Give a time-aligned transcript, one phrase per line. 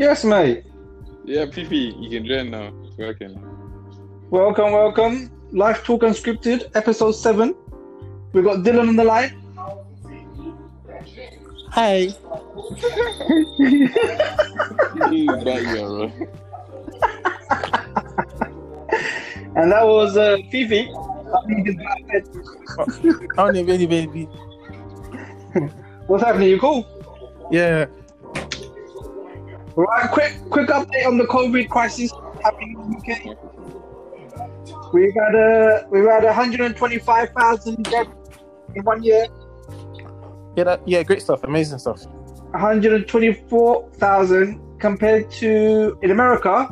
[0.00, 0.64] Yes, mate.
[1.26, 2.72] Yeah, Fifi, you can join now.
[2.84, 3.36] It's working.
[4.30, 5.30] Welcome, welcome.
[5.52, 7.54] Live Talk Unscripted, episode 7.
[8.32, 9.36] We've got Dylan on the line.
[11.72, 12.08] Hi.
[15.10, 16.10] He's back here, bro.
[19.54, 20.88] And that was uh, Fifi.
[23.36, 24.24] Only baby, baby.
[26.06, 26.48] What's happening?
[26.48, 26.86] You cool?
[27.50, 27.84] Yeah.
[29.76, 33.36] Right, quick quick update on the COVID crisis happening in the UK.
[34.92, 38.10] We've had a we've had 125,000 deaths
[38.74, 39.26] in one year.
[40.56, 42.04] Yeah, that, yeah, great stuff, amazing stuff.
[42.50, 46.68] 124,000 compared to in America.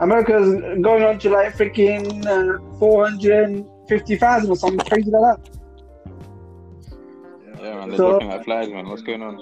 [0.00, 0.48] America's
[0.82, 5.40] going on to like freaking uh, 450,000 or something crazy like that.
[7.62, 8.88] Yeah, man, they're So- dropping like flies, man.
[8.88, 9.38] What's going on?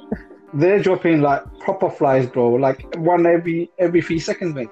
[0.54, 2.52] They're dropping like proper flies, bro.
[2.54, 4.70] Like one every every three seconds, mate.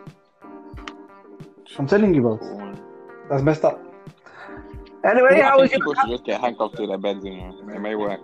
[1.78, 2.74] I'm telling you, bro.
[3.28, 3.83] That's messed up.
[5.05, 7.74] Anyway, I how was people should just get handcuffed to their beds, you know.
[7.74, 8.20] It may work.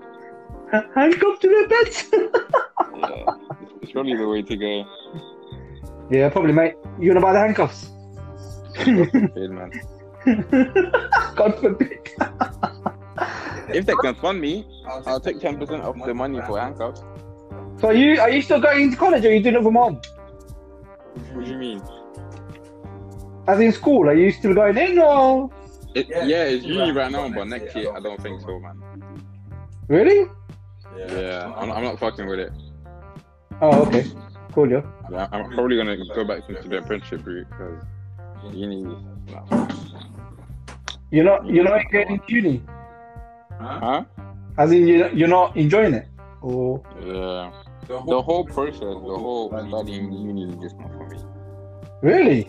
[0.94, 2.11] handcuffed to their beds?
[2.94, 3.25] Yeah,
[3.81, 4.84] it's, probably the way to go.
[6.11, 6.75] yeah, probably, mate.
[7.00, 7.91] You wanna buy the handcuffs?
[8.84, 9.72] Good, man.
[11.34, 12.11] God forbid.
[13.69, 17.03] If they can fund me, I'll take 10% of the money for handcuffs.
[17.78, 19.75] So are you are you still going into college or are you doing it from
[19.75, 20.01] home?
[21.33, 21.83] What do you mean?
[23.48, 25.51] As in school, are you still going in or
[25.95, 26.45] It, yeah.
[26.45, 28.81] it's uni right now, but next year I don't think so, man.
[29.89, 30.31] really?
[30.97, 32.53] Yeah, I'm, I'm not fucking with it.
[33.61, 34.05] Oh, okay.
[34.53, 34.83] Cool, yeah.
[35.11, 37.84] Yeah, I'm probably gonna go back into the apprenticeship route because
[38.54, 38.83] uni.
[38.83, 39.69] Nah.
[41.10, 42.62] You're not you're not getting into uni.
[43.60, 44.04] Huh?
[44.59, 46.09] As in you you're not enjoying it.
[46.43, 47.53] Or Yeah.
[48.06, 51.19] The whole process, the whole studying uni is just not for me.
[52.03, 52.48] really?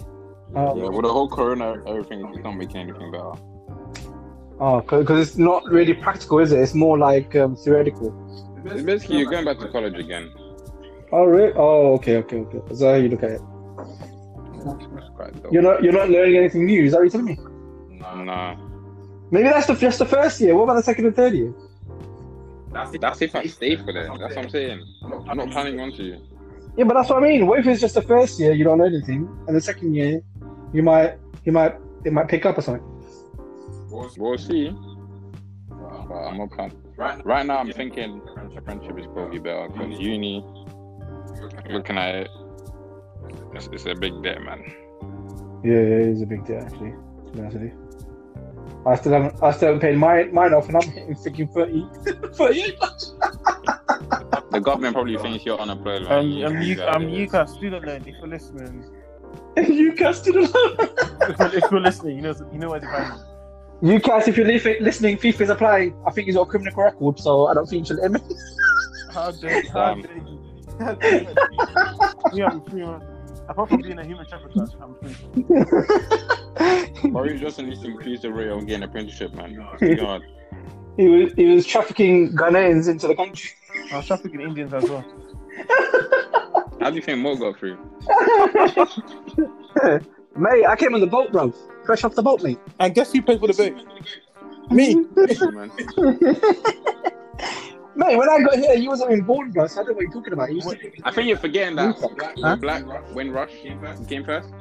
[0.55, 3.33] Oh, Yeah, with the whole corona, everything is not making anything better.
[4.59, 6.59] oh, because it's not really practical, is it?
[6.59, 8.09] It's more like um, theoretical.
[8.65, 10.31] It's basically you're going back to college again.
[11.11, 11.53] Oh, really?
[11.55, 12.59] Oh, okay, okay, okay.
[12.67, 13.41] That's how you look at it.
[14.65, 15.51] It's quite dope.
[15.51, 16.83] You're not you're not learning anything new.
[16.85, 17.37] Is that what you're telling me?
[18.23, 18.55] Nah.
[19.31, 20.55] Maybe that's the just the first year.
[20.55, 21.53] What about the second and third year?
[22.73, 24.17] That's if I stay for that.
[24.19, 24.83] That's what I'm saying.
[25.27, 26.19] I'm not planning on to.
[26.75, 27.45] Yeah, but that's what I mean.
[27.45, 30.21] What if it's just the first year you don't know anything, and the second year
[30.73, 32.83] you might you might it might pick up or something.
[34.17, 34.75] We'll see.
[35.69, 36.79] But I'm not planning.
[36.95, 38.21] Right now, I'm thinking
[38.65, 40.01] friendship is probably better because mm-hmm.
[40.01, 40.45] uni,
[41.69, 42.29] looking at it,
[43.53, 44.63] it's, it's a big debt, man.
[45.63, 46.91] Yeah, yeah, it's a big deal actually.
[46.91, 47.82] To be honest with you.
[48.85, 51.87] I still haven't I still haven't paid mine mine off, and I'm hitting freaking 30,
[52.35, 53.13] 38 bucks.
[54.51, 56.11] The government probably thinks you're unemployed, man.
[56.11, 57.01] Um, You I'm, can U- do um, that, I'm.
[57.07, 58.01] UCAS student loan.
[58.05, 58.83] If you're listening,
[59.57, 63.13] UCAS still if you're, if you're listening, you know you know where to find
[63.81, 63.97] me.
[63.99, 65.95] UCAS if you're li- listening, FIFA's applying.
[66.05, 68.29] I think he's got a criminal record, so I don't think you should let him.
[69.13, 70.39] How dare, how um, dare you?
[70.79, 71.35] How dare you?
[72.33, 73.01] Yeah, I'm free, man.
[73.49, 75.15] Apart from being a human trafficker, I'm free.
[77.13, 79.55] Or you just needs to increase the rate of getting apprenticeship, man.
[79.79, 80.23] God.
[80.97, 83.51] He was he was trafficking Ghanaians into the country.
[83.91, 85.03] I was trafficking Indians as well.
[86.79, 87.77] How do you think Mo got through?
[90.35, 91.53] mate, I came on the boat, bro.
[91.85, 92.59] Fresh off the boat, mate.
[92.79, 93.73] And guess who paid for the boat?
[94.71, 94.95] Me.
[95.51, 95.71] man?
[97.95, 99.67] Mate, when I got here, you wasn't even born, bro.
[99.67, 100.49] So I don't know what you're talking about.
[100.49, 101.95] You used to- I think you're forgetting that
[102.41, 102.55] Huh?
[102.55, 102.83] Black
[103.13, 103.79] Windrush came
[104.25, 104.53] first.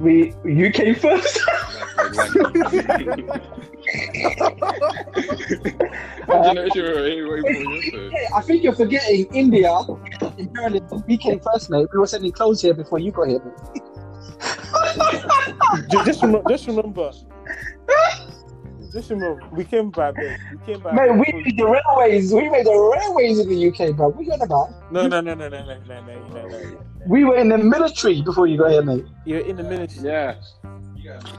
[0.00, 1.40] we you came first.
[1.98, 3.24] Exactly.
[6.26, 9.72] What generation were we way before yours, I think you're forgetting India.
[10.20, 11.88] Apparently, we came first, mate.
[11.92, 13.42] We were sending clothes here before you got here.
[16.04, 17.10] Just, remember, just remember.
[18.92, 20.38] Just remember, we came by boat.
[20.52, 20.92] We came by.
[20.92, 22.32] Mate, we made the railways.
[22.32, 24.08] We made the railways in the UK, bro.
[24.08, 24.92] What you on about?
[24.92, 26.78] No, no, no, no, no, no, no, no, no, no.
[27.06, 29.04] We were in the military before you got here, mate.
[29.24, 30.06] You're in the military.
[30.06, 30.34] Yeah.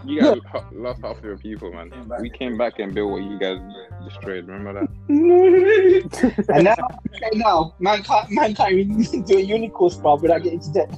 [0.05, 1.91] You guys ho- lost half of your people, man.
[2.19, 3.59] We came back and built what you guys
[4.03, 4.47] destroyed.
[4.47, 4.89] Remember that?
[6.49, 6.75] and now,
[7.13, 10.89] okay, now, man can't, man can't do a uni course, bro, without getting to debt.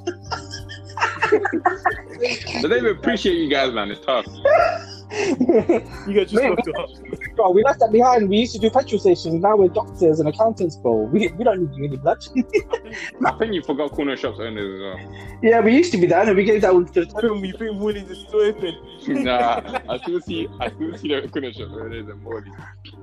[2.61, 3.91] But they appreciate you guys, man.
[3.91, 4.25] It's tough.
[5.11, 6.89] You guys just Mate, fucked up.
[7.35, 7.51] bro.
[7.51, 8.29] We left that behind.
[8.29, 9.33] We used to do petrol stations.
[9.35, 11.09] Now we're doctors and accountants, bro.
[11.11, 12.23] We, we don't need any blood.
[13.25, 15.39] I think you forgot corner shops owners as well.
[15.43, 17.01] yeah, we used to be that, and we gave that one to.
[17.01, 18.75] I think we think Mooney's is still open.
[19.23, 22.45] nah, I still see, I still see the corner shops owners and more.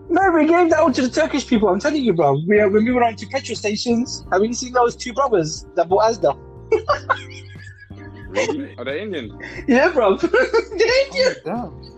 [0.09, 1.69] No, we gave that one to the Turkish people.
[1.69, 2.41] I'm telling you, bro.
[2.47, 4.27] We are, we're moving on to petrol stations.
[4.33, 6.39] Have you seen those two brothers that bought Asda?
[8.29, 8.75] Really?
[8.77, 9.39] Are they Indian?
[9.69, 10.17] Yeah, bro.
[10.17, 11.35] They're Indian.
[11.47, 11.98] Oh Damn.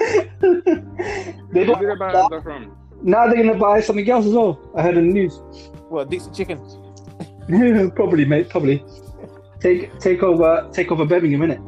[0.00, 2.30] They Where bought did they buy Asda.
[2.30, 2.76] that from?
[3.02, 4.58] Now they're gonna buy something else as well.
[4.76, 5.36] I heard in the news.
[5.88, 6.58] What, Dixy Chicken?
[7.96, 8.48] probably, mate.
[8.48, 8.84] Probably.
[9.60, 11.60] Take take over take over Birmingham, innit?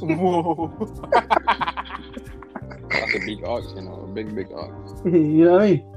[0.00, 0.72] Whoa.
[2.90, 4.72] That's a big arch, you know, a big, big arch.
[5.04, 5.92] you know what I mean?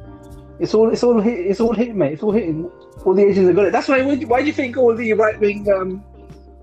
[0.59, 2.13] It's all it's all hit, it's all hitting, mate.
[2.13, 2.69] It's all hitting.
[3.05, 3.71] All the Asians have got it.
[3.71, 4.01] That's why.
[4.03, 6.03] Why do you- why do you think all the right wing um,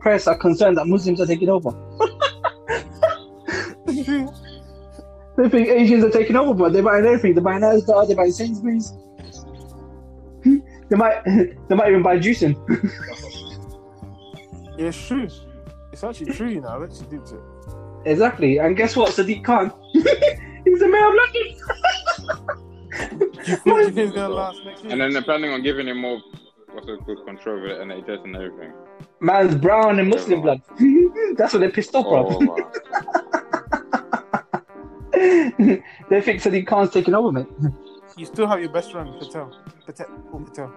[0.01, 1.71] press are concerned that Muslims are taking over?
[5.37, 7.35] They think Asians are taking over, but they're buying everything.
[7.35, 8.93] They're buying Asda, they're buying Sainsbury's.
[10.43, 11.23] they might
[11.69, 12.57] they might even buy juicing.
[14.79, 15.29] yeah, it's true.
[15.93, 16.69] It's actually true, you know.
[16.69, 17.41] I actually did it.
[18.07, 18.59] Exactly.
[18.59, 19.13] And guess what?
[19.13, 19.73] Sadiq Khan.
[19.93, 20.05] He's
[20.81, 21.57] the mayor of London.
[23.47, 24.93] Do you think, do you think it's gonna last next year?
[24.93, 26.21] And then they're planning on giving him more,
[26.73, 28.73] what's it called, control over the NHS and everything.
[29.21, 30.63] Man's brown and Muslim blood.
[31.37, 32.27] That's what they're pissed off, bro.
[32.29, 32.71] Oh, wow.
[36.11, 37.47] they think Sadiq Khan's taking over, mate.
[38.19, 39.51] You still have your best friend, Patel.
[39.87, 40.07] Patel.
[40.33, 40.73] Oh, Patel.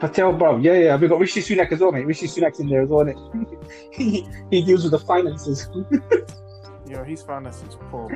[0.00, 0.56] Patel, bro.
[0.58, 0.96] Yeah, yeah.
[0.96, 2.06] We got Rishi Sunak as well, mate.
[2.06, 3.64] Rishi Sunak's in there as well, innit?
[3.92, 5.68] he, he deals with the finances.
[6.88, 8.08] Yo, his finances poor,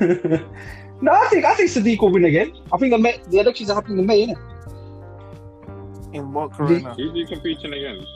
[0.00, 2.52] no, I think I think Sadiq will win again.
[2.72, 4.38] I think the, May, the elections are happening in May, innit?
[6.14, 6.94] In what corona?
[6.94, 8.08] Who's he competing against?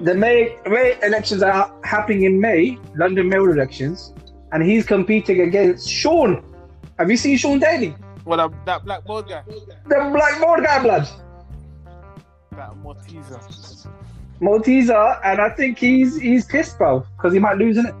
[0.00, 4.12] The May May elections are happening in May, London mayoral elections,
[4.52, 6.42] and he's competing against Sean.
[6.98, 7.94] Have you seen Sean Bailey?
[8.24, 9.42] Well, that, that black bald guy.
[9.46, 11.08] The black board guy blood.
[12.52, 13.88] That Malteser.
[14.40, 17.96] Malteser, and I think he's he's pissed, bro, because he might lose, innit?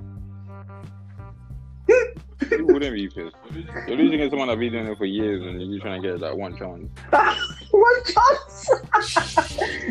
[2.50, 3.36] You wouldn't be pissed.
[3.86, 6.20] You're losing against someone that's been doing it for years and you're trying to get
[6.20, 6.90] that one chance.
[7.70, 8.70] One chance.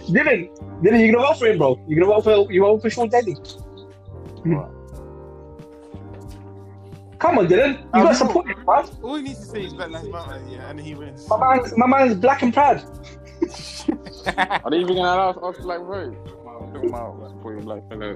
[0.10, 0.50] Dylan,
[0.82, 1.86] Dylan, you're gonna vote for him, bro.
[1.88, 3.34] You're gonna vote for you vote for Sean Bailey.
[4.44, 4.75] What?
[7.26, 7.74] Come on, Dylan.
[7.74, 8.86] You Um, gotta support him, man.
[9.02, 11.28] All he needs to say is Black Lives Matter, yeah, and he wins.
[11.28, 12.78] My man's my man's black and proud.
[14.64, 16.16] Are they even gonna allow us us to like vote?
[16.48, 18.14] I'm talking about like, for your black fellow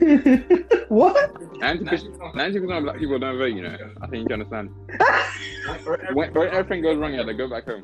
[0.88, 1.34] what?
[1.60, 3.76] 90% 90% of black people don't vote, you know.
[4.00, 4.70] I think you can understand.
[6.14, 7.82] When, when everything goes wrong, yeah, they go back home.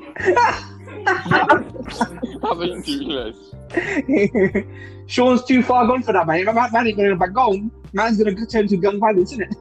[2.43, 3.33] I think you.
[5.05, 6.43] Sean's too far gone for that, man.
[6.45, 7.71] Man, man ain't gonna go back home.
[7.93, 9.55] Man's gonna turn to gun violence, isn't it?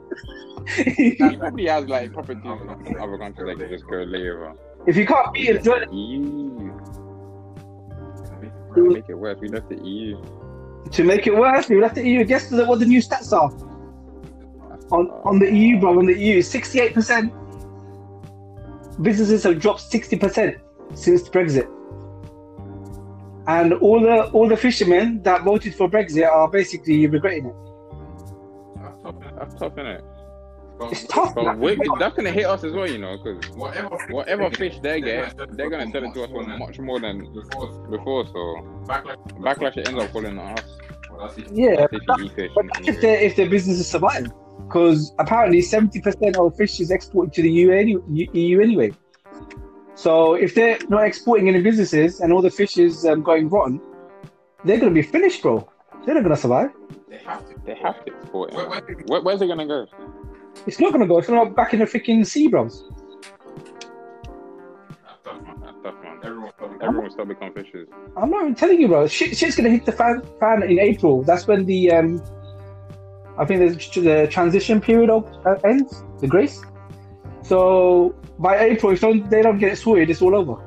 [0.96, 1.38] He it?
[1.38, 2.42] probably has like properties
[2.86, 4.52] in other countries that can just go lay over.
[4.86, 5.92] if you can't be it, join it.
[5.92, 6.72] EU.
[8.76, 9.38] Make it worse.
[9.40, 10.22] We left the EU.
[10.90, 12.24] To make it worse, we left the EU.
[12.24, 13.50] Guess the, what the new stats are
[14.92, 15.98] on on the EU, bro.
[15.98, 17.32] On the EU, sixty-eight percent
[19.02, 20.56] businesses have dropped sixty percent
[20.94, 21.68] since Brexit,
[23.46, 27.54] and all the all the fishermen that voted for Brexit are basically regretting it.
[29.38, 30.02] That's tough, innit?
[30.82, 31.34] It's tough.
[31.34, 31.60] But man.
[31.60, 33.48] we, that's gonna hit us as well, you know, because
[34.10, 37.32] whatever fish they get, they're gonna sell it to us for much more than
[37.90, 38.26] before.
[38.26, 38.32] So
[38.84, 40.64] backlash backlash it ends up falling on us.
[41.50, 42.50] Yeah, If you fish.
[42.54, 44.30] But that's if their if their business is surviving,
[44.66, 48.92] because apparently seventy percent of fish is exported to the EU, any, EU anyway.
[49.94, 53.80] So if they're not exporting any businesses and all the fish is um, going rotten,
[54.64, 55.66] they're gonna be finished, bro.
[56.04, 56.70] They're not gonna survive.
[57.08, 59.08] They have to export it.
[59.08, 59.86] Where, where's it gonna go?
[60.66, 61.18] It's not gonna go.
[61.18, 62.84] It's gonna go back in the freaking sea, bros.
[65.24, 66.18] That's tough, man.
[66.22, 67.88] Everyone will start become fishes.
[68.16, 69.06] I'm not even telling you, bro.
[69.06, 71.22] Shit, shit's gonna hit the fan, fan in April.
[71.22, 72.22] That's when the um,
[73.38, 76.62] I think the, the transition period of, uh, ends, the grace.
[77.42, 80.62] So by April, if don't, they don't get it sorted, it's all over.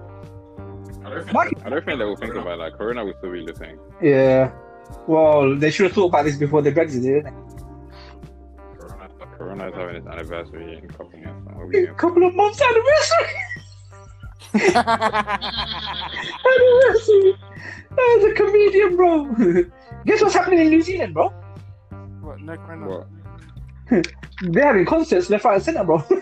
[1.03, 2.59] I don't think they will think about it.
[2.59, 3.79] like Corona will still be the thing.
[4.01, 4.51] Yeah.
[5.07, 7.31] Well, they should have thought about this before they Brexit, didn't they?
[9.39, 11.55] Corona is having its anniversary in a couple of months.
[11.55, 13.35] What A couple of months anniversary.
[16.45, 17.33] anniversary.
[17.91, 19.25] As a comedian, bro.
[20.05, 21.29] Guess what's happening in New Zealand, bro?
[22.21, 22.87] what, no corona?
[22.87, 23.07] What?
[24.41, 26.03] They're having concerts left, right, and centre, bro.
[26.09, 26.17] Yeah.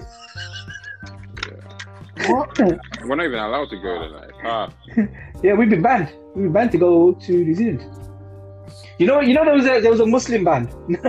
[2.31, 2.57] What?
[2.59, 4.09] We're not even allowed to go there.
[4.09, 4.69] Like, ah,
[5.43, 6.13] yeah, we've been banned.
[6.35, 7.85] We've been banned to go to New Zealand.
[8.99, 10.69] You know, you know, there was a there was a Muslim ban.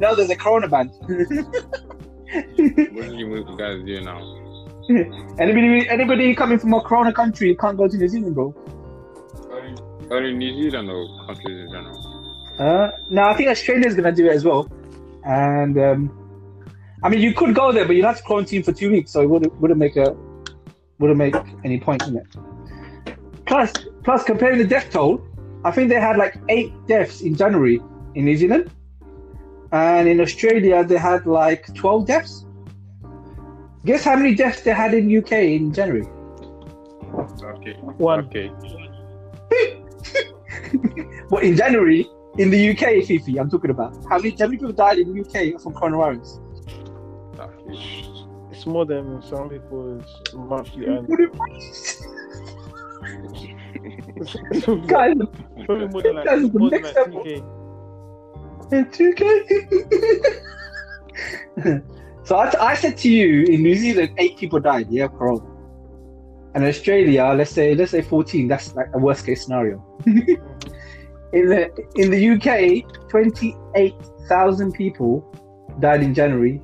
[0.00, 0.88] now there's a Corona ban.
[0.88, 4.20] What are you guys doing now?
[5.38, 8.54] Anybody, anybody coming from a Corona country can't go to New Zealand, bro.
[10.10, 12.52] Only New Zealand or countries in general?
[12.58, 14.70] Uh, no, I think Australia's gonna do it as well.
[15.24, 16.10] And um,
[17.02, 19.20] I mean, you could go there, but you'd have to quarantine for two weeks, so
[19.20, 20.16] it wouldn't wouldn't make a
[20.98, 21.34] wouldn't make
[21.64, 22.26] any point in it.
[23.44, 23.72] Plus,
[24.02, 25.20] plus comparing the death toll,
[25.66, 27.80] I think they had like eight deaths in January
[28.14, 28.70] in New Zealand,
[29.72, 32.46] and in Australia they had like twelve deaths.
[33.84, 36.06] Guess how many deaths they had in UK in January?
[37.56, 37.72] Okay.
[37.98, 38.20] One.
[38.26, 38.48] Okay.
[41.30, 42.08] but in January
[42.38, 43.96] in the UK, Fifi, I'm talking about.
[44.08, 46.38] How many, how many people died in the UK from coronavirus?
[48.52, 52.02] It's more than some people's monthly earnings.
[54.86, 55.14] Guys,
[55.64, 57.42] Probably more than like, That's the more than like 2K.
[58.72, 59.24] in 2K.
[62.24, 65.44] so I, I said to you, in New Zealand, eight people died, yeah, of corona.
[66.54, 68.48] And Australia, let's say let's say 14.
[68.48, 69.84] That's like a worst case scenario.
[70.06, 70.38] in
[71.32, 75.22] the in the UK, 28,000 people
[75.80, 76.62] died in January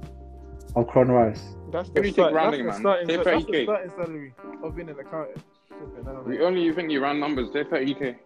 [0.77, 1.41] of coronavirus.
[1.71, 4.99] That's Let me the, start, that's the starting, that's the starting salary of being an
[4.99, 5.43] accountant.
[5.83, 8.17] Flipping, I don't We only you think you round numbers, they're 30k.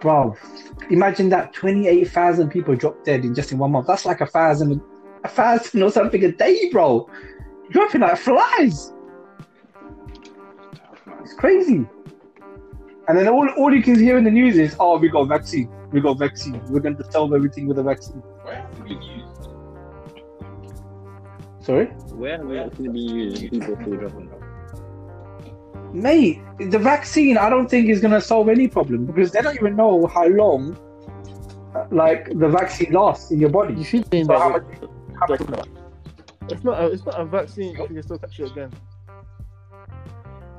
[0.00, 0.36] Bro,
[0.90, 3.86] imagine that 28,000 people dropped dead in just in one month.
[3.86, 4.80] That's like a thousand,
[5.24, 7.08] a thousand or something a day, bro.
[7.70, 8.92] Dropping like flies.
[11.22, 11.86] It's crazy.
[13.08, 15.70] And then all, all you can hear in the news is, oh, we got vaccine.
[15.90, 16.62] We got vaccine.
[16.68, 18.22] We're going to solve everything with a vaccine.
[18.44, 19.48] Where have we used?
[21.60, 21.86] Sorry?
[21.86, 24.41] Where have we actually been using people still dropping off?
[25.92, 29.56] Mate, the vaccine, I don't think is going to solve any problem because they don't
[29.56, 30.76] even know how long,
[31.74, 33.74] uh, like, the vaccine lasts in your body.
[33.74, 34.50] You should be in So that.
[34.50, 34.64] much,
[35.20, 35.40] how much
[36.50, 36.82] It's not.
[36.82, 37.76] A, it's not a vaccine.
[37.76, 38.72] You can still catch it again.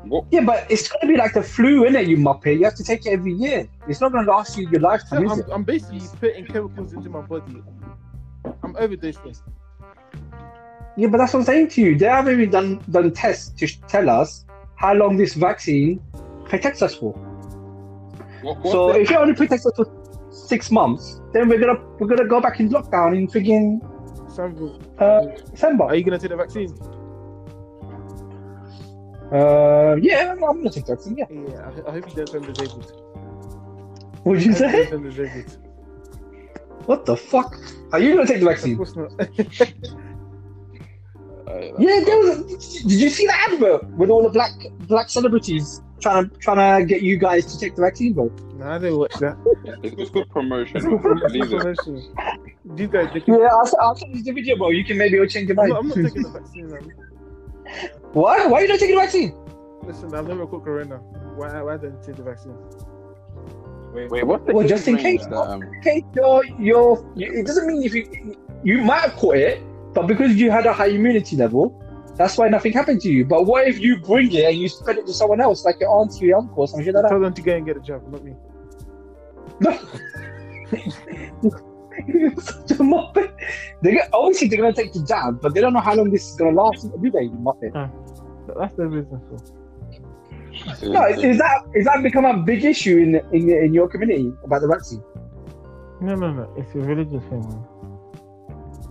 [0.04, 0.26] What?
[0.32, 2.58] Yeah, but it's gonna be like the flu, innit, you muppet?
[2.60, 3.68] You have to take it every year.
[3.88, 5.42] It's not gonna last you your lifetime, I'm?
[5.52, 7.64] I'm basically putting chemicals into my body.
[8.64, 9.40] I'm overdosing.
[10.98, 11.98] Yeah, but that's what I'm saying to you.
[11.98, 14.46] They haven't even done done tests to tell us
[14.84, 16.00] how long this vaccine
[16.46, 17.12] protects us for.
[17.14, 18.58] What?
[18.58, 19.86] What's so the- if it only protects us for
[20.32, 23.68] six months, then we're gonna we're gonna go back in lockdown in friggin'
[24.32, 25.22] Samuel, uh,
[25.52, 25.86] December.
[25.86, 26.72] are you gonna take the vaccine?
[29.32, 31.16] Uh, yeah, I'm, I'm gonna take the vaccine.
[31.18, 31.26] Yeah.
[31.32, 32.92] Yeah, I, I hope you don't turn disabled.
[34.24, 34.90] What did you I hope say?
[34.90, 35.58] don't turn disabled.
[36.88, 37.56] What the fuck?
[37.94, 38.76] Are you gonna take the Of vaccine?
[38.78, 39.12] course not.
[41.48, 42.82] Uh, Yeah, there was.
[42.84, 44.52] Did you see that advert with all the black
[44.88, 48.32] black celebrities trying to trying to get you guys to take the vaccine, bro?
[48.56, 49.36] nah, I didn't watch that.
[49.84, 50.78] It's, it's good promotion.
[50.78, 51.78] It's good for- it's Leave good it.
[51.78, 52.16] promotion.
[52.76, 54.70] These guys, they can, Yeah, I'll, I'll send you the video, bro.
[54.70, 56.68] You can maybe change your I'm, not, I'm not taking the vaccine.
[56.70, 56.92] Man.
[58.14, 58.46] Why?
[58.48, 59.36] Why are you not taking the vaccine?
[59.84, 60.98] Listen, I've never caught corona.
[61.36, 61.62] Why?
[61.62, 62.56] Why don't you take the vaccine?
[63.94, 65.24] Wait, what's the Well, just in case.
[65.26, 69.36] That, um, Okay, you're, you're, you- it doesn't mean if you you might have caught
[69.36, 69.62] it,
[69.94, 71.80] but because you had a high immunity level,
[72.16, 73.26] that's why nothing happened to you.
[73.26, 75.90] But what if you bring it and you spread it to someone else, like your
[75.90, 77.10] auntie, your uncle, or some shit like that?
[77.10, 78.36] Tell them to go and get a job, not me.
[82.08, 83.32] You're such a muppet.
[83.82, 86.28] They get, obviously they're gonna take the jab, but they don't know how long this
[86.28, 86.84] is gonna last.
[86.84, 87.74] Do they, muppet?
[88.48, 89.22] But That's their business.
[90.80, 90.92] So.
[90.92, 94.32] No, is, is that is that become a big issue in in in your community
[94.44, 95.04] about the vaccine?
[96.02, 96.54] No, no, no.
[96.58, 97.64] It's a religious thing, man.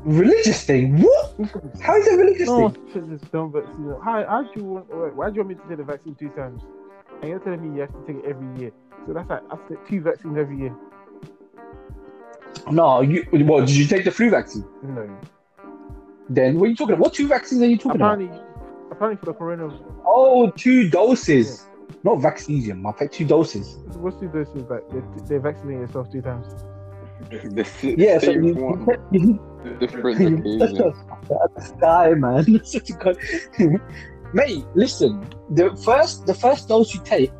[0.05, 1.01] Religious thing?
[1.01, 1.35] What?
[1.81, 2.89] How is it religious No thing?
[2.93, 3.95] says it's dumb vaccine.
[4.05, 5.15] How, how do you want?
[5.17, 6.63] Why do you want me to take the vaccine two times?
[7.21, 8.73] And you're telling me you have to take it every year.
[9.07, 10.75] So that's like I have two vaccines every year.
[12.71, 13.25] No, you.
[13.31, 14.65] What did you take the flu vaccine?
[14.83, 15.09] No.
[16.29, 17.03] Then what are you talking about?
[17.05, 18.15] What two vaccines are you talking about?
[18.21, 18.41] Apparently,
[18.91, 21.67] apparently for the corona, Oh, two doses.
[22.05, 23.13] Not vaccines, you muppet.
[23.13, 23.77] Two doses.
[23.97, 24.89] what's two doses like?
[24.91, 26.47] They, they vaccinate yourself two times.
[27.31, 30.95] the Yeah, so you, one, different you, such occasion.
[31.31, 32.45] a that's guy, man.
[34.35, 35.25] Mate, listen.
[35.51, 37.31] The first, the first dose you take,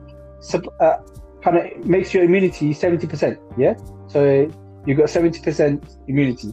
[0.81, 0.97] uh,
[1.43, 3.39] kind of makes your immunity seventy percent.
[3.57, 3.75] Yeah,
[4.09, 4.51] so
[4.87, 6.53] you got seventy percent immunity.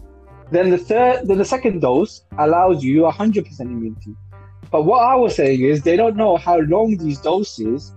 [0.51, 4.15] Then the third, then the second dose allows you hundred percent immunity.
[4.71, 7.93] But what I was saying is they don't know how long these doses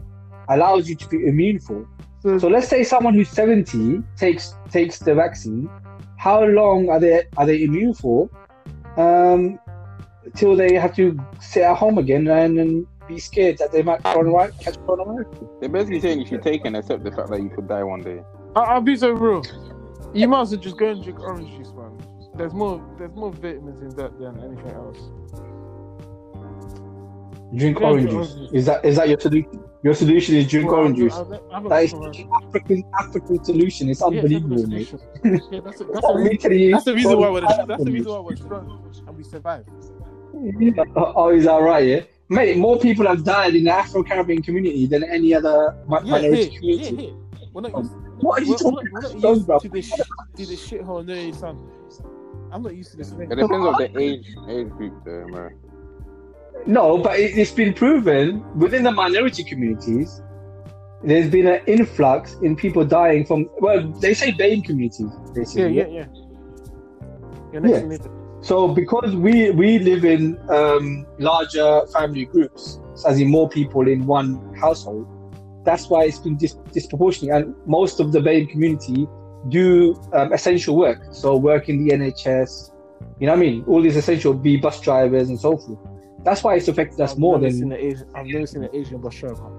[0.48, 1.86] allows you to be immune for.
[2.22, 5.68] So, So let's say someone who's 70 takes takes the vaccine.
[6.16, 8.30] How long are they are they immune for?
[8.96, 9.58] Um,
[10.36, 14.02] till they have to sit at home again and, and be scared that they might
[14.02, 15.60] coronavirus, catch coronavirus.
[15.60, 17.82] They're basically saying if you should take and accept the fact that you could die
[17.82, 18.22] one day.
[18.54, 19.42] I, I'll be so real.
[20.14, 21.98] You might as well just go and drink orange juice, man.
[22.36, 24.98] there's more there's more vitamins in that than anything else.
[27.56, 28.52] Drink Yeah, orange juice.
[28.52, 29.64] Is that is that your solution?
[29.82, 31.14] Your solution is drink Well, orange juice.
[31.14, 33.88] I've- I've- That is the African African solution.
[33.88, 34.86] It's Yeah, it's unbelievable, not mate.
[34.88, 35.48] solution.
[35.50, 37.84] Yeah, that's, the- that's, the What me reason, that's the reason why we're bro, that's
[37.84, 39.64] the reason why we're strong and we survive.
[40.60, 40.84] Yeah.
[40.96, 41.86] Oh, is that right?
[41.86, 42.56] Yeah, mate.
[42.58, 46.44] More people have died in the Afro Caribbean community than any other mi- Yeah, minority
[46.48, 46.94] here, community.
[46.94, 47.14] yeah, here.
[47.54, 47.84] Not um,
[48.20, 49.58] What are you we're, talking we're, we're about, not used bro?
[49.58, 51.58] to this to this shithole near son.
[52.50, 53.30] I'm not used to this thing.
[53.30, 55.58] It depends on the age age group, though, man.
[56.66, 60.22] No, but it, it's been proven within the minority communities.
[61.02, 65.76] There's been an influx in people dying from well, they say BAME communities, Yeah, basically.
[65.76, 65.86] yeah,
[67.52, 67.58] yeah.
[67.60, 68.08] Next Yeah.
[68.40, 74.06] So because we we live in um, larger family groups, as in more people in
[74.06, 75.06] one household,
[75.64, 77.34] that's why it's been dis- disproportionate.
[77.34, 79.06] And most of the BAME community
[79.48, 82.70] do um, essential work, so work in the NHS.
[83.18, 83.64] You know what I mean?
[83.66, 85.78] All these essential be bus drivers and so forth.
[86.24, 87.72] That's why it's affected us I've more than.
[87.72, 89.50] Asian, I've never seen an Asian bus driver.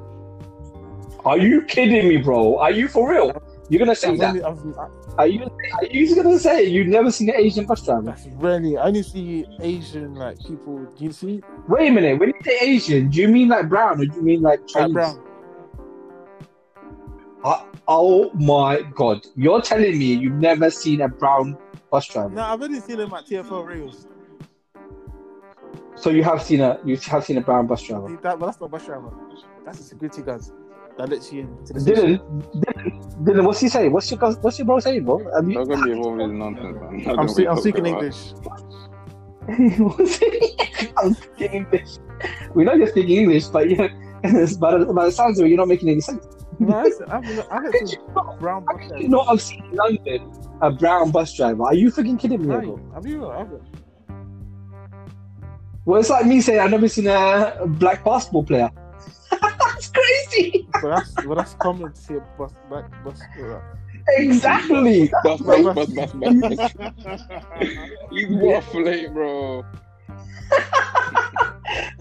[1.26, 2.58] Are you kidding me, bro?
[2.60, 3.32] Are you for real?
[3.70, 4.44] You're gonna say I've that?
[4.44, 4.74] only,
[5.18, 5.44] Are you?
[5.80, 8.02] Are you gonna say you've never seen an Asian bus driver?
[8.04, 8.78] that's rarely.
[8.78, 10.86] I only see Asian like people.
[10.98, 12.20] Do you see Wait a minute.
[12.20, 14.68] When you say Asian, do you mean like brown or do you mean like like
[14.68, 14.94] Chinese?
[14.94, 15.24] brown?
[17.44, 19.26] Uh, oh my god!
[19.36, 21.58] You're telling me you've never seen a brown
[21.90, 22.30] bus driver?
[22.30, 24.08] No, I've only seen them at TFL rails.
[25.96, 28.08] So you have seen a you have seen a brown bus driver?
[28.24, 29.12] That, but that's not a bus driver.
[29.66, 30.42] That's a security guard
[30.98, 32.18] that lets you into the station.
[32.18, 33.92] Dylan, Dylan, Dylan, what's he saying?
[33.92, 35.20] What's your what's your bro saying, bro?
[35.36, 37.10] Have you, Not gonna be involved in nonsense, man.
[37.10, 38.34] I'm, gonna spe- be I'm speaking English.
[38.44, 38.64] what's?
[40.98, 41.98] I'm speaking English.
[42.56, 43.88] We know you're speaking English, but yeah,
[44.60, 46.26] by the, by the sounds of it, you're not making any sense.
[46.60, 48.40] No, I said- I've, I've How had you not?
[48.40, 49.10] brown How bus could you drivers.
[49.10, 50.32] not have seen in London
[50.62, 51.64] a brown bus driver?
[51.64, 52.64] Are you freaking kidding me, Right.
[52.66, 52.80] bro?
[52.94, 53.30] Have you?
[53.30, 53.62] Have you?
[55.86, 58.70] Well, it's like me saying I've never seen a black basketball player.
[59.42, 60.68] That's crazy.
[60.82, 63.20] But that's but that's common to see a bus black bus.
[63.42, 63.60] uh,
[64.10, 65.10] Exactly.
[65.24, 66.34] Bus, bus, bus, bus, bus.
[68.12, 69.64] He's waffling, bro.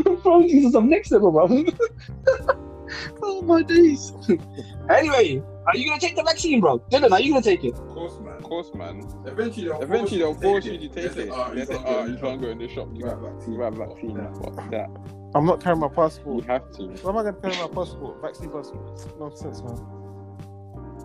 [0.22, 1.48] bro, Jesus, I'm next level, bro.
[3.22, 4.12] oh my days.
[4.90, 6.78] anyway, are you gonna take the vaccine, bro?
[6.90, 7.74] Dylan, are you gonna take it?
[7.74, 8.31] Of course, man.
[8.42, 9.06] Of course, man.
[9.24, 11.28] Eventually, they'll Eventually, they'll force you to take it.
[11.32, 12.88] "Oh, They say, can't oh, go you can't go in the shop.
[12.92, 13.54] You You have have vaccine.
[13.54, 14.16] you have vaccine.
[14.16, 14.90] What's that?
[15.34, 16.44] I'm not carrying my passport.
[16.44, 16.82] You have to.
[16.82, 18.20] Why am I going to carry my passport?
[18.20, 19.18] Vaccine passport?
[19.18, 19.78] Nonsense, man.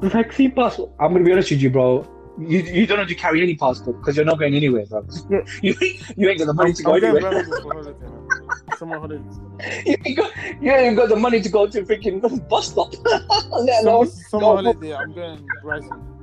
[0.02, 0.92] Vaccine passport.
[1.00, 2.06] I'm gonna be honest with you, bro.
[2.40, 5.06] You, you don't have to carry any passport because you're not going anywhere, bro.
[5.64, 5.74] You,
[6.16, 7.22] you ain't got the money I'm, to go I'm anywhere.
[7.22, 8.78] Birmingham for holiday, man.
[8.78, 9.40] Summer holidays.
[9.88, 12.94] you, ain't got, you ain't got the money to go to freaking bus stop.
[13.52, 16.17] Let alone summer go holiday, I'm going Brighton.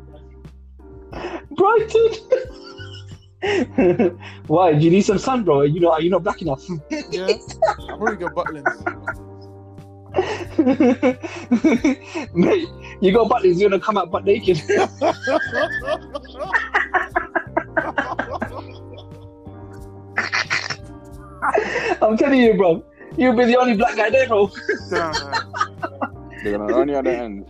[1.51, 2.11] Brighton.
[4.47, 4.73] Why?
[4.73, 5.61] Do you need some sun, bro?
[5.63, 6.65] You know, are you not black enough?
[7.11, 7.29] Yeah,
[7.91, 8.65] I'll probably go Butlins.
[12.35, 12.69] Mate,
[13.01, 14.63] you got buttons, you're gonna come out butt naked.
[22.01, 22.85] I'm telling you, bro.
[23.17, 24.51] You'll be the only black guy there, bro.
[24.91, 25.35] Damn, man.
[26.43, 27.47] They're gonna run you at the end.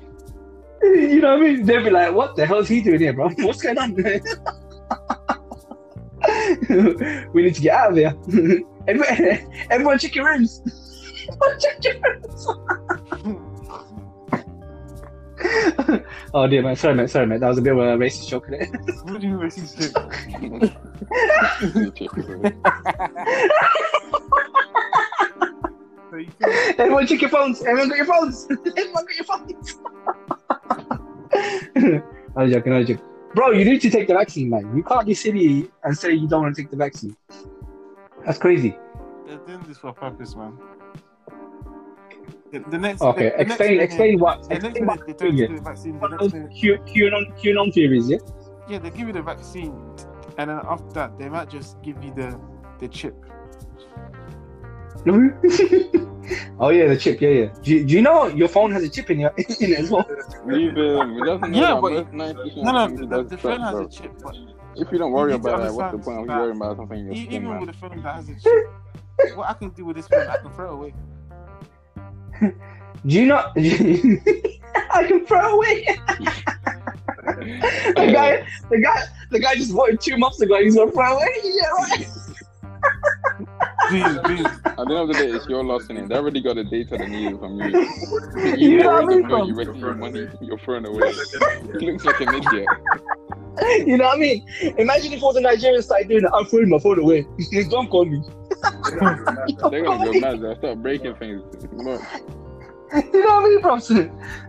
[0.85, 1.65] You know what I mean?
[1.65, 3.31] They'll be like, what the hell is he doing here, bro?
[3.39, 3.95] What's going on?
[7.33, 8.15] we need to get out of here.
[8.89, 10.63] everyone, everyone check your rooms.
[11.29, 12.47] Everyone check your rooms.
[16.35, 16.77] oh dear, man.
[16.77, 17.11] Sorry, mate.
[17.11, 17.41] Sorry, mate.
[17.41, 18.47] That was a bit of a racist joke.
[18.49, 18.71] innit?
[19.11, 19.93] What do you racist shit?
[26.11, 27.63] So you feel Everyone check your phones.
[27.63, 28.47] Everyone got your phones.
[28.51, 29.79] Everyone got your phones.
[32.37, 32.73] I'm joking.
[32.73, 33.01] I'm joking.
[33.35, 34.77] Bro, you need to take the vaccine, man.
[34.77, 37.17] You can't be silly and say you don't want to take the vaccine.
[38.25, 38.77] That's crazy.
[39.27, 40.57] they're doing this for a purpose, man.
[42.53, 43.03] The, the next.
[43.03, 43.79] Okay, the, explain.
[43.79, 44.43] next Explain what.
[44.45, 45.07] The next Explain minute what.
[45.07, 45.57] they tell you yeah.
[45.57, 45.99] the vaccine.
[45.99, 48.19] The next Q, QAnon, QAnon theories, yeah.
[48.69, 49.75] yeah, they give you the vaccine,
[50.39, 52.41] and then after that, they might just give you the
[52.79, 53.15] the chip.
[56.59, 57.21] oh yeah, the chip.
[57.21, 57.47] Yeah, yeah.
[57.63, 59.91] Do, you- do you know your phone has a chip in, your, in it as
[59.91, 60.07] well?
[60.47, 61.15] Leave him.
[61.15, 64.13] He doesn't Yeah, but- No, no, the, the, does the track, phone has a chip,
[64.23, 64.35] but
[64.77, 66.99] If you don't worry You about that, what's the point of that worrying about something
[66.99, 69.85] in your skin, even with a phone that has a chip, what I can do
[69.85, 70.95] with this phone, I can throw away.
[72.41, 73.53] Do you not?
[73.57, 75.85] I can throw away.
[77.25, 80.61] the guy, the guy, the guy just voted two months ago.
[80.63, 81.29] He's gonna throw away.
[81.45, 82.09] Yeah, right.
[83.89, 84.47] Please, please.
[84.65, 86.09] At the end of the day, it's your loss in it.
[86.09, 87.71] They already got the data they needed from you.
[88.57, 91.13] You You know what I worried mean, about you wasting your money, you're throwing away.
[91.79, 92.69] He looks like an idiot.
[93.87, 94.47] you know what I mean?
[94.79, 96.31] Imagine if all the Nigerians started doing it.
[96.35, 97.27] I'm throwing my phone away.
[97.71, 98.23] Don't call me.
[99.71, 100.41] They're gonna go mad.
[100.41, 101.43] They'll start breaking things.
[101.73, 102.01] Look,
[103.13, 103.75] You know what I mean, bro?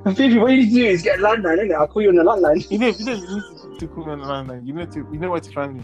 [0.06, 1.76] And Fifi, what you need to do is get a landline, innit?
[1.76, 2.70] I'll call you on the landline.
[2.70, 4.66] You know, you don't need to, to call me on the landline.
[4.68, 5.84] You know to, you know where to find me.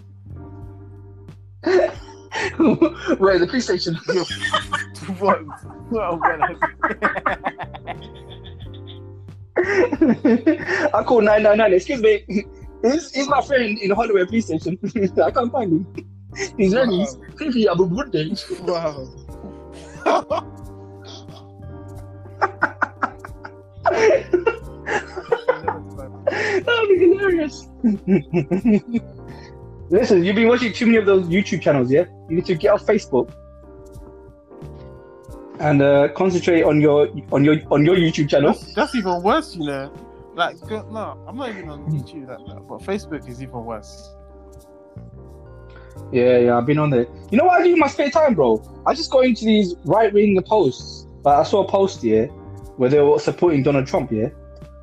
[3.18, 3.96] Where the police station?
[5.20, 5.42] What?
[10.94, 11.74] I call 999.
[11.74, 12.46] Excuse me.
[12.82, 14.78] He's, he's my friend in Holloway police station.
[15.24, 15.86] I can't find him.
[16.58, 17.06] He's running.
[17.38, 18.34] Fifi, I'm a good day.
[18.62, 19.08] wow.
[26.32, 27.68] That would be hilarious.
[29.92, 32.06] Listen, you've been watching too many of those YouTube channels, yeah?
[32.30, 33.30] You need to get off Facebook
[35.60, 38.54] and uh, concentrate on your on your on your YouTube channel.
[38.54, 39.94] That's, that's even worse, you know.
[40.34, 44.16] Like, no, I'm not even on YouTube like that, but Facebook is even worse.
[46.14, 47.06] Yeah, yeah, I've been on there.
[47.30, 48.64] You know what I do in my spare time, bro?
[48.86, 51.06] I just go into these right wing posts.
[51.26, 52.28] Like I saw a post here
[52.78, 54.30] where they were supporting Donald Trump, yeah.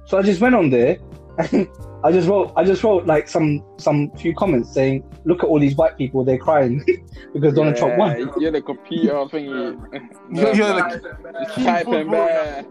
[0.05, 0.99] So I just went on there
[1.39, 1.67] and
[2.05, 5.59] I just wrote I just wrote like some some few comments saying, look at all
[5.59, 6.85] these white people, they're crying
[7.33, 8.19] because Donald Trump won.
[8.19, 9.47] Yeah, You're the computer thingy.
[10.33, 12.65] You're No, the just typing there.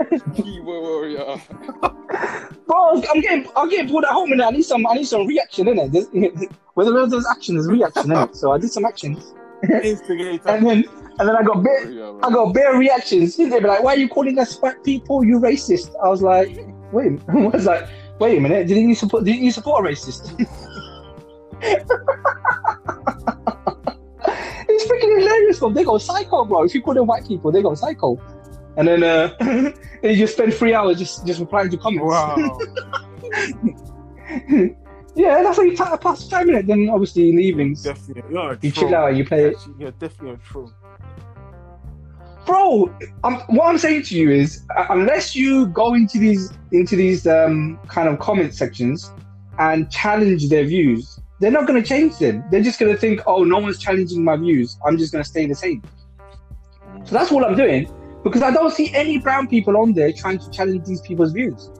[0.34, 1.36] Keyboard warrior.
[2.66, 5.26] Bro, I'm getting I'm getting bored at home and I need some I need some
[5.26, 6.50] reaction in it.
[6.74, 8.36] Whether there's action, there's reaction in it.
[8.36, 9.34] So I did some actions.
[9.82, 10.48] instigator.
[10.48, 10.84] And then
[11.18, 13.36] and then I got bare Warrior, I got bare reactions.
[13.36, 15.22] They be like, "Why are you calling us white people?
[15.22, 16.56] You racist?" I was like,
[16.92, 17.86] "Wait," I was like,
[18.20, 18.68] "Wait a minute!
[18.68, 19.24] Didn't you support?
[19.24, 20.38] Didn't you support a racist?"
[24.68, 25.70] it's freaking hilarious, bro.
[25.70, 26.64] They go psycho, bro.
[26.64, 28.20] If you call them white people, they go psycho.
[28.76, 29.34] And then uh,
[30.02, 32.04] you just spend three hours just just replying to comments.
[32.04, 32.36] Wow.
[35.16, 36.66] yeah, that's how you pa- pass time in it.
[36.66, 38.58] Then obviously in the evenings, definitely.
[38.62, 39.48] You chill out, you play.
[39.48, 40.72] Actually, You're definitely a troll.
[42.46, 42.92] Bro
[43.24, 47.26] I'm, what i'm saying to you is uh, unless you go into these into these
[47.26, 49.12] um, kind of comment sections
[49.58, 52.44] and challenge their views they're not going to change them.
[52.50, 54.78] They're just going to think oh no one's challenging my views.
[54.86, 55.82] I'm just going to stay the same.
[57.04, 57.90] So that's what i'm doing
[58.22, 61.70] because i don't see any brown people on there trying to challenge these people's views.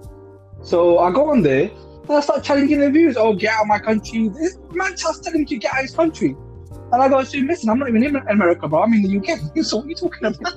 [0.62, 3.16] So i go on there and i start challenging their views.
[3.18, 4.28] Oh get out of my country.
[4.28, 6.36] This man just telling me to get out of his country
[6.92, 8.82] and I go, so listen, I'm not even in America, bro.
[8.82, 9.64] I'm in the UK.
[9.64, 10.54] So what are you talking about?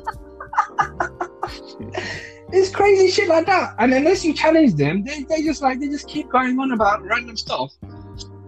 [2.51, 3.75] it's crazy shit like that.
[3.79, 7.03] And unless you challenge them, they, they just like they just keep going on about
[7.03, 7.73] random stuff.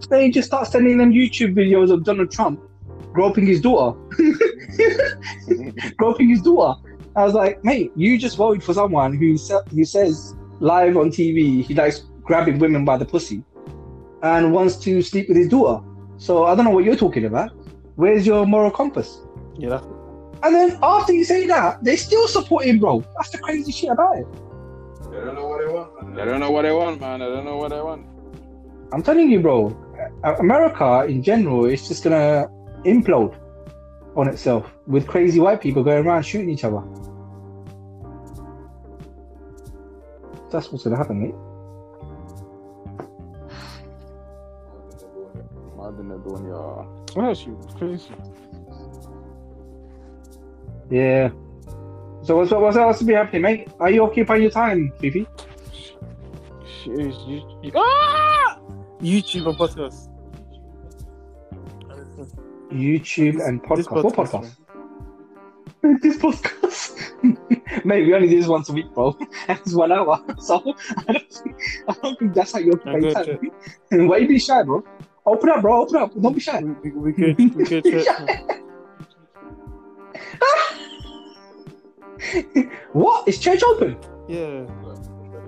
[0.08, 2.60] They just start sending them YouTube videos of Donald Trump
[3.12, 3.98] groping his daughter.
[5.96, 6.80] groping his daughter.
[7.16, 9.36] I was like, mate, you just voted for someone who
[9.70, 13.42] who says live on TV he likes grabbing women by the pussy
[14.22, 15.84] and wants to sleep with his daughter.
[16.18, 17.50] So I don't know what you're talking about.
[17.96, 19.20] Where's your moral compass?
[19.56, 19.86] Yeah, that's
[20.42, 23.02] And then after you say that, they still support him, bro.
[23.16, 24.26] That's the crazy shit about it.
[25.10, 25.96] They don't know what they want.
[26.02, 26.14] man.
[26.14, 27.20] They don't know what they want, man.
[27.20, 28.06] They don't know what they want.
[28.92, 29.74] I'm telling you, bro.
[30.38, 32.48] America in general is just gonna
[32.84, 33.34] implode
[34.14, 36.82] on itself with crazy white people going around shooting each other.
[40.50, 41.34] That's what's gonna happen, mate.
[45.76, 46.95] Mad in the dunya.
[47.24, 48.14] Else you crazy.
[50.90, 51.30] Yeah.
[52.22, 53.68] So what's what's else to be happening, mate?
[53.80, 55.26] Are you occupying your time, Fifi?
[56.82, 58.58] Shit is you, you, ah!
[59.00, 60.08] YouTube and podcast.
[62.72, 63.90] YouTube and podcast.
[63.90, 64.56] What podcast,
[66.02, 66.64] this podcast.
[67.84, 69.16] Mate, we only do this once a week, bro.
[69.48, 70.22] It's one hour.
[70.38, 70.74] So
[71.08, 71.56] I don't think,
[71.88, 73.36] I don't think that's how you occupy your Okay,
[73.90, 74.08] time.
[74.08, 74.84] Why you be shy, bro?
[75.26, 75.82] Open up, bro.
[75.82, 76.14] Open up.
[76.20, 76.60] Don't be shy.
[76.62, 77.38] We, we, we good.
[77.54, 77.84] We good.
[77.84, 78.06] Church.
[82.92, 83.28] What?
[83.28, 83.96] Is church open?
[84.28, 84.64] yeah.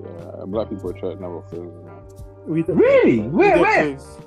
[0.04, 1.74] Yeah, black people church never closes.
[1.84, 1.96] man.
[2.46, 3.20] We Really?
[3.20, 3.58] we Where?
[3.58, 3.96] Where?
[3.96, 4.18] close.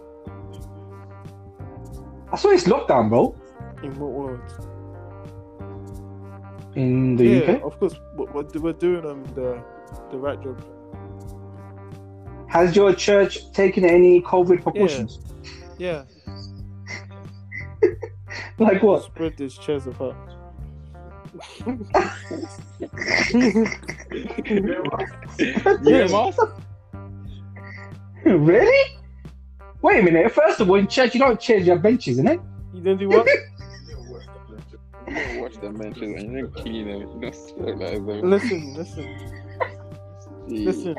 [2.32, 3.36] I saw it's lockdown, bro.
[3.84, 4.40] In what world?
[6.76, 7.64] In the yeah, UK.
[7.64, 7.96] of course.
[8.18, 9.62] But we're, we're doing um the
[10.12, 10.64] the right job.
[12.48, 15.20] Has your church taken any COVID precautions?
[15.22, 15.31] Yeah.
[18.60, 19.04] Like what?
[19.04, 20.16] Spread these chairs apart.
[25.84, 26.40] Yeah, mask?
[28.26, 28.98] really?
[29.82, 30.32] Wait a minute.
[30.32, 32.44] First of all, in church, you don't change your benches, innit?
[32.74, 33.28] You don't do what?
[35.08, 37.02] You don't watch the benches and you don't clean them.
[37.02, 38.30] You don't sweat like them.
[38.30, 39.08] listen, listen,
[40.48, 40.66] Gee.
[40.66, 40.96] listen.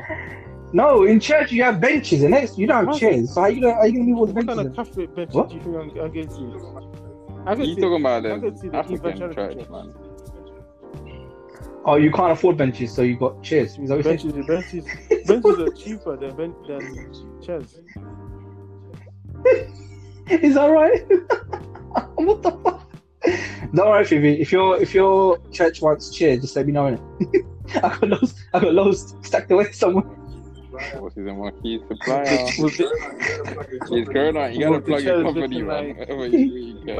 [0.73, 2.99] No, in church you have benches and it's, you don't have What?
[2.99, 3.33] chairs.
[3.33, 4.77] So how you gonna how you gonna move all the What kind benches?
[4.79, 5.49] of Catholic bench What?
[5.49, 7.43] do you think I'm, I'm going to?
[7.45, 9.69] I can You see- talking about I can see the the African church, church.
[9.69, 9.93] man?
[11.85, 13.77] Oh, you can't afford benches, so you got chairs.
[13.77, 14.45] Is that what you're saying?
[14.47, 17.79] Benches, benches, benches are cheaper than ben, than chairs.
[20.29, 21.01] Is that right?
[22.15, 22.89] what the fuck?
[23.75, 24.39] Don't worry, Phoebe.
[24.41, 26.97] If your if your church wants chairs, just let me know.
[27.19, 27.45] Innit?
[27.75, 28.33] I got loads.
[28.53, 30.05] I got loads stacked away somewhere.
[30.99, 31.51] What's his name?
[31.61, 32.45] Key supplier.
[32.59, 32.89] Was it-
[33.89, 34.49] He's Corona.
[34.49, 35.87] You Well, gotta the plug your company, looking man.
[35.87, 36.95] like- Wherever you- you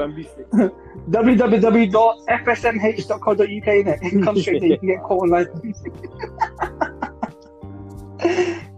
[1.10, 4.24] www.fsmh.co.uk innit?
[4.24, 4.70] Come straight there.
[4.70, 5.48] You can get caught online.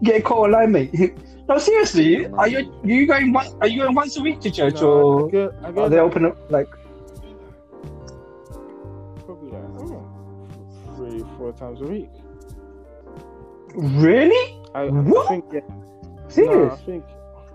[0.03, 1.15] get caught online, mate.
[1.49, 2.27] No, seriously.
[2.27, 4.85] Are you you going one, Are you going once a week to church, No, I
[4.85, 5.29] or
[5.65, 6.67] I go are they open up like?
[9.25, 10.03] probably like oh,
[10.97, 12.09] three, four times a week.
[13.75, 14.59] Really?
[14.77, 15.29] I, I What?
[15.29, 15.61] think yeah.
[16.29, 16.55] Serious?
[16.55, 17.05] No, I think.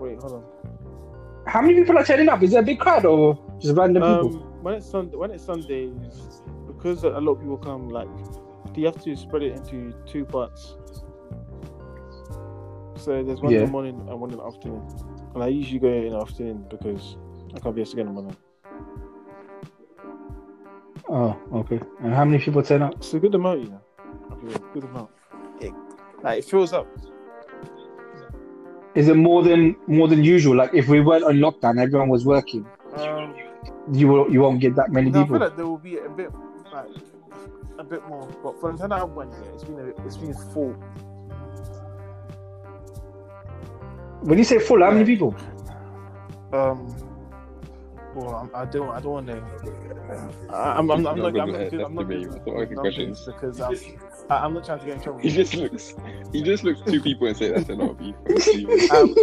[0.00, 0.44] Wait, hold on.
[1.46, 2.42] How many people are turning up?
[2.42, 4.40] Is there a big crowd or just random Um, people?
[4.62, 5.92] when it's Sunday, when it's Sundays,
[6.66, 8.08] because a lot of people come, like
[8.72, 10.76] do you have to spread it into two parts.
[12.96, 14.82] So there's one in the morning and one in the afternoon.
[15.34, 17.16] And I usually go in the afternoon because
[17.54, 18.36] I can't be able to get in the morning.
[21.08, 21.80] Oh, okay.
[22.02, 22.94] And how many people turn up?
[22.94, 23.80] It's a good amount, you know.
[24.30, 25.10] I feel a good amount.
[25.60, 25.72] It,
[26.22, 26.86] like it fills up.
[28.94, 30.56] Is it more than more than usual?
[30.56, 33.34] Like if we weren't on lockdown, everyone was working, Um,
[33.90, 35.38] you will you won't get that many no, I people.
[35.38, 36.30] feel like there will be a bit,
[36.72, 36.88] like
[37.78, 38.28] a bit more.
[38.42, 40.72] But for the time I've went here, it's been a, it's been full.
[44.20, 45.34] When you say full, how many people?
[46.52, 46.94] Um,
[48.14, 49.42] well, I'm, I don't, I don't want to.
[50.52, 52.24] I'm, I'm, I'm, not, I'm, not, I'm not, the I'm baby.
[52.26, 53.24] not, So, okay, I'm questions.
[53.26, 53.74] because I'm,
[54.30, 55.20] I- I'm not trying to get in trouble.
[55.20, 55.94] He just looks.
[56.32, 58.24] He just looks two people and say that's a lot of people.
[58.90, 59.14] Um,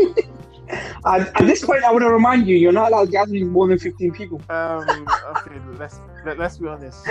[1.05, 3.67] At, at this point, I want to remind you, you're not allowed to gathering more
[3.67, 4.39] than 15 people.
[4.49, 7.07] um, okay, let's let, let's be honest.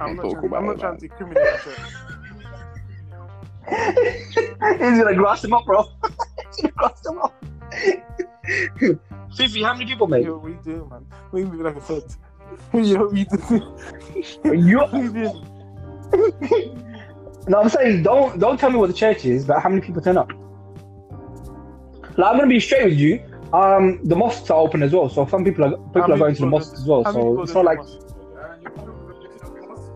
[0.00, 1.76] I'm not, trying, I'm not trying to criminate the.
[4.78, 5.88] He's gonna grass him up, bro.
[6.56, 7.34] He's gonna grass him up.
[9.36, 10.24] Fifi, how many people, mate?
[10.24, 11.06] Yo, what you doing, man?
[11.30, 12.04] What you moving like a foot?
[12.74, 14.68] Yo, what you doing?
[14.68, 14.78] You.
[14.78, 16.78] What you doing?
[17.48, 20.00] No, I'm saying don't don't tell me what the church is, but how many people
[20.02, 20.30] turn up?
[22.16, 23.22] Like, I'm gonna be straight with you.
[23.52, 26.34] Um, the mosques are open as well, so some people are people many are going
[26.34, 27.04] to the people mosques as well.
[27.04, 28.14] How So it's not like cost?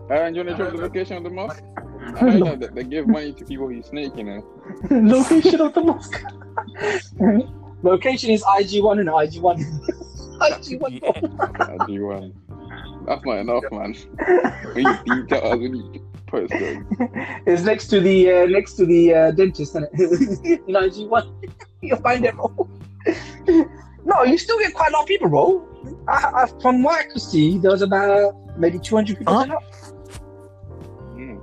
[0.09, 1.63] Aaron, you want to drop the location of the mosque?
[2.15, 4.43] I heard that they- they give money to people who snake, you know.
[4.89, 6.23] location of the mosque.
[7.83, 9.57] Location is IG1 and IG1.
[10.39, 11.81] IG1.
[11.81, 12.33] I do one.
[13.05, 13.95] That's not enough, man.
[14.73, 15.59] When We need details.
[15.59, 17.41] We need postcode.
[17.45, 20.59] It's next to the uh, next to the uh, dentist, isn't it?
[20.67, 21.51] in IG1.
[21.81, 22.67] You'll find it, bro.
[24.03, 25.63] no, you still get quite a lot of people, bro.
[26.07, 29.33] I, I, from what I could see, there was about maybe 200 people.
[29.33, 29.45] Huh?
[29.45, 29.63] turn up.
[31.13, 31.39] Mm.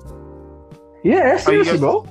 [1.05, 2.03] Yeah, seriously, guys- bro.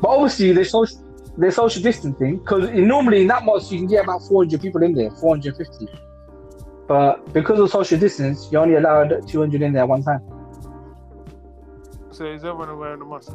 [0.00, 0.98] But obviously, they're social,
[1.36, 4.94] they're social distancing because normally in that mosque you can get about 400 people in
[4.94, 5.88] there, 450.
[6.86, 10.20] But because of social distance, you're only allowed 200 in there at one time.
[12.10, 13.32] So is everyone wearing a mask?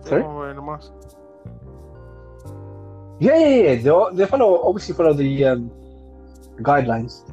[0.00, 0.22] Is Sorry?
[0.22, 0.92] everyone wearing a mask?
[3.18, 3.74] Yeah, yeah, yeah.
[3.74, 5.70] They, they follow obviously follow the um,
[6.62, 7.28] guidelines,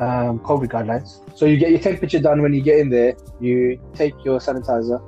[0.00, 1.36] um, COVID guidelines.
[1.36, 3.16] So you get your temperature done when you get in there.
[3.40, 5.02] You take your sanitizer,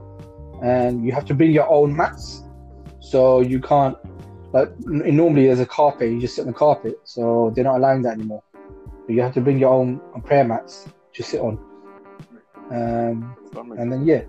[0.63, 2.45] and you have to bring your own mats.
[3.01, 3.97] So you can't
[4.53, 6.11] like normally there's a carpet.
[6.11, 7.01] You just sit on the carpet.
[7.05, 8.43] So they're not allowing that anymore.
[9.09, 11.59] You have to bring your own prayer mats to sit on.
[12.71, 13.37] Um,
[13.77, 14.23] and then yeah,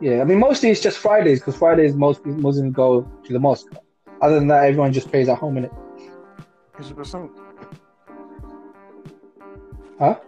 [0.00, 0.20] yeah.
[0.20, 3.72] I mean, mostly it's just Fridays because Fridays most Muslims go to the mosque.
[4.20, 5.72] Other than that, everyone just prays at home in it.
[6.74, 7.30] Hundred percent.
[9.98, 10.20] Huh?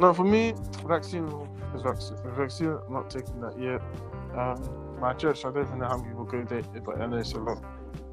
[0.00, 0.54] No, for me,
[0.86, 1.26] vaccine
[1.74, 2.16] is vaccine.
[2.36, 3.80] Vaccine, I'm not taking that yet.
[4.36, 7.16] Um, my church, I don't even know how many people go there, but I know
[7.16, 7.62] it's a lot.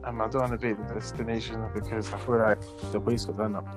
[0.03, 2.59] Um, I don't want to be the destination because I feel like
[2.91, 3.67] the place got done up.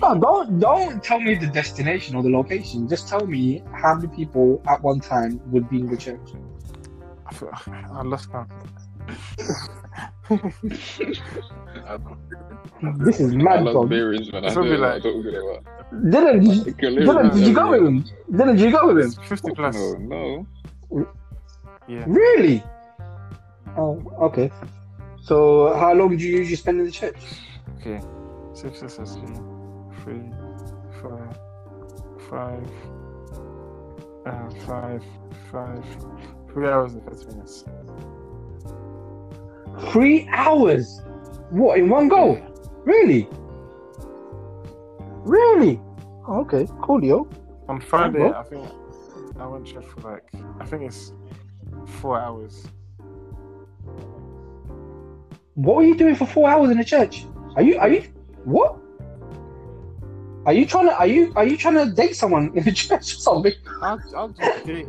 [0.00, 2.88] No, don't don't tell me the destination or the location.
[2.88, 6.32] Just tell me how many people at one time would be in the church.
[7.26, 8.50] I feel I lost count.
[13.04, 13.84] This is I mad, love bro.
[13.86, 14.44] bearings, man.
[14.44, 15.64] I It's gonna be don't know like- what I'm talking about.
[16.12, 16.74] Dylan, did you,
[17.06, 18.04] Dylan, did you go with him?
[18.32, 19.10] Dylan, did you go with him?
[19.24, 19.74] Fifty plus.
[19.76, 20.46] No,
[20.90, 21.06] no.
[21.88, 22.04] Yeah.
[22.06, 22.62] Really?
[23.76, 24.50] Oh, okay.
[25.22, 27.16] So, how long do you usually spend in the church?
[27.80, 28.00] Okay.
[28.54, 29.26] Six, six, six, three,
[30.02, 30.22] three,
[31.00, 31.36] five,
[32.30, 32.66] five,
[34.26, 35.02] Uh, five,
[35.52, 35.84] five,
[36.50, 37.64] three hours and thirty minutes.
[39.90, 41.02] Three hours.
[41.50, 42.40] What in one go?
[42.84, 43.28] Really?
[45.24, 45.80] Really?
[46.26, 47.26] Oh, okay, coolio.
[47.68, 48.32] On Friday, bro.
[48.32, 48.68] I think
[49.38, 51.12] I went church for like I think it's
[52.00, 52.66] four hours.
[55.54, 57.24] What were you doing for four hours in the church?
[57.56, 57.78] Are you?
[57.78, 58.02] Are you?
[58.44, 58.76] What?
[60.46, 60.96] Are you trying to?
[60.96, 61.32] Are you?
[61.36, 63.52] Are you trying to date someone in the church or something?
[63.80, 64.86] I'll, I'll just date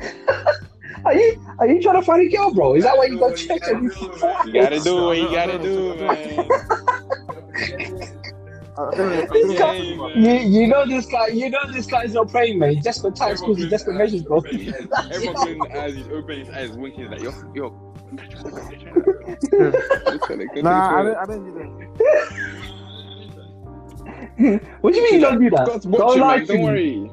[0.96, 1.06] him.
[1.06, 1.54] Are you?
[1.58, 2.74] Are you trying to find a girl, bro?
[2.74, 4.46] Is that why you go to church every four hours?
[4.46, 6.48] You gotta do what you gotta do, man.
[8.76, 10.22] Don't This guy- man.
[10.22, 11.26] You, you know this guy.
[11.28, 12.74] You know this guy's not praying, man.
[12.74, 14.38] He's desperate times causes desperate measures, bro.
[14.38, 17.84] Everyone closing his eyes, he's opening his eyes, winking, he's like, yo, yo.
[20.62, 21.68] Nah, I don't, I don't do that.
[24.80, 25.66] what do you mean you don't do that?
[25.66, 26.46] God's Don't watching, lie man.
[26.46, 27.10] to Don't worry.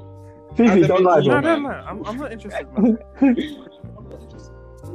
[0.56, 1.56] Fifi, don't lie, big No, bro.
[1.58, 1.70] no, no.
[1.70, 2.68] I'm, I'm not interested.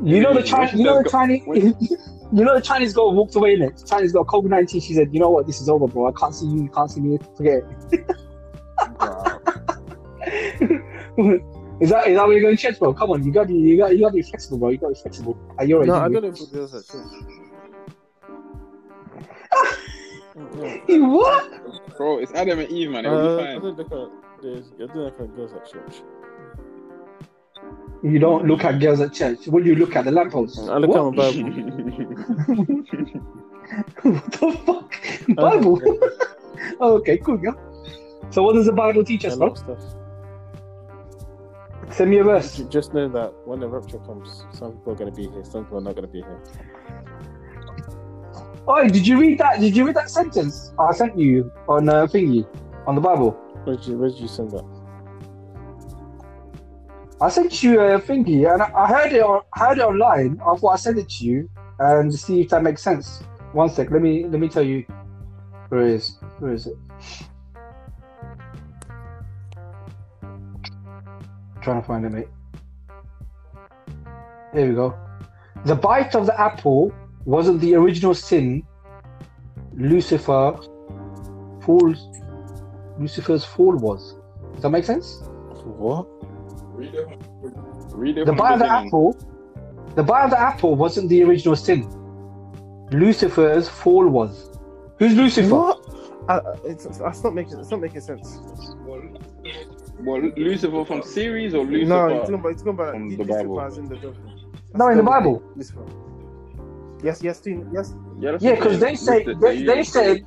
[0.02, 0.72] You know the Chinese.
[0.74, 1.42] You know the Chinese.
[2.32, 3.82] You know the Chinese girl walked away in it.
[3.86, 4.80] Chinese girl, COVID nineteen.
[4.80, 5.46] She said, "You know what?
[5.48, 6.06] This is over, bro.
[6.06, 6.62] I can't see you.
[6.62, 7.18] You can't see me.
[7.36, 7.64] Forget
[9.00, 9.40] Wow.
[10.22, 10.80] it."
[11.80, 12.94] is that is that where you're going to church, bro?
[12.94, 14.68] Come on, you got to you got you got to be flexible, bro.
[14.68, 15.36] You got to be flexible.
[15.58, 16.20] Are you age, No, I anyway.
[16.20, 17.12] got it for girls at church.
[20.88, 21.96] You what?
[21.96, 23.04] Bro, it's Adam and Eve, man.
[23.04, 24.10] It'll Uh, be fine.
[24.42, 26.02] Don't look at there's I don't look at girls at church.
[28.02, 29.46] You don't look at girls at church.
[29.46, 30.04] What do you look at?
[30.06, 30.58] The lamppost.
[30.58, 30.98] I look what?
[30.98, 31.42] at my Bible.
[34.02, 34.94] what the fuck?
[35.36, 35.80] Bible.
[36.80, 37.52] okay, cool, yeah.
[38.30, 39.54] So what does the Bible teach us, bro?
[39.54, 39.78] stuff.
[41.90, 42.56] Send me a verse.
[42.56, 45.44] Ju- Just know that when the rapture comes, some people are going to be here,
[45.44, 46.40] some people are not going to be here.
[48.66, 49.60] Oh, did you read that?
[49.60, 52.46] Did you read that sentence I sent you on uh, thingy
[52.86, 53.36] on the Bible?
[53.64, 54.64] Where did you, did you send that?
[57.20, 60.40] I sent you a thingy, and I, I heard it on heard it online.
[60.40, 63.22] I thought I sent it to you um, and see if that makes sense.
[63.52, 64.84] One sec, let me let me tell you
[65.68, 66.16] where is.
[66.38, 66.76] Where is it?
[71.62, 72.28] trying to find it, mate.
[74.52, 74.98] Here we go.
[75.64, 76.92] The bite of the apple
[77.24, 78.62] wasn't the original sin.
[79.74, 80.58] Lucifer
[81.62, 82.06] falls.
[83.04, 84.14] Lucifer's fall was.
[84.52, 85.22] Does that make sense?
[85.64, 86.06] What?
[86.74, 88.86] Read it The from bite of the beginning.
[88.88, 89.16] apple,
[89.94, 91.88] the bite of the apple wasn't the original sin.
[92.92, 94.50] Lucifer's fall was.
[94.98, 95.48] Who's Lucifer?
[95.54, 95.86] What?
[96.28, 98.38] I, I- it's, it's not making it's not making sense.
[100.04, 101.88] What, Lucifer from series or Lucifer?
[101.88, 103.60] No, it's talking about it's talking about from the Lucifer Bible.
[103.62, 104.14] as in the devil.
[104.74, 105.42] No, in the That's Bible.
[105.56, 105.86] Lucifer.
[107.02, 107.94] Yes, yes, Tina, yes.
[108.18, 110.24] Yeah, that's Yeah, because they say Lucifer, they, they said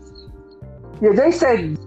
[1.01, 1.77] yeah they said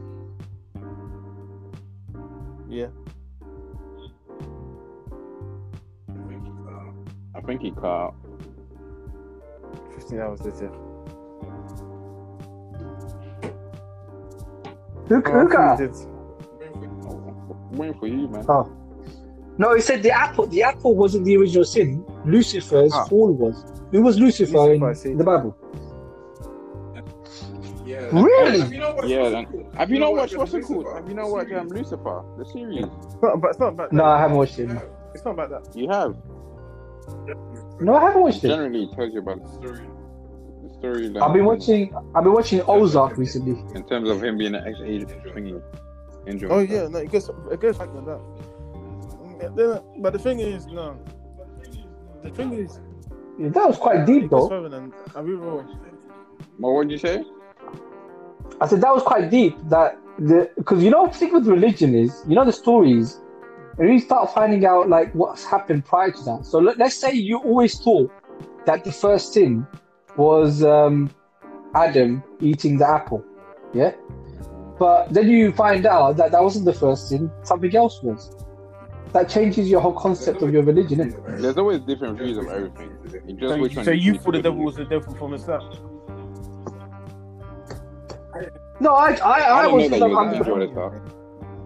[7.46, 8.12] think he cut.
[9.94, 10.70] 15 hours later.
[15.08, 15.80] who, Oh, who I got.
[17.72, 18.44] Waiting for you, man.
[18.48, 18.72] Oh.
[19.58, 23.04] no he said the apple the apple wasn't the original sin Lucifer's Ah.
[23.04, 25.56] fall was who was Lucifer, Lucifer, in the Bible
[27.84, 28.08] Yeah.
[28.12, 28.60] Really?
[28.60, 29.74] Have you not watched Yeah, what's then- it called?
[29.76, 30.74] Have you not watched watched what's it Lucifer?
[30.82, 30.96] called?
[30.96, 32.84] Have you not watched um, Lucifer, the series?
[33.04, 34.04] It's not, but it's not about no.
[34.04, 34.70] I haven't watched it
[35.14, 35.76] It's not about that.
[35.76, 36.16] You have.
[37.80, 39.86] No I haven't watched it Generally, tells you about the Story.
[40.62, 41.18] the story.
[41.20, 45.10] I've been watching I've been watching Ozark recently In terms of him being an ex-agent
[45.34, 45.62] thingy.
[46.26, 46.52] Angel.
[46.52, 48.20] Oh yeah, no, it goes it goes back than that.
[49.98, 50.98] But the thing is, no.
[52.22, 52.80] The thing is,
[53.38, 55.66] Yeah, that was quite deep though than I Well,
[56.58, 57.24] what did you say?
[58.60, 59.56] I said that was quite deep.
[59.68, 63.20] That the because you know, the thing with religion is you know the stories,
[63.78, 66.46] and you start finding out like what's happened prior to that.
[66.46, 68.10] So let, let's say you always thought
[68.64, 69.66] that the first sin
[70.16, 71.10] was um,
[71.74, 73.24] Adam eating the apple,
[73.74, 73.92] yeah.
[74.78, 78.34] But then you find out that that wasn't the first sin; something else was.
[79.12, 80.98] That changes your whole concept of your religion.
[80.98, 81.40] Innit?
[81.40, 82.98] There's always different views of everything.
[83.38, 85.78] Just So, which one so you thought the devil was the devil from the start?
[88.78, 89.88] No, I, I, I, I was.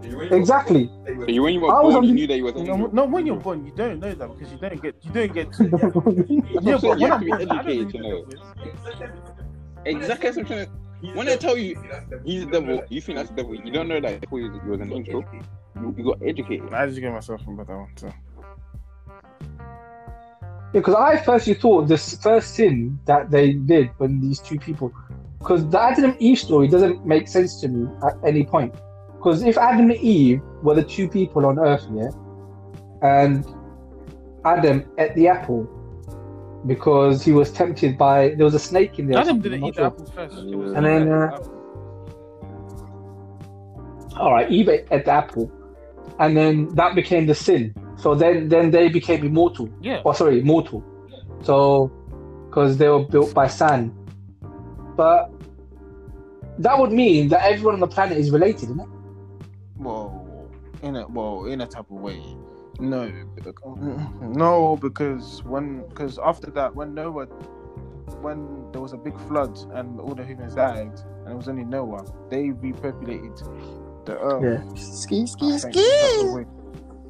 [0.02, 0.86] Didn't know that you I'm- was I'm- angel at the start.
[0.86, 0.90] exactly.
[1.26, 2.64] So you, when you were I was born, on you knew that he was an
[2.64, 2.90] No, angel.
[2.92, 5.52] no, when you're born, you don't know that because you don't get you don't get.
[5.52, 5.68] To,
[6.62, 8.22] That's what I'm yeah, but you have to be don't educated to know know.
[8.22, 8.36] who the
[8.98, 9.16] devil
[9.86, 9.96] is.
[9.96, 10.72] Exactly as I'm trying to.
[11.14, 11.76] When they tell you
[12.24, 13.54] he's the devil, you think that's the devil.
[13.54, 15.24] You don't know that he was, he was an angel.
[15.80, 16.72] You, you got educated.
[16.74, 17.88] I just get myself about that one.
[17.96, 18.12] So.
[20.72, 24.92] Because I firstly thought this first sin that they did when these two people,
[25.38, 28.74] because the Adam Eve story doesn't make sense to me at any point.
[29.20, 32.08] Because if Adam and Eve were the two people on Earth, yeah,
[33.02, 33.44] and
[34.46, 35.68] Adam ate the apple
[36.66, 39.18] because he was tempted by there was a snake in there.
[39.18, 40.36] Adam didn't eat not the apple first.
[40.38, 41.56] And then, uh, that ate the apple.
[44.16, 45.52] All right, Eve ate the apple,
[46.18, 47.74] and then that became the sin.
[47.96, 49.68] So then, then they became immortal.
[49.82, 50.82] yeah, Oh, sorry, mortal.
[51.42, 51.92] So,
[52.48, 53.92] because they were built by sand.
[54.96, 55.30] But
[56.58, 58.88] that would mean that everyone on the planet is related, isn't it?
[60.82, 62.38] Well, in a well, in a type of way,
[62.80, 63.12] no,
[64.20, 67.26] no, because when because after that, when Noah,
[68.20, 70.92] when there was a big flood and all the humans died,
[71.24, 73.42] and it was only Noah, they repopulated
[74.06, 74.64] the earth.
[74.76, 76.46] Ski, I ski, think, in such a way.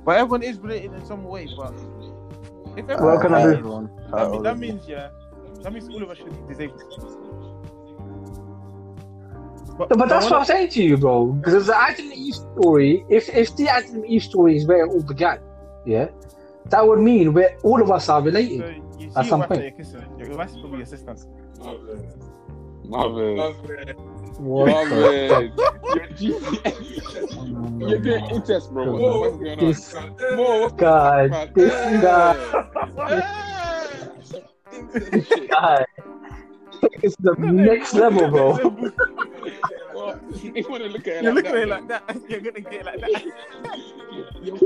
[0.04, 1.48] But everyone is related in some way.
[1.48, 1.74] But
[2.76, 3.42] if everyone, What can I?
[3.42, 3.90] Everyone.
[4.14, 5.10] that, oh, that means yeah,
[5.62, 6.82] that means all of us should be disabled.
[9.88, 11.26] But, but that's what I'm saying to you, bro.
[11.32, 14.84] Because the Adam and Eve story, if if the Adam and Eve story is where
[14.84, 15.38] it all began,
[15.86, 16.08] yeah,
[16.66, 18.60] that would mean where all of us are related.
[18.60, 19.60] So you see At your some wife point.
[19.60, 21.16] that you're kissing, your wife's probably your sister.
[22.84, 23.36] Marvin.
[23.36, 23.54] What
[23.84, 23.94] the
[24.42, 25.52] Marvin.
[25.94, 27.88] You're GCS.
[27.90, 28.92] You're doing incest, bro.
[28.92, 29.66] What the fuck's going on?
[29.66, 31.52] This Bro, what's guy, man?
[31.54, 32.34] this guy,
[34.72, 35.50] Incest shit.
[35.50, 35.84] guy.
[37.02, 38.52] It's the next level, bro.
[39.94, 42.20] Well, You want to look at it You're like looking at it that, like that.
[42.30, 43.24] You're gonna get it like that.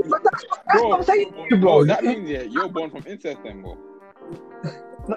[0.09, 1.59] But that's, that's what I'm saying to bro.
[1.59, 3.77] Bro, that means yeah, you're born from incest then, bro.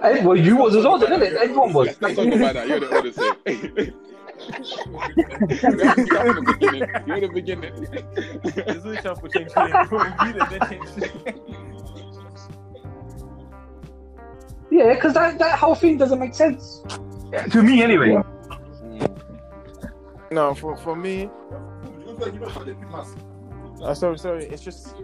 [0.03, 1.33] Eh, well, you was as well, didn't it?
[1.33, 1.87] Everyone was.
[1.87, 2.67] Let's, let's talk about that.
[2.67, 3.19] You're the oldest.
[3.19, 3.93] here.
[4.49, 4.75] That's
[5.95, 6.89] the beginning.
[7.07, 7.87] You're the beginning.
[8.55, 9.85] There's no chance for change here.
[10.23, 10.89] Be the dead change.
[14.71, 16.83] Yeah, because that, that whole thing doesn't make sense.
[17.33, 18.09] Yeah, to me, anyway.
[18.09, 18.38] Mm.
[20.31, 21.29] No, for for me.
[23.81, 24.45] Uh, sorry, sorry.
[24.45, 24.95] It's just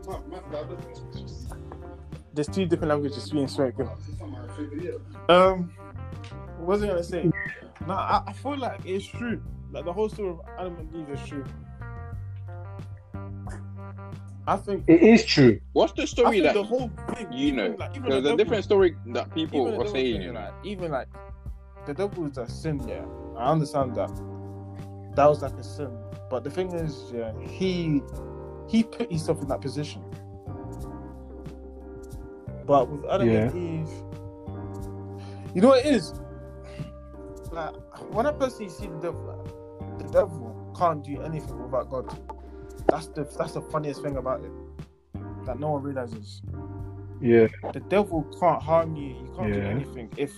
[2.33, 3.87] there's two different languages being spoken.
[5.29, 5.71] Um,
[6.57, 7.31] what was I gonna say?
[7.87, 9.41] No, I, I feel like it's true.
[9.71, 11.45] Like the whole story of Adam and Eve is true.
[14.47, 14.83] I think.
[14.87, 15.59] It is true.
[15.73, 17.31] What's the I story think that the whole thing.
[17.31, 17.75] you even, know?
[17.79, 20.13] like, There's the a devil- different story that people even the are saying.
[20.17, 21.07] thing, You know, like, even like
[21.87, 22.85] the devil is a sin.
[22.87, 23.05] Yeah,
[23.37, 24.11] I understand that.
[25.15, 25.97] That was like a sin,
[26.29, 28.01] but the thing is, yeah, he
[28.67, 30.03] he put himself in that position.
[32.65, 33.47] But with Adam Yeah.
[33.49, 33.89] and Eve,
[35.53, 36.13] you know what it is?
[37.51, 37.73] Like
[38.13, 42.17] when I personally see the devil, like, the devil can't do anything without God.
[42.87, 44.51] That's the that's the funniest thing about it
[45.45, 46.41] that no one realizes
[47.21, 47.47] Yeah.
[47.71, 49.09] the devil can't harm you.
[49.15, 50.33] You can't do anything if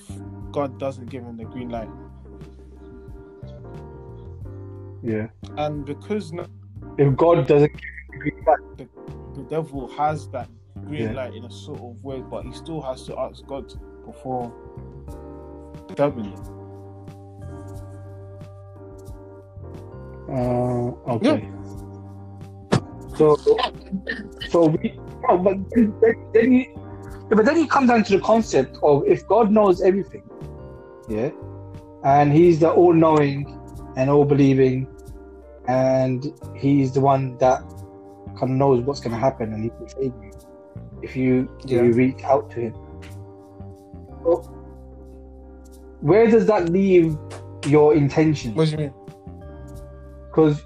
[0.52, 1.90] God doesn't give him the green light.
[5.02, 5.28] Yeah.
[5.58, 6.48] And because no-
[6.98, 7.72] If God doesn't
[8.78, 8.88] the
[9.36, 10.50] the devil has that
[10.88, 11.12] green Yeah.
[11.14, 13.72] light in a sort of way, but he still has to ask God
[14.06, 14.52] before
[15.98, 16.34] you.
[20.30, 21.50] Uh, okay.
[23.16, 23.36] So,
[24.50, 26.66] so we, oh, but then, then, then you,
[27.30, 30.24] but then you come down to the concept of if God knows everything,
[31.08, 31.30] yeah,
[32.04, 33.57] and He's the all-knowing
[33.98, 34.88] and all-believing,
[35.68, 37.60] and He's the one that
[38.40, 40.32] kind of knows what's going to happen, and He can save you
[41.02, 41.82] if you if Yeah.
[41.84, 42.74] you reach out to Him.
[44.24, 44.38] So,
[46.02, 47.18] where does that leave
[47.66, 48.54] your intention?
[48.56, 48.94] What do you mean?
[50.38, 50.62] because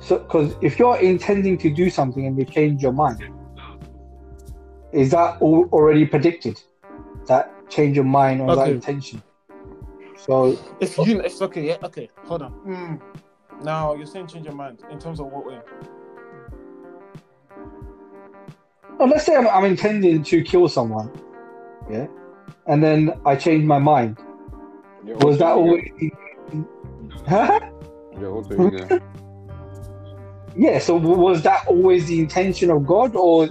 [0.00, 3.18] so because if you're intending to do something and you change your mind
[4.92, 6.60] is that already predicted
[7.26, 9.22] that change your mind or that intention
[10.26, 11.66] so If you, it's okay.
[11.68, 12.08] Yeah, okay.
[12.24, 12.52] Hold on.
[12.52, 13.64] Hmm.
[13.64, 15.60] Now you're saying change your mind in terms of what way?
[19.00, 21.10] oh, let's say I'm, I'm intending to kill someone
[21.90, 22.06] yeah
[22.66, 24.18] and then i change my mind
[25.04, 25.84] You're was that always
[27.26, 27.60] huh?
[27.60, 28.20] ego.
[28.20, 29.00] You're also ego.
[30.56, 33.48] yeah so was that always the intention of god or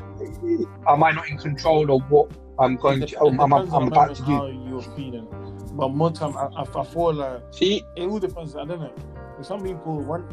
[0.88, 4.15] am i not in control of what i'm going to dep- I'm, I'm, I'm about
[4.15, 5.28] to how do you're feeling.
[5.74, 8.55] But more time, I, I, I feel like See, it all depends.
[8.55, 8.93] I don't know.
[9.38, 10.24] With some people, one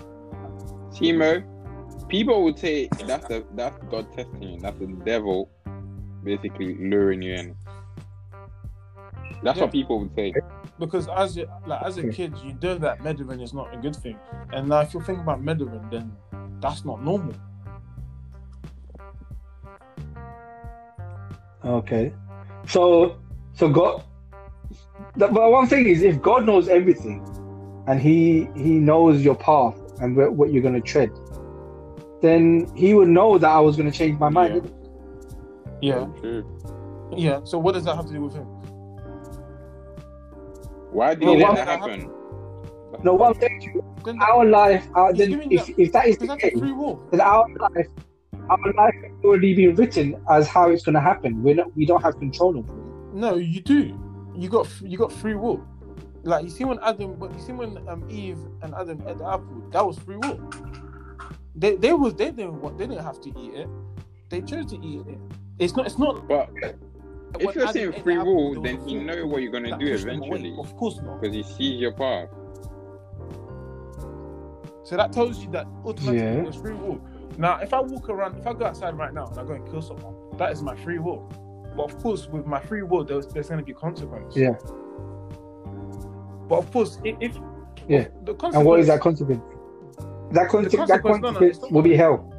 [0.93, 1.43] Timo,
[2.09, 4.61] people would say that's the that's God testing you.
[4.61, 5.51] That's the devil
[6.22, 7.57] basically luring you in.
[9.43, 9.64] That's Yeah.
[9.64, 10.34] what people would say.
[10.78, 12.11] because as a, like as a hmm.
[12.11, 14.18] kid, you know that meddling is not a good thing,
[14.53, 16.12] and now if you think about meddling, then
[16.61, 17.34] that's not normal.
[21.64, 22.12] Okay.
[22.66, 23.16] So,
[23.53, 24.05] so God.
[25.17, 27.25] The- But one thing is, if God knows everything,
[27.87, 31.11] and He He knows your path and where, what you're going to tread,
[32.23, 34.71] then He would know that I was going to change my mind.
[35.81, 36.01] Yeah.
[36.01, 36.45] Yeah, True.
[37.17, 37.41] yeah.
[37.45, 38.45] So what does that have to do with him?
[40.93, 42.11] Why did No, you what- let that happen?
[43.03, 46.07] No, one I'm to you, Then our life, our, He's then if, that- if that
[46.07, 46.97] is the that's a case, free will.
[47.11, 47.87] then our life,
[48.51, 51.43] our life has already been written as how it's going to happen.
[51.43, 53.15] We're not, we don't have control over it.
[53.15, 53.99] No, you do.
[54.41, 55.62] You got you got free will.
[56.22, 59.26] Like you see when Adam, but you see when um, Eve and Adam ate the
[59.26, 60.51] apple, that was free will.
[61.55, 63.68] They they was they didn't want they didn't have to eat it.
[64.30, 65.18] They chose to eat it.
[65.59, 66.26] It's not it's not.
[66.26, 66.74] But when
[67.38, 69.43] if you're Adam saying ate the free apple, will, then was a you know what
[69.43, 70.28] you're gonna do pushed them away.
[70.28, 71.20] eventually Of course not.
[71.20, 72.30] because he sees your path.
[74.84, 76.43] So that tells you that automatically Yeah.
[76.45, 76.99] there's free will.
[77.36, 79.68] Now, if I walk around, if I go outside right now and I go and
[79.70, 81.30] kill someone, that is my free will.
[81.77, 84.37] But of course, with my free will, there's, there's going to be consequence.
[84.37, 84.55] Yeah.
[86.49, 87.37] But of course, if, if
[87.89, 88.09] Yeah.
[88.25, 89.43] the consequence, And what is that consequence?
[90.33, 92.33] That, con- The that consequence- no, no, consequence it's not- will be hell.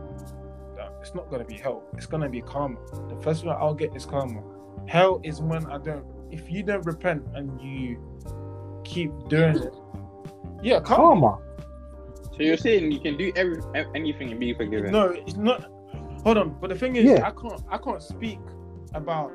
[0.75, 1.83] that it's not going to be hell.
[1.95, 2.77] It's going to be karma.
[3.09, 4.41] The first one I'll get is karma.
[4.87, 6.05] Hell is when I don't.
[6.31, 7.97] If you don't repent and you
[8.83, 9.73] keep doing it,
[10.63, 11.03] yeah, karma.
[11.03, 11.37] Karma.
[12.35, 13.61] So you're saying you can do every
[13.93, 14.91] anything and be forgiven?
[14.91, 15.69] No, it's not.
[16.23, 17.27] Hold on, but the thing is, Yeah.
[17.27, 17.61] I can't.
[17.69, 18.39] I can't speak
[18.93, 19.31] about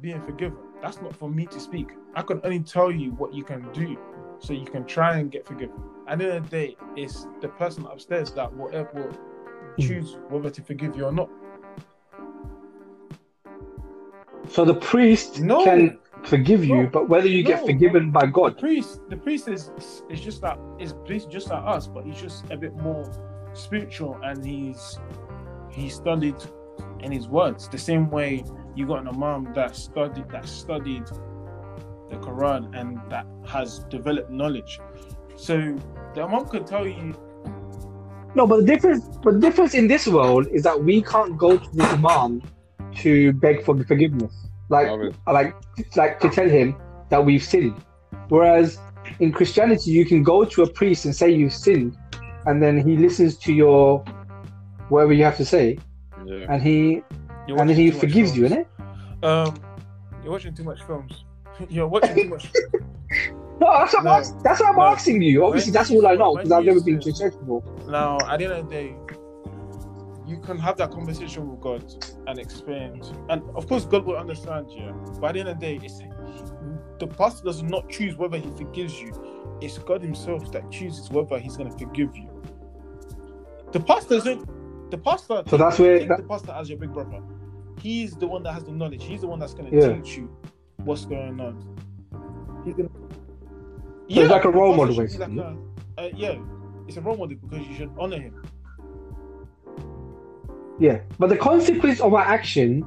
[0.00, 0.58] being forgiven.
[0.82, 1.88] That's not for me to speak.
[2.14, 3.98] I can only tell you what you can do,
[4.38, 5.76] so you can try and get forgiven.
[6.08, 9.82] At the end of the day, it's the person upstairs that will, eh, will hmm.
[9.82, 11.28] choose whether to forgive you or not.
[14.48, 15.64] So the priest No.
[15.64, 16.88] can forgive you, No.
[16.88, 18.58] but whether you get forgiven by The God.
[18.58, 19.70] priest, the priest is
[20.08, 23.04] is just like is priest just like us, but he's just a bit more
[23.52, 24.98] spiritual, and he's
[25.68, 26.36] he studied
[27.00, 28.44] in his words the same way
[28.76, 31.06] you got an imam that studied that studied
[32.10, 34.80] the Quran and that has developed knowledge.
[35.36, 35.76] So
[36.14, 37.14] the imam could tell you,
[38.34, 41.56] No, but the difference, but the difference in this world is that we can't go
[41.58, 42.42] to the imam
[42.96, 44.32] to beg for forgiveness,
[44.68, 44.88] like,
[45.26, 45.54] like,
[45.96, 46.76] like to tell him
[47.08, 47.74] that we've sinned.
[48.28, 48.78] Whereas
[49.18, 51.96] in Christianity, you can go to a priest and say you've sinned,
[52.46, 54.04] and then he listens to your
[54.88, 55.78] whatever you have to say,
[56.26, 56.46] Yeah.
[56.48, 57.02] and he
[57.46, 58.66] you're and then he forgives you, innit?
[59.24, 59.54] Um,
[60.22, 61.24] you're watching too much films.
[61.68, 62.50] you're watching too much.
[63.60, 64.10] No, that's what, No.
[64.12, 64.82] I'm, ask- that's what I'm No.
[64.84, 65.44] asking you.
[65.44, 67.62] Obviously, that's all I know because I've never been to church before.
[67.88, 68.96] Now, at the end of the day,
[70.26, 71.84] you can have that conversation with God
[72.26, 74.94] and explain, and of course, God will understand you.
[75.20, 76.00] But at the end of the day, it's
[76.98, 79.12] the pastor does not choose whether he forgives you.
[79.60, 82.28] It's God Himself that chooses whether He's going to forgive you.
[83.72, 84.48] The pastor isn't.
[84.90, 85.42] The pastor.
[85.46, 87.20] So that's where- take the pastor as your big brother.
[87.80, 89.04] He's the one that has the knowledge.
[89.04, 89.94] He's the one that's going to Yeah.
[89.96, 90.28] teach you
[90.84, 91.56] what's going on.
[92.64, 92.88] He's gonna.
[94.10, 95.56] So it's like a role model, should like a-
[95.98, 96.34] uh, yeah,
[96.88, 98.34] it's a role model because you should honor him.
[100.78, 102.84] Yeah, but the consequence of our action,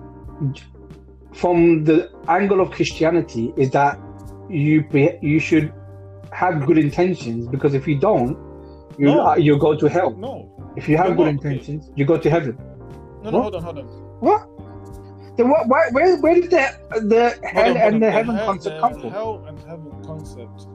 [1.31, 3.99] from the angle of Christianity, is that
[4.49, 5.71] you be, you should
[6.31, 8.37] have good intentions because if you don't,
[8.97, 9.27] you No.
[9.27, 10.11] uh, you go to hell.
[10.11, 11.49] No, If you have You're good not, okay.
[11.49, 12.57] intentions, you go to heaven.
[13.23, 13.39] no, no.
[13.39, 13.43] What?
[13.43, 13.85] Hold on, hold on.
[14.19, 15.37] What?
[15.37, 15.67] Then what?
[15.67, 16.67] Why, where where did the
[17.07, 17.93] the hell on, hold on.
[17.93, 19.09] and the heaven hell, concept the come from?
[19.11, 20.67] Hell and heaven concept.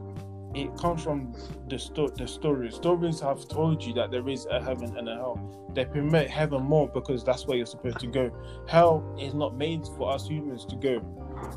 [0.55, 1.33] It comes from
[1.69, 2.75] the sto- the stories.
[2.75, 5.69] Stories have told you that there is a heaven and a hell.
[5.75, 8.31] They permit heaven more because that's where you're supposed to go.
[8.67, 10.99] Hell is not made for us humans to go,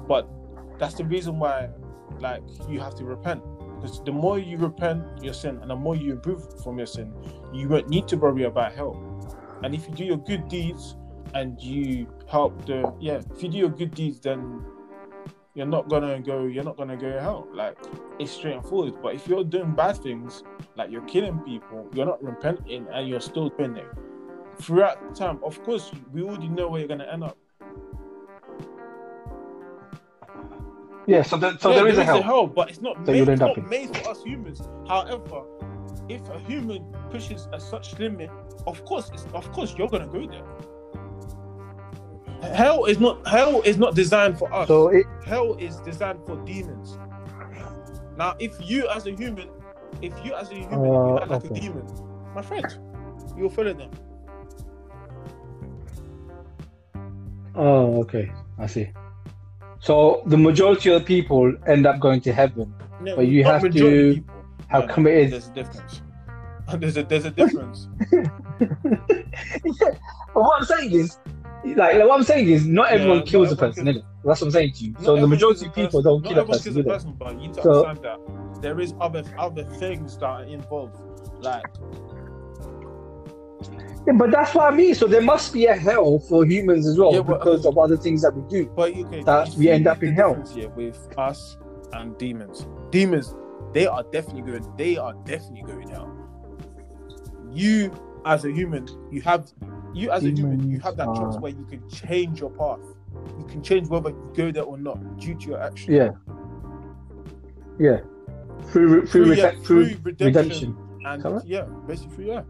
[0.06, 0.28] but
[0.78, 1.70] that's the reason why,
[2.20, 3.42] like, you have to repent.
[3.82, 7.12] Because the more you repent your sin and the more you improve from your sin,
[7.52, 8.94] you won't need to worry about hell.
[9.64, 10.94] And if you do your good deeds
[11.34, 14.64] and you help the yeah, if you do your good deeds, then
[15.54, 17.48] you're not gonna go you're not gonna go hell.
[17.52, 17.76] Like
[18.20, 19.02] it's straightforward.
[19.02, 20.44] But if you're doing bad things,
[20.76, 23.88] like you're killing people, you're not repenting and you're still doing it.
[24.60, 27.36] Throughout time, of course, we already know where you're gonna end up.
[31.06, 32.46] Yeah, so the, so Yeah, there is a hell.
[32.46, 34.62] but it's not that made, you'll it's not made for us humans.
[34.88, 35.42] However,
[36.08, 38.30] if a human pushes a such limit,
[38.66, 40.44] of course, it's, of course, you're gonna go there.
[42.54, 44.66] Hell is not hell is not designed for us.
[44.68, 46.98] So it, hell is designed for demons.
[48.16, 49.48] Now, if you as a human,
[50.02, 51.58] if you as a human, you Uh, act like okay.
[51.58, 51.86] a demon,
[52.34, 52.66] my friend,
[53.36, 53.90] you'll follow them.
[57.54, 58.88] oh okay, I see.
[59.82, 63.62] So the majority of the people end up going to heaven, No, But you have
[63.62, 64.34] to people.
[64.68, 65.32] have No, no, committed.
[65.32, 66.02] There's a difference.
[66.78, 67.88] There's a there's a difference.
[68.08, 69.90] But
[70.32, 71.18] what I'm saying is,
[71.76, 74.46] like, what I'm saying is, not Yeah, everyone not kills a person, kills- That's what
[74.46, 74.92] I'm saying to you.
[74.92, 76.04] Not so the majority of people person.
[76.04, 78.62] don't Not kill a person, kills a person, but you need to So- understand that
[78.62, 80.96] there is other other things that are involved.
[81.42, 81.66] Like
[84.06, 84.94] Yeah, but that's what I mean.
[84.94, 87.96] So there must be a hell for humans as well Yeah, but- because of other
[87.96, 88.68] things that we do.
[88.74, 90.42] But okay, That you we end up in hell.
[90.54, 91.56] here with us
[91.92, 92.66] and demons.
[92.90, 93.34] Demons,
[93.72, 94.66] they are definitely going.
[94.76, 96.10] They are definitely going hell.
[97.52, 97.92] You,
[98.24, 99.52] as a human, you have
[99.94, 102.80] you as a human, you have that Demons choice where you can change your path.
[103.38, 105.92] You can change whether you go there or not due to your action.
[105.92, 106.10] Yeah.
[107.78, 107.98] Yeah.
[108.70, 111.32] Through through, Through, yeah, rede- through through redemption, redemption.
[111.32, 112.42] and yeah, basically yeah.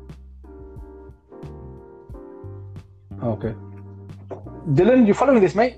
[3.23, 3.55] Okay.
[4.75, 5.77] Dylan, you following this, mate?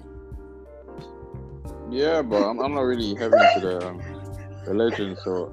[1.91, 4.01] Yeah, but I'm, I'm not really heavy into the um,
[4.67, 5.53] religion, so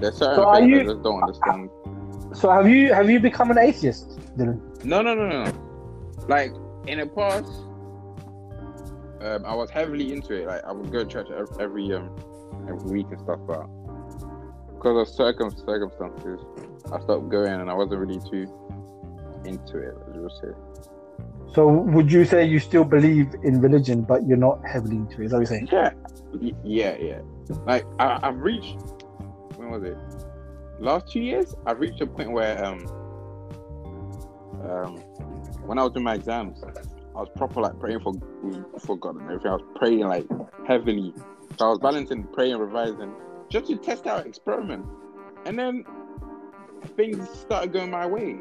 [0.00, 1.70] there's certain So things you- I just don't understand.
[2.32, 4.60] So have you have you become an atheist, Dylan?
[4.84, 5.52] No, no, no, no.
[6.28, 6.52] Like
[6.86, 7.50] in the past,
[9.20, 10.46] um, I was heavily into it.
[10.46, 11.26] Like I would go to church
[11.58, 12.14] every um
[12.68, 13.66] every week and stuff, but
[14.76, 16.40] because of circum circumstances,
[16.92, 18.46] I stopped going, and I wasn't really too
[19.44, 19.94] into it.
[20.08, 20.52] As you would say.
[21.54, 25.26] So would you say you still believe in religion, but you're not heavily into it?
[25.26, 25.68] Is that what you're saying?
[25.72, 25.90] Yeah,
[26.62, 27.20] yeah, yeah.
[27.66, 28.78] Like I, I've reached.
[29.56, 29.96] When was it?
[30.78, 32.86] Last two years, I've reached a point where um
[34.62, 34.96] um
[35.66, 38.12] when I was doing my exams, I was proper like praying for
[38.78, 39.50] for God and everything.
[39.50, 40.26] I was praying like
[40.66, 41.12] heavily.
[41.58, 43.12] So I was balancing praying, revising,
[43.50, 44.86] just to test out experiment.
[45.46, 45.84] And then
[46.96, 48.40] things started going my way.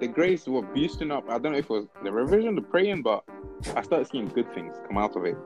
[0.00, 1.24] The grades were boosting up.
[1.28, 3.24] I don't know if it was the revision, the praying, but
[3.74, 5.36] I started seeing good things come out of it.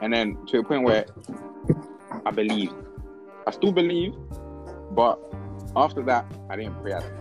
[0.00, 1.04] And then to a point where
[2.24, 2.74] I believed.
[3.46, 4.14] I still believe,
[4.92, 5.18] but
[5.76, 7.12] after that, I didn't pray as much.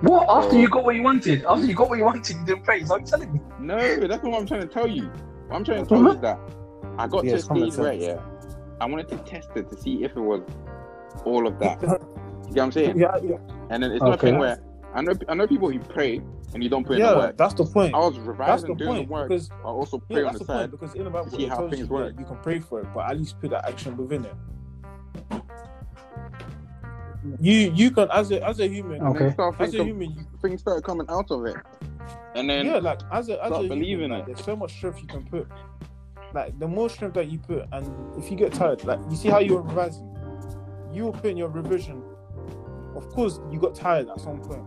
[0.00, 0.28] What?
[0.28, 0.60] After Oh.
[0.60, 1.44] you got what you wanted?
[1.44, 2.80] After you got what you wanted, you didn't pray?
[2.80, 3.40] Is that what you're telling me?
[3.60, 3.76] No,
[4.06, 5.04] that's not what I'm trying to tell you.
[5.48, 6.08] What I'm trying to tell uh-huh.
[6.10, 6.38] you is that
[6.98, 8.02] I got Yeah, to a it's stage where, sense.
[8.02, 8.20] yeah,
[8.80, 10.42] I wanted to test it to see if it was
[11.24, 11.80] all of that.
[12.46, 12.98] You get what I'm saying?
[12.98, 13.36] Yeah, yeah,
[13.70, 14.58] And then it's not a thing where
[14.94, 16.20] I know I know people who pray
[16.54, 17.16] and you don't put in the yeah.
[17.16, 17.36] work.
[17.36, 17.94] That's the point.
[17.94, 19.28] I was That's revising, the doing point the work.
[19.28, 20.70] because I also Yeah, pray on that's the the side.
[20.70, 22.14] because in the Bible see it how tells things you work.
[22.14, 24.34] that you can pray for it, but at least put that action within it.
[27.40, 29.32] You you can as a as a human, And then Okay.
[29.34, 31.56] start as a thinking- human, you, things start coming out of it.
[32.34, 34.26] And then yeah, like as a as start a believing human, like, it.
[34.26, 35.48] there's so much strength you can put.
[36.34, 39.28] Like the more strength that you put, and if you get tired, like you see
[39.30, 40.06] how you were revising,
[40.92, 42.02] you were putting your revision.
[42.94, 44.62] Of course, you got tired at some point,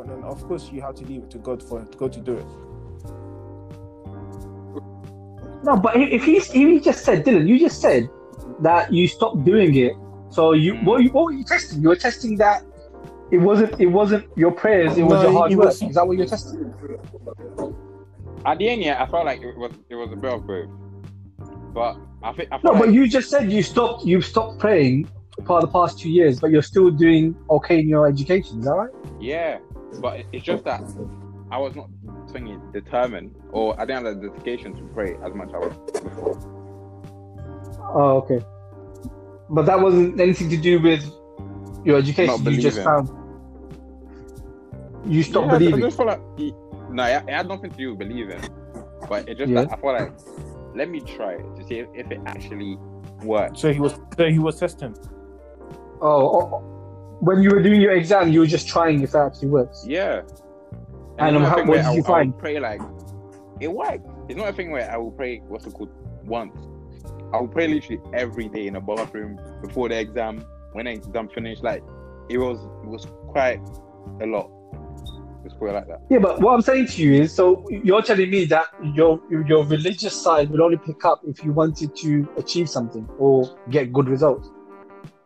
[0.00, 2.32] but then of course you have to leave it to God for God to do
[2.36, 2.46] it.
[5.62, 8.08] No, but if if he, if he just said, Dylan, you just said
[8.60, 9.92] that you stopped doing it.
[10.30, 11.82] So you what, you, what were you testing?
[11.82, 12.62] You were testing that
[13.30, 15.66] it wasn't it wasn't your prayers, it was No, your hard work.
[15.66, 16.72] was- Is that what you're testing?
[18.46, 20.70] at the end, yeah, I felt like it was it was a bit of both.
[21.74, 25.10] But I think I No, felt but you just said you stopped you stopped praying
[25.46, 28.60] for the past two years, but you're still doing okay in your education.
[28.60, 28.90] Is that right?
[29.20, 29.58] Yeah,
[29.98, 30.82] but it's just that
[31.50, 31.88] I was not
[32.30, 35.76] thinking determined, or I didn't have the dedication to pray as much as I was
[36.02, 36.38] before.
[37.92, 38.44] Oh, okay.
[39.48, 41.04] But that wasn't anything to do with
[41.84, 42.44] your education.
[42.44, 43.08] You just found
[45.06, 45.82] you stopped yeah, believing.
[45.82, 46.54] I just feel like it,
[46.90, 48.40] no, it, it had nothing to do with believing,
[49.08, 49.64] but it just Yeah.
[49.64, 50.12] that I feel like
[50.74, 52.78] let me try it to see if, if it actually
[53.24, 53.58] worked.
[53.58, 54.94] So he was so he was testing.
[56.02, 56.79] Oh, oh,
[57.20, 59.84] when you were doing your exam, you were just trying if that actually works.
[59.86, 60.22] Yeah.
[61.18, 62.36] And, um, how- what did you find?
[62.38, 62.80] pray like
[63.60, 64.06] it worked.
[64.28, 65.90] It's not a thing where I will pray what's it called
[66.24, 66.56] once.
[67.32, 70.44] I will pray literally every day in the bathroom before the exam.
[70.72, 71.82] When the exam finished, like
[72.28, 73.60] it was it was quite
[74.20, 74.50] a lot.
[75.58, 76.00] Quite like that.
[76.08, 79.64] Yeah, but what I'm saying to you is, so you're telling me that your your
[79.64, 84.08] religious side will only pick up if you wanted to achieve something or get good
[84.08, 84.48] results.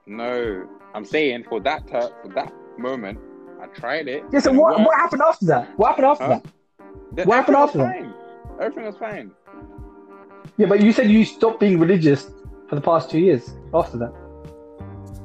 [0.07, 3.19] No, I'm saying for that ter- for that moment,
[3.61, 4.25] I tried it.
[4.33, 4.41] Yeah.
[4.41, 5.77] So what what happened after that?
[5.79, 6.41] What happened after Huh?
[7.13, 7.27] that?
[7.27, 8.15] What happened after that?
[8.61, 9.31] Everything was fine.
[10.57, 12.31] Yeah, but you said you stopped being religious
[12.69, 13.51] for the past two years.
[13.73, 14.13] After that,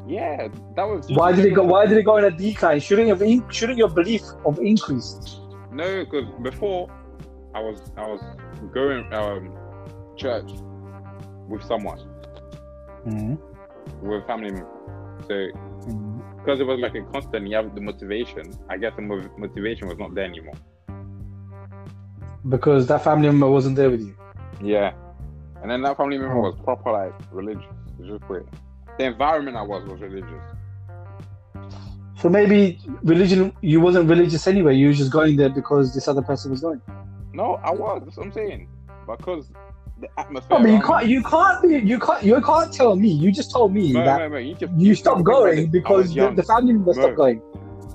[0.08, 1.08] Yeah, that was.
[1.12, 1.64] why did it go?
[1.64, 2.80] Why did it go in a decline?
[2.80, 5.42] Shouldn't have in, shouldn't your belief have increased?
[5.72, 6.90] No, because before
[7.54, 8.22] I was I was
[8.74, 9.56] going um
[10.18, 10.50] church
[11.48, 12.00] with someone
[13.08, 13.36] Mm-hmm.
[14.08, 14.68] with family member.
[15.28, 16.20] So mm-hmm.
[16.38, 18.54] because it was like a constant, you have the motivation.
[18.70, 20.56] I guess the motivation was not there anymore.
[22.48, 24.16] Because that family member wasn't there with you.
[24.62, 24.94] Yeah,
[25.62, 26.52] and then that family member Oh.
[26.52, 27.66] was proper like religious.
[28.02, 28.48] Just weird.
[28.98, 30.44] The environment I was was religious.
[32.18, 34.76] So maybe religion, you wasn't religious anyway.
[34.76, 36.82] You were just going there because this other person was going.
[37.34, 38.02] No, I was.
[38.04, 38.68] That's what I'm saying.
[39.08, 39.52] Because
[40.02, 40.58] the atmosphere.
[40.60, 41.08] No, but you can't.
[41.08, 41.90] You can't be.
[41.90, 42.24] You can't.
[42.24, 43.10] You can't tell me.
[43.10, 44.38] You just told me No, that no, no.
[44.38, 47.16] You, just, you just stopped going because the, the family member stopped No.
[47.16, 47.42] going.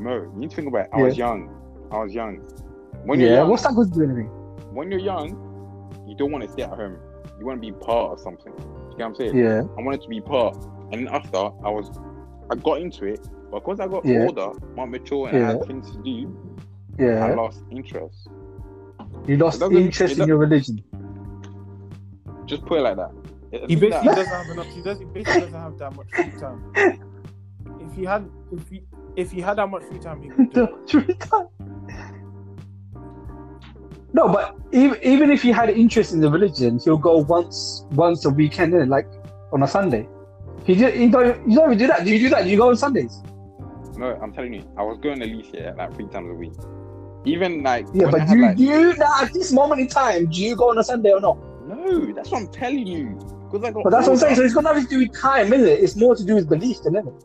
[0.00, 0.90] Mo, you need to think about it.
[0.92, 1.48] I was young.
[1.92, 2.40] I was young.
[3.04, 4.30] When yeah, you're young, what's that going to do anything?
[4.72, 5.28] when you're young,
[6.08, 6.96] you don't want to stay at home.
[7.38, 8.52] You want to be part of something.
[8.52, 9.36] You get what I'm saying?
[9.36, 10.56] Yeah, I wanted to be part.
[10.92, 11.90] And then after, I was,
[12.50, 13.20] I got into it.
[13.50, 14.24] But because I got Yeah.
[14.24, 15.46] older, more mature, and I Yeah.
[15.48, 16.36] had things to do,
[16.98, 18.28] yeah, I lost interest.
[19.26, 20.82] You lost interest in your religion.
[22.46, 23.10] Just put it like that.
[23.52, 24.66] I He basically that- doesn't have enough.
[24.66, 24.98] He does.
[24.98, 26.72] He basically doesn't have that much free time.
[27.80, 28.82] If he had, if he,
[29.16, 30.68] if he had that much free time, he would do.
[31.08, 31.24] it.
[34.12, 38.24] No, but even even if he had interest in the religion, he'll go once once
[38.24, 38.88] a weekend, innit?
[38.88, 39.08] like
[39.52, 40.08] on a Sunday.
[40.64, 42.04] He just he don't you don't even do that.
[42.04, 42.44] Do you do that?
[42.44, 43.22] Do you go on Sundays?
[43.96, 46.52] No, I'm telling you, I was going at least yeah, like three times a week.
[47.24, 50.26] Even like Yeah, but had, you like, do you now at this moment in time,
[50.26, 51.38] do you go on a Sunday or not?
[51.66, 53.18] No, that's what I'm telling you.
[53.50, 54.30] Because I got But that's what I'm saying.
[54.32, 54.40] older.
[54.42, 55.80] So it's got nothing to do with time, is it?
[55.80, 57.20] It's more to do with belief than anything.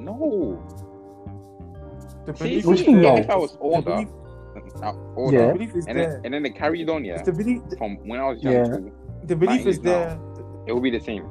[0.00, 0.62] No.
[2.26, 3.12] The belief What is do you mean, there.
[3.14, 3.18] no?
[3.18, 4.08] if I was The older, belief,
[4.82, 5.46] uh, older, Yeah.
[5.48, 6.10] the belief is and there.
[6.10, 7.62] then and then it carried on, yeah, It's the belief.
[7.78, 8.64] from when I was young Yeah.
[8.64, 8.92] to
[9.24, 9.90] The belief is is now.
[9.90, 10.18] there.
[10.66, 11.24] it will be the same.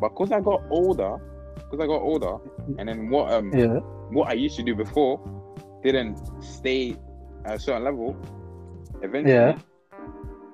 [0.00, 1.16] But because I got older,
[1.56, 2.36] because I got older,
[2.78, 3.78] and then what um Yeah.
[4.10, 5.20] what I used to do before
[5.82, 6.96] didn't stay
[7.44, 8.14] at a certain level,
[9.02, 9.58] eventually Yeah.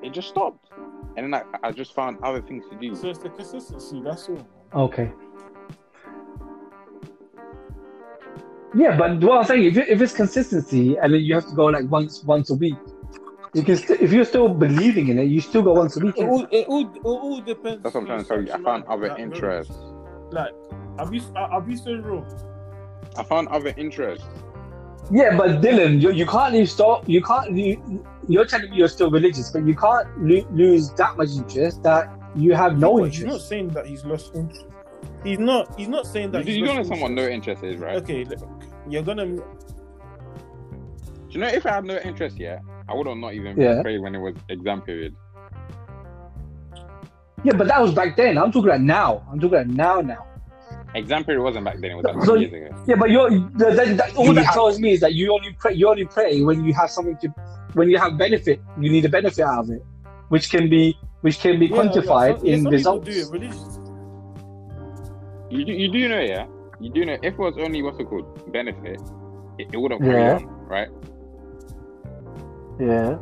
[0.03, 0.71] it just stopped.
[1.17, 2.95] And then I, I just found other things to do.
[2.95, 4.01] So it's the consistency.
[4.03, 4.47] That's all.
[4.75, 5.13] Okay.
[8.75, 11.55] Yeah, but what I'm saying, if, it, if it's consistency and then you have to
[11.55, 12.77] go like once once a week,
[13.53, 16.17] you can st- if you're still believing in it, you still go once a week.
[16.17, 17.83] It all, it all, it all depends.
[17.83, 18.53] That's what I'm trying to tell you.
[18.53, 19.77] I found other interests.
[20.31, 20.55] Like,
[20.99, 22.27] I'll be, I'll be so real.
[23.19, 24.25] I found other interests.
[25.11, 27.07] Yeah, but Dylan, you, you can't leave stop.
[27.07, 27.55] You can't.
[27.55, 31.83] You, you're telling me you're still religious, but you can't lo- lose that much interest
[31.83, 34.67] that you have no But He's not saying that he's lost interest.
[35.25, 35.79] He's not.
[35.79, 36.45] He's not saying that.
[36.45, 37.63] do- you don't know someone no interest.
[37.63, 37.97] interest is, right?
[38.03, 38.41] Okay, look,
[38.89, 39.27] you're gonna.
[39.27, 39.43] Do
[41.31, 43.83] you know if I had no interest yet, I would have not even Yeah.
[43.83, 45.15] prayed when it was exam period.
[47.45, 48.39] Yeah, but that was back then.
[48.39, 49.27] I'm talking about now.
[49.31, 50.01] I'm talking about now.
[50.01, 50.27] Now.
[50.95, 52.85] Exam period wasn't back then; it was like So- years ago.
[52.87, 55.33] Yeah, but you're the, the, that, all You that have- tells me is that you
[55.33, 55.75] only pray.
[55.75, 57.35] You only pray when you have something to,
[57.75, 58.61] when you have benefit.
[58.81, 59.83] You need a benefit out of it,
[60.29, 63.09] which can be which can be Yeah, yeah, quantified some- in some results.
[63.09, 63.79] Do it religious.
[65.51, 66.47] You do, you do know, yeah.
[66.81, 68.99] You do know if it was only what's it called benefit,
[69.59, 70.37] it, it would have carried Yeah.
[70.37, 70.89] on, right?
[72.81, 73.19] Yeah.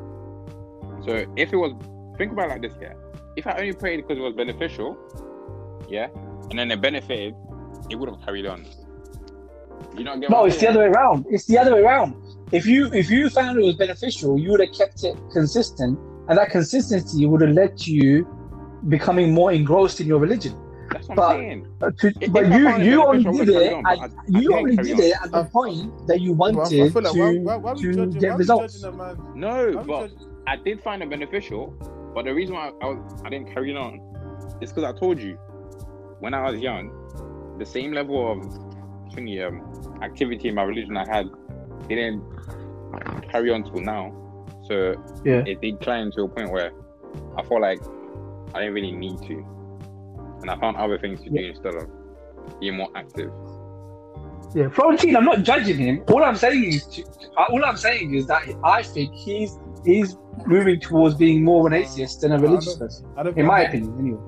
[1.04, 1.72] So if it was,
[2.16, 2.94] think about it like this, yeah.
[3.36, 4.96] If I only prayed because it was beneficial,
[5.88, 6.08] yeah,
[6.50, 7.34] and then it benefited,
[7.90, 8.64] it would have carried on.
[9.96, 11.26] You don't get No, it's the other way around.
[11.30, 12.14] It's the other way around.
[12.52, 15.98] If you if you found it was beneficial, you would have kept it consistent,
[16.28, 18.26] and that consistency would have led to you
[18.88, 20.54] becoming more engrossed in your religion.
[20.90, 21.66] That's what but- I'm saying.
[21.80, 23.72] Uh, to- If but I you found you only did it.
[23.72, 25.00] on, At, I- I you can't only did on.
[25.02, 28.10] it at the point that you wanted feel like to, why, why, why to judging?
[28.10, 28.80] get why are results.
[28.80, 29.14] judging a?
[29.14, 30.10] Why No, but
[30.48, 31.74] I did find it beneficial.
[32.14, 34.00] But the reason why I, was, I didn't carry it on
[34.60, 35.34] is because I told you
[36.18, 36.90] when I was young,
[37.58, 38.38] the same level of
[39.16, 41.26] um, activity in my religion I had
[41.88, 42.22] didn't
[43.30, 44.12] carry on till now.
[44.68, 45.42] So Yeah.
[45.46, 46.70] it declined to a point where
[47.36, 47.80] I felt like
[48.54, 49.44] I didn't really need to,
[50.42, 51.88] and I found other things to do instead of
[52.60, 53.30] being more active.
[54.54, 56.02] Yeah, Florentine, I'm not judging him.
[56.08, 57.04] All I'm saying is,
[57.36, 60.16] all I'm saying is that I think he's he's
[60.46, 63.28] moving towards being more of an atheist than a I religious don't- person, I don't
[63.30, 63.96] in think- my opinion.
[63.98, 64.20] Anyway.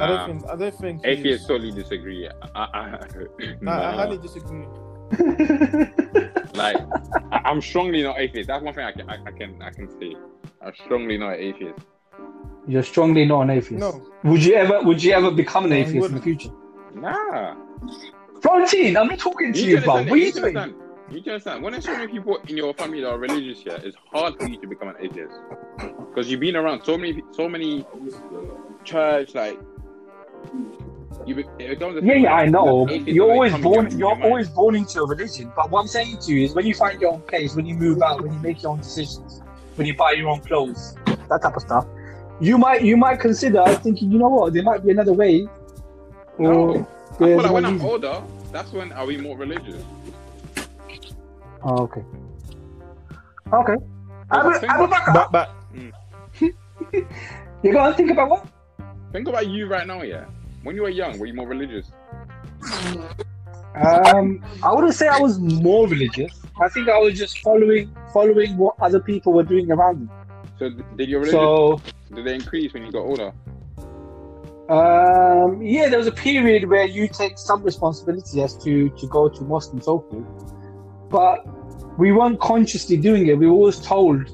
[0.00, 0.50] I don't think.
[0.50, 1.04] I don't think.
[1.04, 2.28] he's- atheists totally disagree.
[2.28, 2.98] I, I, I,
[3.60, 4.66] Nah, I highly disagree.
[6.60, 6.76] Like,
[7.32, 8.48] I, I'm strongly not atheist.
[8.48, 10.14] That's one thing I can, I, I can, I can say.
[10.62, 11.80] I'm strongly not atheist.
[12.68, 13.80] You're strongly not an atheist.
[13.80, 16.50] No, Would you ever would you ever become an atheist in the future?
[16.94, 17.54] Nah.
[18.42, 19.96] Florentine, I'm not talking to You you, bro.
[19.96, 20.10] understand.
[20.10, 20.56] What are you You doing?
[20.56, 20.74] understand.
[21.10, 21.62] You can understand.
[21.62, 24.46] When there's so many people in your family that are religious, yeah, it's hard for
[24.46, 25.34] you to become an atheist
[26.08, 27.84] because you've been around so many, so many
[28.84, 29.58] church, like.
[31.26, 32.88] You be, it Yeah, yeah, I know.
[32.88, 33.86] You're always come in your- born.
[33.86, 34.24] in your You're mind.
[34.24, 35.52] always born into a religion.
[35.54, 37.74] But what I'm saying to you is, when you find your own place, when you
[37.74, 39.42] move out, when you make your own decisions,
[39.76, 40.96] when you buy your own clothes,
[41.28, 41.86] that type of stuff,
[42.40, 45.46] you might you might consider thinking, you know what, there might be another way.
[46.38, 46.50] No.
[46.50, 47.88] Or I feel like when I'm reason.
[47.90, 49.84] older, that's when are we more religious.
[51.62, 52.02] Oh, okay.
[53.52, 53.76] Okay.
[54.30, 55.50] Abu, Think Abu about- Bakr, but but
[57.62, 58.46] you're gonna think about what?
[59.12, 60.24] Think about you right now, yeah.
[60.62, 61.90] When you were young, were you more religious?
[63.74, 66.40] Um, I wouldn't say I was more religious.
[66.60, 70.08] I think I was just following following what other people were doing around me.
[70.58, 71.80] So did your religion So
[72.14, 73.32] did they increase when you got older?
[74.68, 79.28] Um, yeah, there was a period where you take some responsibility as to to go
[79.28, 80.26] to mosque and so forth.
[81.08, 81.46] But
[81.98, 83.38] we weren't consciously doing it.
[83.38, 84.28] We were always told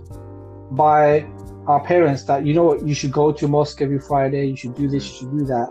[0.77, 1.27] by
[1.67, 4.75] our parents that you know what you should go to mosque every Friday, you should
[4.75, 5.69] do this, you should do that.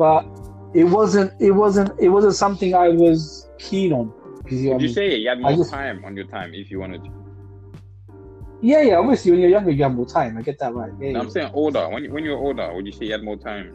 [0.00, 0.24] But
[0.72, 4.10] it wasn't it wasn't it wasn't something I was keen on.
[4.48, 6.54] You see what I Would you say you had more just- time on your time
[6.54, 7.10] if you wanted to?
[8.62, 8.94] Yeah, yeah.
[8.96, 10.38] Obviously, when you're younger, you have more time.
[10.38, 10.90] I get that right.
[10.98, 11.24] Yeah, No, yeah.
[11.24, 11.86] I'm saying older.
[11.90, 13.74] When you, when you're older, would you say you had more time?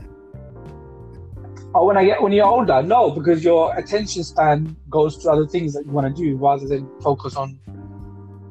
[1.75, 5.45] Oh, when I get when you're older, no, because your attention span goes to other
[5.45, 7.59] things that you want to do rather than focus on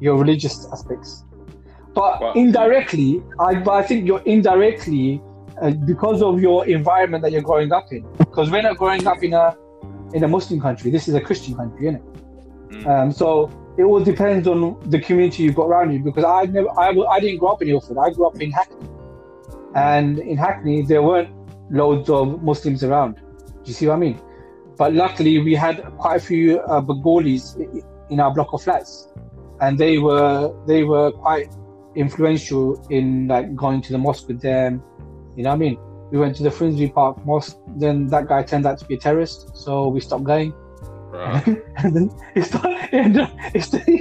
[0.01, 1.25] your religious aspects.
[1.93, 5.21] But Well- indirectly, I but I think you're indirectly
[5.61, 8.07] uh, because of your environment that you're growing up in.
[8.19, 9.57] Because we're not growing up in a
[10.13, 10.91] in a Muslim country.
[10.91, 12.05] This is a Christian country, isn't it?
[12.71, 12.87] Mm.
[12.87, 15.99] Um, so it all depends on the community you've got around you.
[15.99, 17.99] Because I never, I, I didn't grow up in Ilford.
[17.99, 18.89] I grew up in Hackney,
[19.75, 21.31] and in Hackney there weren't
[21.71, 23.17] loads of Muslims around.
[23.17, 23.23] Do
[23.65, 24.21] you see what I mean?
[24.77, 27.57] But luckily, we had quite a few uh, Bengalis
[28.11, 29.09] in our block of flats,
[29.61, 31.49] and they were they were quite
[31.95, 34.83] influential in like going to the mosque with them.
[35.37, 35.79] You know what I mean?
[36.11, 37.57] We went to the Finsbury Park Mosque.
[37.77, 40.53] Then that guy turned out to be a terrorist, so we stopped going.
[41.11, 41.63] Bruh.
[41.79, 44.01] and then it started, it, up- it, started-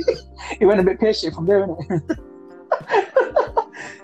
[0.60, 2.20] it went a bit pear shaped from there, innit?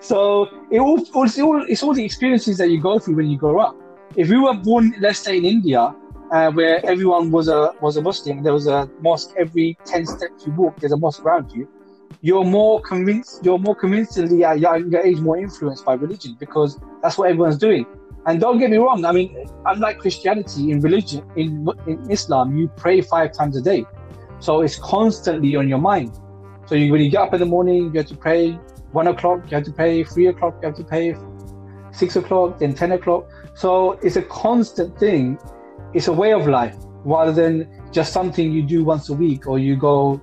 [0.00, 3.36] so it all, it's all it's all the experiences that you go through when you
[3.38, 3.76] grow up.
[4.16, 5.94] If we were born, let's say in India,
[6.32, 10.46] uh, where everyone was a was a Muslim, there was a mosque every ten steps
[10.46, 10.78] you walk.
[10.80, 11.68] There's a mosque around you.
[12.22, 13.44] You're more convinced.
[13.44, 17.30] You're more convincingly at a uh, younger age more influenced by religion because that's what
[17.30, 17.86] everyone's doing.
[18.26, 19.04] And don't get me wrong.
[19.04, 23.86] I mean, unlike Christianity, in religion, in in Islam, you pray five times a day,
[24.38, 26.18] so it's constantly on your mind.
[26.66, 28.52] So you, when you get up in the morning, you have to pray.
[28.92, 30.04] One o'clock, you have to pray.
[30.04, 31.16] Three o'clock, you have to pray.
[31.92, 33.30] Six o'clock, then ten o'clock.
[33.54, 35.38] So it's a constant thing.
[35.94, 39.58] It's a way of life rather than just something you do once a week or
[39.58, 40.20] you go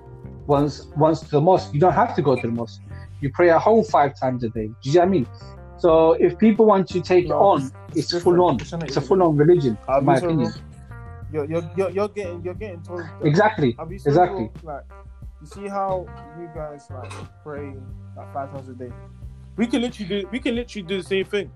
[0.48, 1.72] once once to the mosque.
[1.72, 2.80] You don't have to go to the mosque.
[3.20, 4.66] You pray at home five times a day.
[4.66, 5.26] Do you see what I mean?
[5.76, 8.82] So if people want to take it on, it's different, full on.
[8.84, 10.52] It's a full on religion, in my opinion.
[11.32, 13.76] You're, you're, you're, getting you're getting told Exactly.
[13.78, 14.44] I'll be so Exactly.
[14.44, 14.84] wrong, Like,
[15.42, 16.06] you see how
[16.38, 17.12] you guys like
[17.44, 17.74] pray
[18.16, 18.90] like five times a day.
[19.56, 21.50] We can literally do we can literally do the same thing.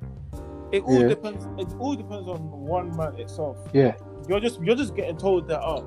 [0.72, 1.08] It all Yeah.
[1.08, 1.46] depends.
[1.58, 3.56] It all depends on one man itself.
[3.72, 3.94] Yeah.
[4.28, 5.80] You're just you're just getting told that oh,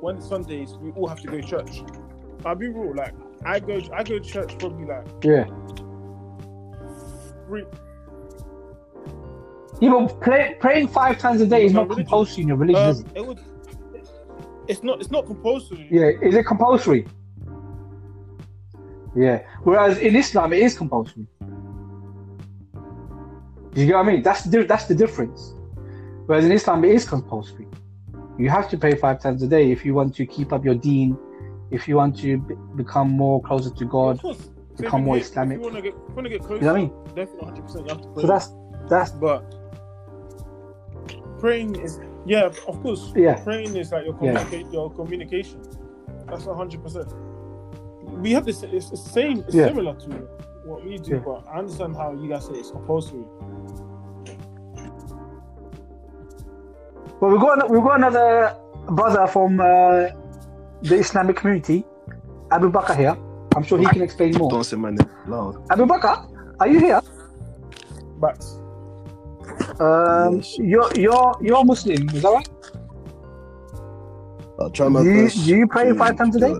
[0.00, 1.82] when Sundays we all have to go to church.
[2.44, 2.94] I'll be real.
[2.94, 3.14] Like
[3.44, 5.44] I go I go to church probably like Yeah.
[7.46, 7.64] three.
[9.80, 12.04] But play, praying five times a day is not religion.
[12.04, 13.18] compulsory in your religion, is Um, it?
[13.18, 13.40] it would.
[14.68, 15.00] It's not.
[15.00, 15.88] It's not compulsory.
[15.90, 17.06] Yeah, is it compulsory?
[19.16, 19.42] Yeah.
[19.64, 21.26] Whereas in Islam, it is compulsory.
[23.74, 24.22] You get what I mean?
[24.22, 25.54] That's the that's the difference.
[26.26, 27.66] Whereas in Islam, it is compulsory.
[28.38, 30.74] You have to pay five times a day if you want to keep up your
[30.74, 31.18] deen,
[31.72, 34.20] if you want to be- become more closer to God.
[34.20, 34.34] So
[34.76, 35.58] become more get- Islamic.
[35.58, 37.14] If you want to get, want to get closer, You know what I mean?
[37.14, 37.62] definitely 100.
[37.64, 38.20] percent You have to pray.
[38.22, 38.48] So that's
[38.88, 39.40] that's But
[41.40, 43.12] praying is yeah, of course.
[43.16, 44.46] yeah, Praying is like your Yeah.
[44.70, 45.60] your communication.
[46.28, 47.12] That's hundred percent.
[48.24, 48.62] We have this.
[48.62, 49.40] It's the same.
[49.40, 49.66] It's Yeah.
[49.68, 50.10] similar to
[50.64, 51.18] what we do, Yeah.
[51.24, 53.24] but I understand how you guys say it's compulsory.
[57.20, 58.54] Well, we've got we've got another
[58.90, 60.08] brother from uh,
[60.82, 61.84] the Islamic community,
[62.50, 63.16] Abu Bakr here.
[63.54, 64.50] I'm sure he can explain more.
[64.50, 65.62] Don't say my name loud.
[65.70, 66.14] Abu Bakr,
[66.60, 67.00] are you here?
[68.18, 68.42] But
[69.80, 72.48] Um, you're you're you're Muslim, is that right?
[74.60, 75.44] I'll try my Do you- best.
[75.46, 76.54] do you pray to- five times a day?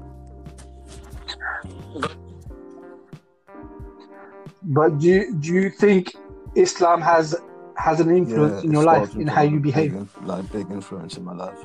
[4.62, 6.14] But do you, do you think
[6.54, 7.34] Islam has
[7.76, 9.92] has an influence Yeah, in your life in how you behave?
[9.92, 11.58] Big, like big influence in my life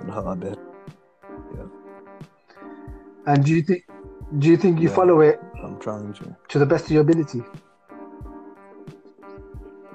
[0.00, 0.58] and how I behave.
[3.30, 3.84] And do you think
[4.38, 4.94] do you think you Yeah.
[4.94, 6.36] follow it I'm trying to.
[6.48, 7.40] to the best of your ability?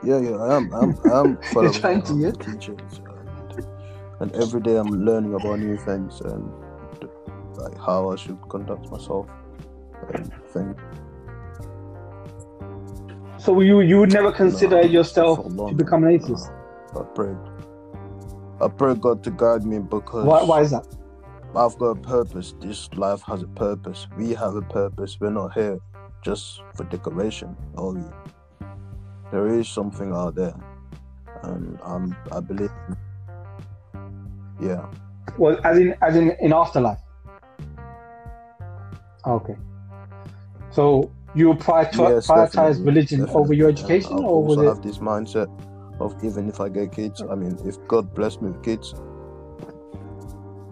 [0.03, 0.73] Yeah, yeah, I am.
[0.73, 0.91] I am.
[1.13, 2.31] I am following trying to, yeah?
[2.31, 3.01] teachings,
[3.49, 3.53] and,
[4.21, 6.49] and every day I'm learning about new things and
[7.57, 9.27] like how I should conduct myself
[10.13, 10.75] and things.
[13.39, 16.15] So you you would never consider No, yourself long, to become an no.
[16.15, 16.51] atheist?
[16.95, 17.33] I pray.
[18.61, 20.85] I pray God to guide me because Why, why is that?
[21.55, 22.53] I've got a purpose.
[22.59, 24.07] This life has a purpose.
[24.17, 25.17] We have a purpose.
[25.19, 25.79] We're not here
[26.21, 28.09] just for decoration only.
[29.31, 30.55] There is something out there,
[31.43, 32.71] and um, I believe.
[34.61, 34.87] Yeah,
[35.37, 36.99] Well, as in as in in afterlife.
[39.25, 39.55] Okay.
[40.71, 43.41] So you prior- yes, prioritize religion definitely.
[43.41, 44.73] over your education, I or was also it?
[44.73, 45.49] have this mindset
[45.99, 48.93] of even if I get kids, I mean, if God bless me with kids,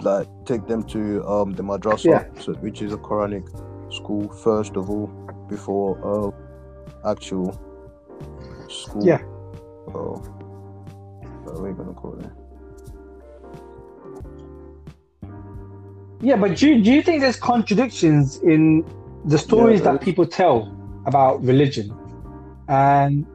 [0.03, 2.23] like take them to um the madrasa, Yeah.
[2.39, 3.47] so, which is a Quranic
[3.91, 5.07] school first of all
[5.47, 7.53] before uh actual
[8.69, 9.05] school.
[9.05, 9.21] Yeah.
[9.93, 10.15] Oh,
[11.43, 12.31] what are we gonna call it?
[16.21, 18.85] Yeah, but do, do you think there's contradictions in
[19.25, 20.71] the stories there that people tell
[21.05, 21.93] about religion
[22.69, 23.25] and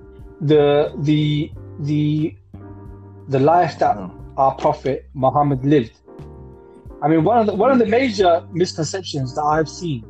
[0.41, 2.35] the the the
[3.29, 3.99] the life that
[4.39, 5.93] our prophet Muhammad lived?
[7.03, 10.05] I mean, one of the one of the major misconceptions that I've seen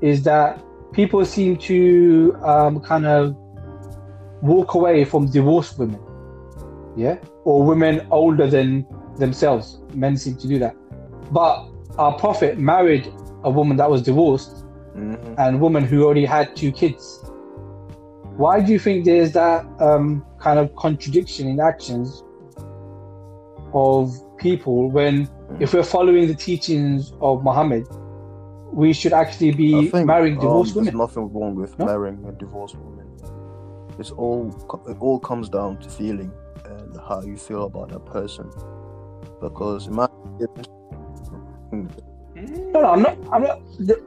[0.00, 3.36] is that people seem to um, kind of
[4.42, 6.00] walk away from divorced women,
[6.96, 8.84] yeah, or women older than
[9.18, 9.80] themselves.
[9.94, 10.74] Men seem to do that,
[11.30, 13.06] but our prophet married
[13.44, 14.64] a woman that was divorced
[14.96, 15.34] Mhm.
[15.38, 17.24] and a woman who already had two kids.
[18.36, 22.22] Why do you think there's that um, kind of contradiction in actions
[23.72, 25.28] of people when,
[25.60, 27.86] if we're following the teachings of Muhammad,
[28.72, 30.98] we should actually be think marrying um, divorced there's women?
[30.98, 31.86] nothing wrong with No?
[31.86, 33.06] marrying a divorced woman.
[33.98, 34.48] It's all
[34.88, 36.32] it all comes down to feeling
[36.64, 38.50] and how you feel about that person.
[39.40, 40.08] Because my
[41.70, 43.18] No, no, I'm not.
[43.32, 43.60] I'm not.
[43.78, 44.02] The,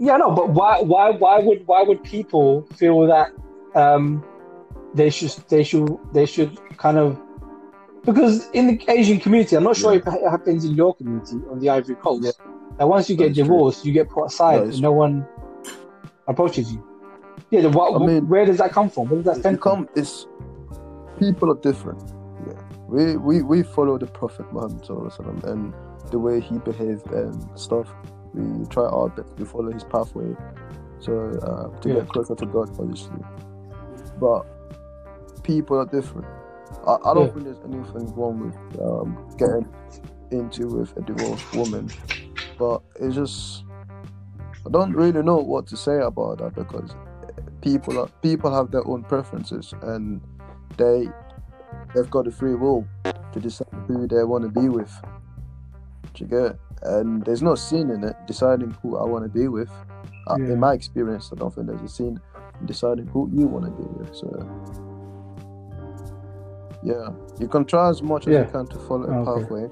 [0.00, 3.32] yeah, no, but why, why, why would, why would people feel that
[3.74, 4.24] um,
[4.94, 7.20] they should, they should, they should kind of
[8.04, 11.58] because in the Asian community, I'm not sure if it happens in your community on
[11.60, 12.24] the Ivory Coast.
[12.24, 12.30] Yeah.
[12.78, 13.44] That once you get is true.
[13.44, 15.26] divorced, you get put aside, and no one
[16.28, 16.86] approaches you.
[17.50, 19.08] Yeah, the, what, I mean- where does that come from?
[19.08, 19.86] Where does that stem from?
[19.86, 20.26] come it's
[21.18, 22.02] people are different.
[22.46, 22.54] Yeah.
[22.88, 25.74] We we, we follow the Prophet Muhammad Sallallahu Alaihi Wasallam and
[26.10, 27.88] the way he behaved and stuff.
[28.32, 30.34] We try our best to follow his pathway.
[31.00, 31.94] So uh, to Yeah.
[31.96, 33.20] get closer to God obviously.
[34.18, 34.46] But
[35.42, 36.26] people are different.
[36.86, 37.32] I, I don't Yeah.
[37.32, 39.66] think there's anything wrong with um, getting
[40.30, 41.90] into with a divorced woman.
[42.58, 43.64] But it's just
[44.66, 46.94] I don't really know what to say about that because
[47.62, 50.20] people are people have their own preferences and
[50.76, 51.08] they
[51.94, 52.86] they've got a free will
[53.32, 54.92] to decide who they want to be with.
[56.14, 56.42] Do you get?
[56.52, 56.58] it?
[56.82, 59.70] And there's no sin in it deciding who I want to be with.
[60.28, 60.36] Yeah.
[60.52, 62.20] In my experience, I don't think there's a sin
[62.60, 64.14] in deciding who you want to be with.
[64.14, 64.28] So
[66.82, 67.08] yeah,
[67.38, 69.40] you can try as much as you can to follow a Okay.
[69.42, 69.68] pathway,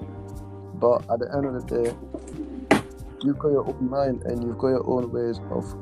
[0.75, 1.93] but at the end of the day,
[3.23, 5.73] you've got your own mind and you've got your own ways of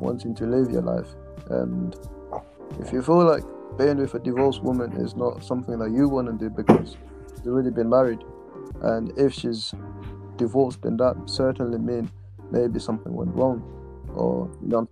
[0.00, 1.14] wanting to live your life.
[1.50, 1.96] And
[2.80, 3.44] if you feel like
[3.76, 6.96] being with a divorced woman is not something that you want to do because
[7.44, 8.24] you've already been married,
[8.82, 9.74] and if she's
[10.36, 12.10] divorced, then that certainly means
[12.50, 13.62] maybe something went wrong,
[14.14, 14.88] or you know,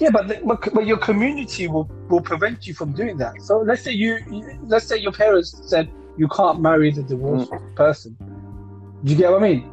[0.00, 3.40] Yeah, but, the, but but your community will, will prevent you from doing that.
[3.42, 7.52] So let's say you, you let's say your parents said you can't marry the divorced
[7.74, 8.16] person.
[9.04, 9.70] Do you get what I mean?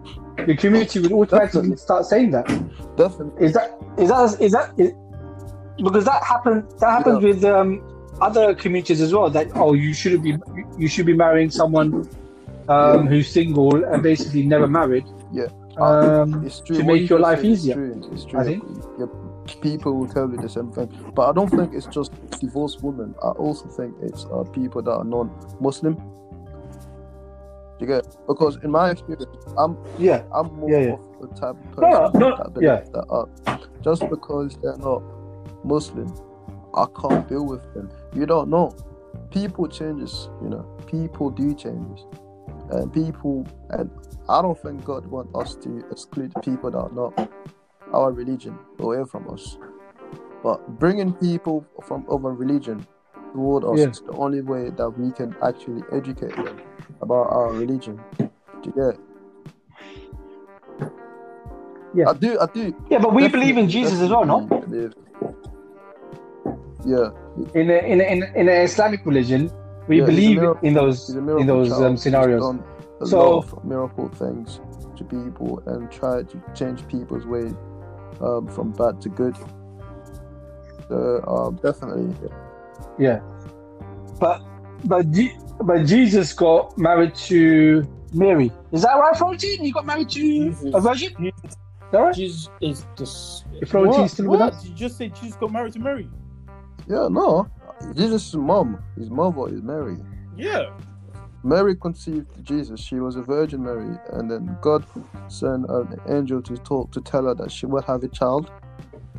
[0.48, 1.78] Your community would automatically Definitely.
[1.78, 2.46] start saying that.
[2.98, 3.46] definitely.
[3.46, 4.92] Is that is that is that is,
[5.78, 7.30] because that happens that happens Yeah.
[7.30, 7.70] with um,
[8.22, 9.30] other communities as well.
[9.30, 10.36] That oh you shouldn't be
[10.78, 12.08] you should be marrying someone
[12.68, 15.06] um, who's single and basically never married.
[15.32, 15.48] Yeah.
[15.78, 18.10] Um, It's to make your life is easier, True.
[18.14, 18.40] It's true.
[18.40, 18.64] I think.
[18.98, 19.10] Your
[19.62, 23.14] people will tell you the same thing, but I don't think it's just divorced women.
[23.24, 25.98] I also think it's uh, people that are non-Muslim.
[27.80, 29.26] You get because in my experience,
[29.58, 30.24] I'm yeah.
[30.34, 30.94] I'm more Yeah, yeah.
[30.94, 32.80] of the type of No, no, person no, that yeah.
[32.94, 35.04] that uh, just because they're not
[35.66, 36.14] Muslim,
[36.74, 37.90] I can't deal with them.
[38.14, 38.74] You don't know.
[39.30, 40.64] People changes, you know.
[40.88, 42.06] People do changes,
[42.72, 43.90] and people and
[44.30, 47.30] I don't think God want us to exclude people that are not
[47.94, 49.58] our religion away from us.
[50.44, 52.86] But bringing people from other religion
[53.34, 53.90] toward us Yeah.
[53.90, 56.58] is the only way that we can actually educate them
[57.02, 58.00] about our religion.
[58.18, 58.30] Do
[58.64, 59.00] you get it?
[61.94, 62.10] Yeah.
[62.10, 62.38] I do.
[62.40, 62.76] I do.
[62.90, 64.42] Yeah, but we definitely- believe in Jesus as well, no?
[64.42, 64.94] definitely believe-
[66.86, 67.10] Yeah,
[67.56, 69.50] In a, in a, in a, in an Islamic religion,
[69.88, 71.84] we Yeah, believe miracle- in those in those child.
[71.84, 72.42] um, He's scenarios.
[72.44, 72.64] done
[73.02, 74.62] a So- lot of miracle things
[74.98, 77.54] to people and try to change people's ways
[78.22, 79.36] um, from bad to good.
[80.88, 82.16] So um, definitely,
[83.00, 83.20] Yeah,
[84.20, 84.42] but
[84.86, 88.52] but Je- but Jesus got married to Mary.
[88.72, 89.60] Is that right, Florentine?
[89.62, 90.74] He got married to Jesus.
[90.74, 91.10] a virgin.
[91.10, 91.58] Is Jesus,
[91.92, 92.16] that right?
[92.16, 93.58] Jesus is the.
[93.62, 94.12] If Florentine's What?
[94.12, 94.62] still with us?
[94.62, 96.10] Did you just say Jesus got married to Mary?
[96.88, 97.08] yeah.
[97.10, 97.48] No,
[97.96, 99.98] Jesus' mom, his mother is Mary.
[100.36, 100.66] Yeah.
[101.46, 102.80] Mary conceived Jesus.
[102.82, 104.84] She was a Virgin Mary, and then God
[105.28, 108.52] sent an angel to talk to tell her that she will have a child.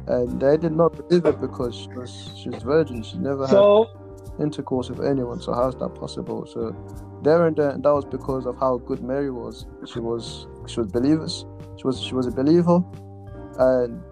[0.09, 3.03] And they did not believe it because she was she's virgin.
[3.05, 5.41] She never had intercourse with anyone.
[5.41, 6.47] So how's that possible?
[6.47, 6.74] So
[7.22, 9.66] there and then that was because of how good Mary was.
[9.87, 11.47] She was she was believers.
[11.77, 12.83] She was she was a believer,
[13.59, 14.03] and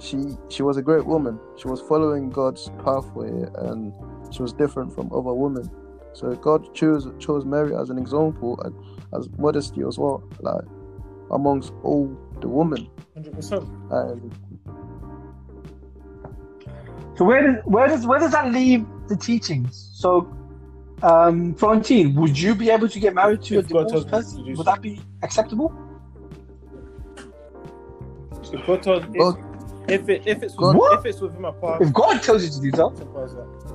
[0.00, 0.18] she
[0.50, 1.40] she was a great woman.
[1.56, 3.92] She was following God's pathway, and
[4.30, 5.70] she was different from other women.
[6.14, 8.74] So God chose chose Mary as an example and
[9.14, 10.64] as modesty as well, like
[11.30, 12.88] amongst all the women.
[13.14, 13.64] Hundred percent.
[17.16, 19.90] So where does where does where does that leave the teachings?
[19.94, 20.32] So,
[21.02, 24.36] um, Florentine, would you be able to get married to If a God divorced tells
[24.36, 24.56] me to person?
[24.56, 25.72] Would that be acceptable?
[28.52, 29.36] If God told, God,
[29.88, 32.50] if, if it if it's God- if it's within my past, If God tells you
[32.50, 33.73] to do so, simple that.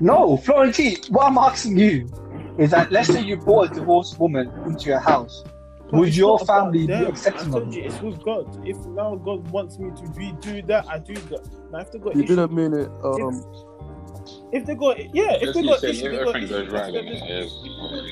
[0.00, 0.96] No, Florentine.
[1.08, 2.10] What I'm asking you
[2.58, 5.44] is that let's say you brought a divorced woman into your house,
[5.90, 7.86] But would your family be accepting of told you it?
[7.86, 8.46] it's with God.
[8.64, 11.42] If now God wants me to be, do that, I do that.
[11.70, 12.92] Now if they got you issue, didn't mean it.
[13.04, 13.46] Um,
[14.52, 16.92] if they got yeah, if they you got said if they got everything goes right,
[16.92, 17.22] their then business.
[17.22, 17.58] it is.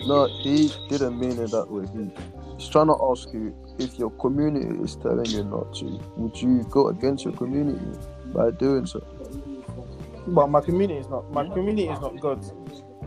[0.05, 1.87] no, he didn't mean it that way.
[1.93, 2.11] He,
[2.59, 6.01] he's trying to ask you if your community is telling you not to.
[6.17, 9.01] Would you go against your community by doing so?
[10.27, 11.31] But my community is not.
[11.33, 12.45] My community is not God.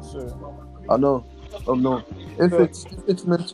[0.02, 0.60] So
[0.90, 1.26] I know.
[1.68, 2.04] Oh no.
[2.38, 3.54] If But- it's if it's meant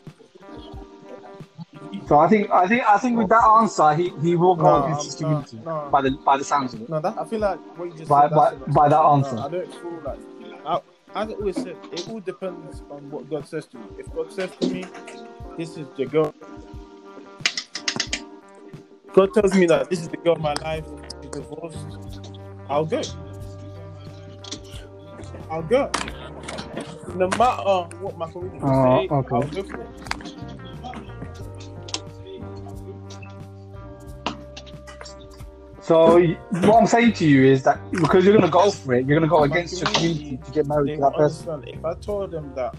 [2.08, 4.84] So I think I think I think with that answer, he, he will go No,
[4.84, 5.88] against his no, community no.
[5.90, 6.88] by the by the sounds of it.
[6.88, 8.34] no, that I feel like what you just By- said.
[8.36, 9.38] by- that's by that no, answer.
[9.38, 10.18] I don't feel like.
[10.64, 10.80] I,
[11.20, 13.84] as I always said, it all depends on what God says to me.
[13.98, 14.84] If God says to me,
[15.56, 16.34] "This is the girl,"
[19.14, 20.84] God tells me that this is the girl of my life.
[21.22, 21.78] She's divorced.
[22.68, 23.00] I'll go.
[25.50, 25.94] I'll go.
[27.14, 29.36] No matter um, what my community will Oh, say, okay.
[29.40, 29.92] I'll go for it.
[35.80, 36.20] So
[36.50, 39.30] what I'm saying to you is that because you're gonna go for it, you're gonna
[39.30, 41.64] go My against your community, community to get married to that person.
[41.66, 42.74] If I told them that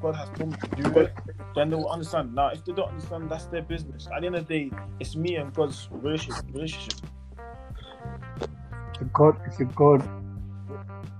[0.00, 1.14] God has told me to do it,
[1.54, 2.34] then they will understand.
[2.34, 4.08] Now, if they don't understand, that's their business.
[4.14, 6.44] At the end of the day, it's me and God's relationship.
[6.52, 6.96] relationship.
[9.00, 10.08] If God, if your God,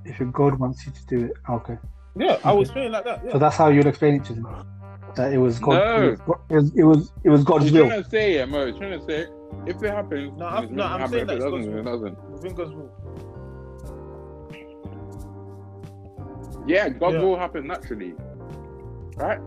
[0.08, 1.78] if your God wants you to do it, ah, okay.
[2.18, 3.22] Yeah, I was feeling like that.
[3.24, 3.32] Yeah.
[3.32, 4.46] So that's how you'd explain it to them.
[5.16, 5.74] That it was God.
[5.74, 6.02] No.
[6.02, 7.86] It, was, it was it was it was God's will.
[7.88, 8.70] trying to say it, Mo.
[8.72, 9.26] Trying to say
[9.66, 11.12] if it happens, No, I'm- it's no, I'm happen.
[11.12, 12.30] saying If that it doesn't, it doesn't.
[12.32, 12.90] Within God's will.
[16.66, 17.22] Yeah, God's Yeah.
[17.22, 18.14] will happen naturally,
[19.16, 19.38] right?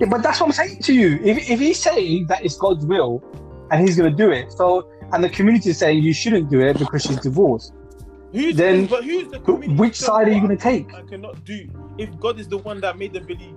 [0.00, 1.18] Yeah, but that's what I'm saying to you.
[1.22, 3.22] If if he's saying that it's God's will,
[3.70, 6.78] and he's gonna do it, so and the community is saying you shouldn't do it
[6.78, 7.72] because she's divorced.
[8.32, 10.92] Who's Then but who's the community which side are you gonna take?
[10.94, 11.68] I cannot do
[11.98, 13.56] if God is the one that made them believe.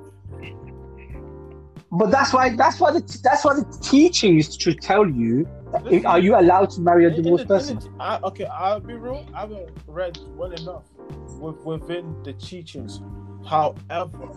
[1.91, 5.47] But that's why that's why the that's why the teaching is to tell you
[5.83, 6.05] Listen.
[6.05, 7.79] are you allowed to marry a divorced person?
[7.99, 9.25] I, okay, I'll be real.
[9.33, 10.83] I haven't read well enough
[11.39, 13.01] with, within the teachings.
[13.47, 14.29] However,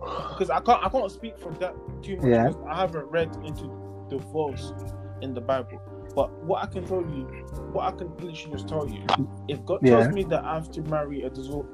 [0.00, 2.26] because I can't, I can't speak for that too much.
[2.26, 2.52] Yeah.
[2.68, 3.70] I haven't read into
[4.08, 4.72] divorce
[5.20, 5.80] in the Bible.
[6.14, 7.28] But what I can tell you,
[7.72, 9.06] what I can literally just tell you,
[9.48, 9.86] if God Yeah.
[9.86, 11.66] tells me that I have to marry a divorce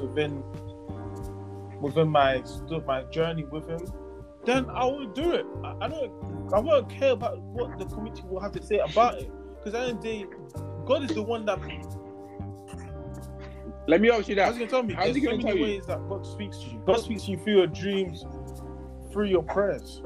[0.00, 0.44] within
[1.80, 2.42] within my
[2.86, 3.92] my journey with Him,
[4.46, 5.48] then I will do it.
[5.64, 6.12] I, I don't
[6.54, 9.32] I won't care about what the committee will have to say about it.
[9.62, 10.30] Because at the end of the day,
[10.86, 11.60] God is the one that.
[13.88, 14.48] Let me ask you I that.
[14.48, 14.94] was gonna tell me.
[14.94, 15.62] How's he gonna many tell you?
[15.62, 16.82] ways that God speaks to you.
[16.86, 18.26] God speaks to you through your dreams,
[19.12, 20.02] through your prayers.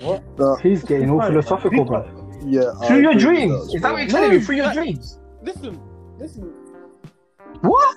[0.00, 0.22] What?
[0.38, 2.04] uh, He's getting all philosophical, bro.
[2.46, 3.52] yeah, I Through your dreams.
[3.52, 4.40] that as Is that what you're telling me?
[4.40, 5.18] Through your dreams.
[5.42, 5.80] Listen,
[6.18, 6.52] listen.
[7.60, 7.96] What?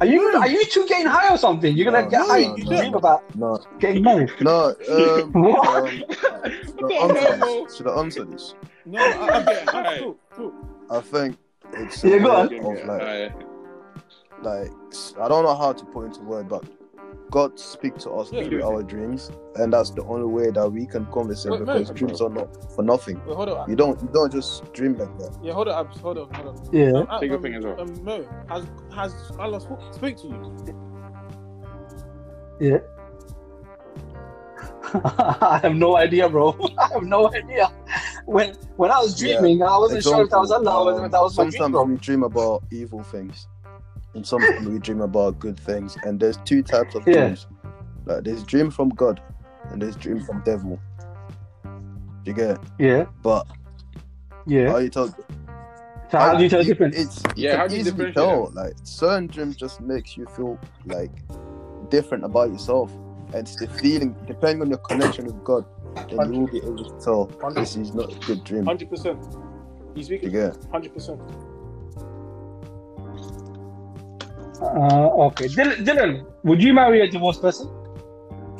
[0.00, 1.76] Are you are you two getting high or something?
[1.76, 2.78] You're gonna No, get no, high no, and no.
[2.80, 4.30] dream about No, getting married.
[4.40, 4.74] no.
[4.90, 5.68] Um, What?
[5.68, 5.88] um,
[6.76, 7.76] should I answer this?
[7.76, 8.54] Should I answer this?
[8.84, 10.00] No, I, I, Okay, I, alright.
[10.00, 10.52] cool, cool.
[10.90, 11.36] I think
[11.74, 12.46] it's Yeah, go on.
[12.46, 13.32] of like Alright.
[14.42, 16.64] like s- I don't know how to put into word, but
[17.32, 18.44] God speaks to us Yeah.
[18.44, 21.96] through our dreams, and that's the only way that we can converse Wait, because wait.
[21.96, 23.20] dreams are not for nothing.
[23.26, 23.68] Wait, hold on.
[23.70, 25.34] You don't you don't just dream like that.
[25.42, 26.68] Yeah, hold on, Hold on, hold on.
[26.72, 26.92] Yeah.
[27.08, 27.80] Um, Take your um, thing as well.
[27.80, 30.74] Um, Mo, has has Allah spoke, speak to you?
[32.60, 32.78] Yeah.
[34.94, 36.54] I have no idea, bro.
[36.78, 37.72] I have no idea.
[38.26, 39.38] When when I was Yeah.
[39.40, 41.44] dreaming, I wasn't sure if that was Example, Allah or um, if that was my
[41.44, 43.48] dream, sometimes we dream about evil things,
[44.14, 45.96] and sometimes we dream about good things.
[46.04, 47.12] And there's two types of Yeah.
[47.14, 47.46] dreams.
[48.06, 49.20] Like there's dream from God,
[49.70, 50.78] and there's dream from devil.
[52.24, 52.60] You get it?
[52.78, 53.46] Yeah, But
[54.46, 54.70] yeah.
[54.70, 55.08] how you tell?
[55.08, 56.96] So how do you tell the difference?
[56.96, 58.50] It's Yeah, how do you easily differentiate tell.
[58.54, 61.10] Like certain dreams just makes you feel like
[61.90, 62.92] different about yourself,
[63.32, 65.64] and it's the feeling depending on your connection with God.
[66.10, 68.66] Then you will be able to tell this is not a good dream.
[68.66, 69.18] Hundred percent.
[69.94, 70.30] He's speaking.
[70.32, 70.52] Yeah.
[70.70, 71.20] Hundred percent.
[74.62, 77.68] Uh, okay, Dylan, Dylan, would you marry a divorced person?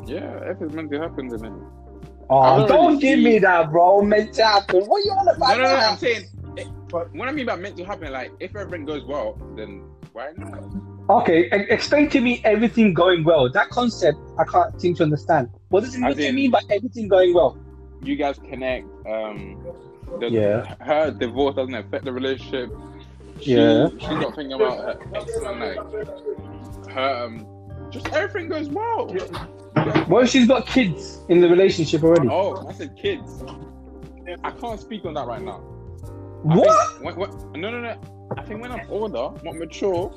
[0.07, 1.45] Yeah, if it's meant to happen, then.
[1.45, 1.53] it-
[2.31, 4.01] Oh, don't don't give see- me that, bro.
[4.03, 4.85] Meant to happen.
[4.87, 5.57] What are you on No, about?
[5.59, 5.77] no, no.
[5.77, 5.91] now?
[5.91, 6.23] I'm saying.
[6.57, 9.83] It, But- what I mean by meant to happen, like if everything goes well, then
[10.13, 10.65] why not?
[11.11, 13.51] Okay, e- explain to me everything going well.
[13.51, 15.49] That concept I can't seem to understand.
[15.71, 17.59] What does it, what do you mean by everything going well?
[18.03, 18.87] You guys connect.
[19.07, 19.59] Um,
[20.21, 20.75] the, Yeah.
[20.81, 22.71] Her divorce doesn't affect the relationship.
[23.43, 23.89] She, Yeah.
[23.99, 27.25] She's not thinking about her ex and like her.
[27.25, 27.47] Um,
[27.91, 29.15] just everything goes well.
[30.09, 32.29] Well, she's got kids in the relationship already?
[32.31, 33.43] Oh, I said kids.
[34.45, 35.61] I can't speak on that right now.
[36.49, 36.93] I what?
[37.01, 38.01] think When, when, no, no, no.
[38.37, 40.13] I think when I'm older, more mature,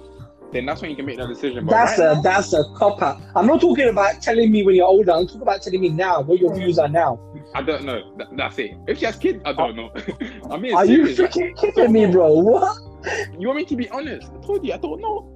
[0.51, 1.65] then that's when you can make that decision.
[1.65, 3.19] But That's right a now, that's a cop out.
[3.35, 5.11] I'm not talking about telling me when you're older.
[5.11, 7.19] I'm talking about telling me now what your views are now.
[7.53, 8.01] I don't know.
[8.17, 8.71] Th- that's it.
[8.87, 9.91] If she has kids, I don't know.
[10.51, 11.19] I mean, Are you serious.
[11.19, 12.33] like, freaking kidding me, bro?
[12.35, 12.77] What?
[13.39, 14.27] You want me to be honest?
[14.31, 15.31] I told you, I don't know.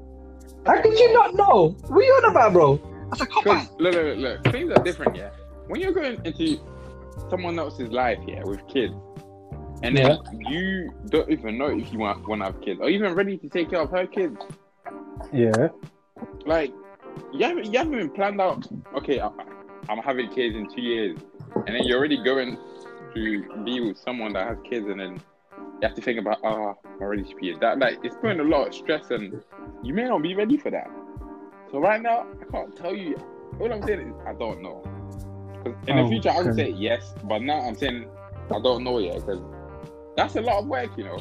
[0.66, 1.70] How could you not know?
[1.88, 2.82] What are you on about, bro?
[3.10, 3.80] That's a cop out.
[3.80, 5.30] Look, look, look, look, things are different, yeah.
[5.68, 6.60] When you're going into
[7.30, 8.94] someone else's life, yeah, with kids,
[9.82, 10.18] and then
[10.48, 13.48] you don't even know if you want want to have kids, or even ready to
[13.50, 14.38] take care of her kids,
[15.32, 15.70] Yeah.
[16.46, 16.72] like
[17.34, 18.68] you haven't you haven't even planned out.
[18.98, 19.30] Okay, I,
[19.88, 21.18] I'm having kids in two years,
[21.56, 22.58] and then you're already going
[23.16, 25.22] to be with someone that has kids, and then
[25.82, 27.80] you have to think about, ah, I'm ready to be a dad.
[27.80, 29.42] Like it's putting a lot of stress, and
[29.84, 30.90] you may not be ready for that.
[31.72, 33.16] So right now, I can't tell you.
[33.60, 34.82] All I'm saying is I don't know.
[35.88, 38.08] in the Oh, future, I would say yes, but now I'm saying
[38.52, 39.42] I don't know yet because
[40.18, 41.20] that's a lot of work, you know.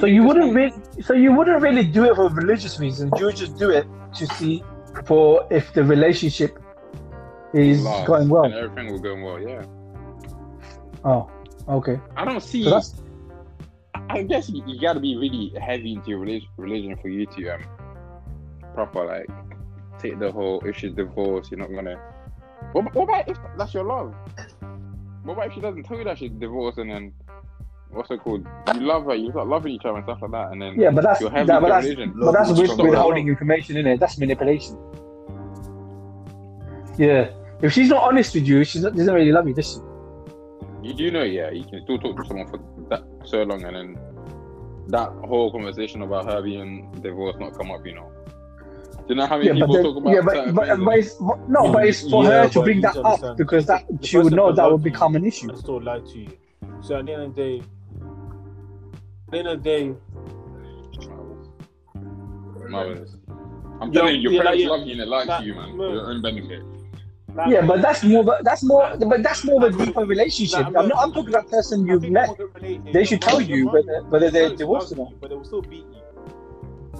[0.00, 3.12] So you wouldn't really, so you wouldn't really do it for religious reasons.
[3.18, 4.62] You would just do it to see
[5.06, 6.58] for if the relationship
[7.54, 8.52] is last, going well.
[8.52, 9.40] everything will go well.
[9.40, 9.64] Yeah,
[11.04, 11.30] Oh,
[11.68, 11.98] okay.
[12.16, 12.64] I don't see.
[12.64, 12.94] So that's
[14.08, 17.26] I guess you, you got to be really heavy into your religion, religion for you
[17.26, 17.64] to um
[18.74, 19.28] proper like
[19.98, 21.96] take the whole if she's divorced, you're not gonna.
[22.72, 24.14] What, what about if that's your love?
[25.24, 27.12] What about if she doesn't tell you that she's divorced and then
[27.90, 28.46] what's it called?
[28.74, 30.90] You love her, you start loving each other and stuff like that, and then yeah,
[30.90, 32.14] but that's you're that, but that's religion.
[32.16, 34.00] but that's with, withholding information in it.
[34.00, 34.78] That's manipulation.
[36.98, 37.30] Yeah.
[37.62, 39.78] If she's not honest with you, she doesn't really love you, does she?
[40.86, 42.60] You do know, yeah, you can still talk to someone for
[42.90, 43.98] that so long, and then
[44.86, 48.08] that whole conversation about her being divorced not come up, you know.
[48.96, 50.94] Do you know how many Yeah, people then, talk about yeah, but, certain but, but
[50.98, 53.82] it's but, no, but it's for Yeah, her to bring that need up because that
[54.00, 55.50] the she would know that that would loves you become an issue.
[55.52, 56.28] I still lie to you.
[56.82, 59.94] So at the end of the day, at the end of the day,
[62.70, 63.16] Marvelous.
[63.80, 65.54] I'm Yeah, telling you, your yeah, parents like, love you and they like like, you,
[65.54, 65.86] man, no.
[65.88, 66.62] for your own benefit.
[67.36, 68.24] Like, Yeah, but that's more.
[68.42, 68.96] That's more.
[68.98, 70.66] But that's more of a deeper relationship.
[70.66, 70.98] Like, I'm not.
[71.02, 72.26] I'm talking about person you've met.
[72.28, 75.20] more than related, They should tell you whether whether they're parents divorced or not.
[75.20, 76.02] But they will still beat you.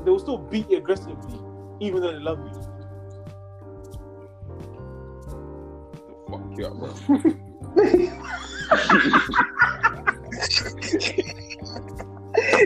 [0.04, 1.40] They will still beat you aggressively,
[1.80, 2.52] even though they love you.
[6.28, 6.92] Fuck you up, bro.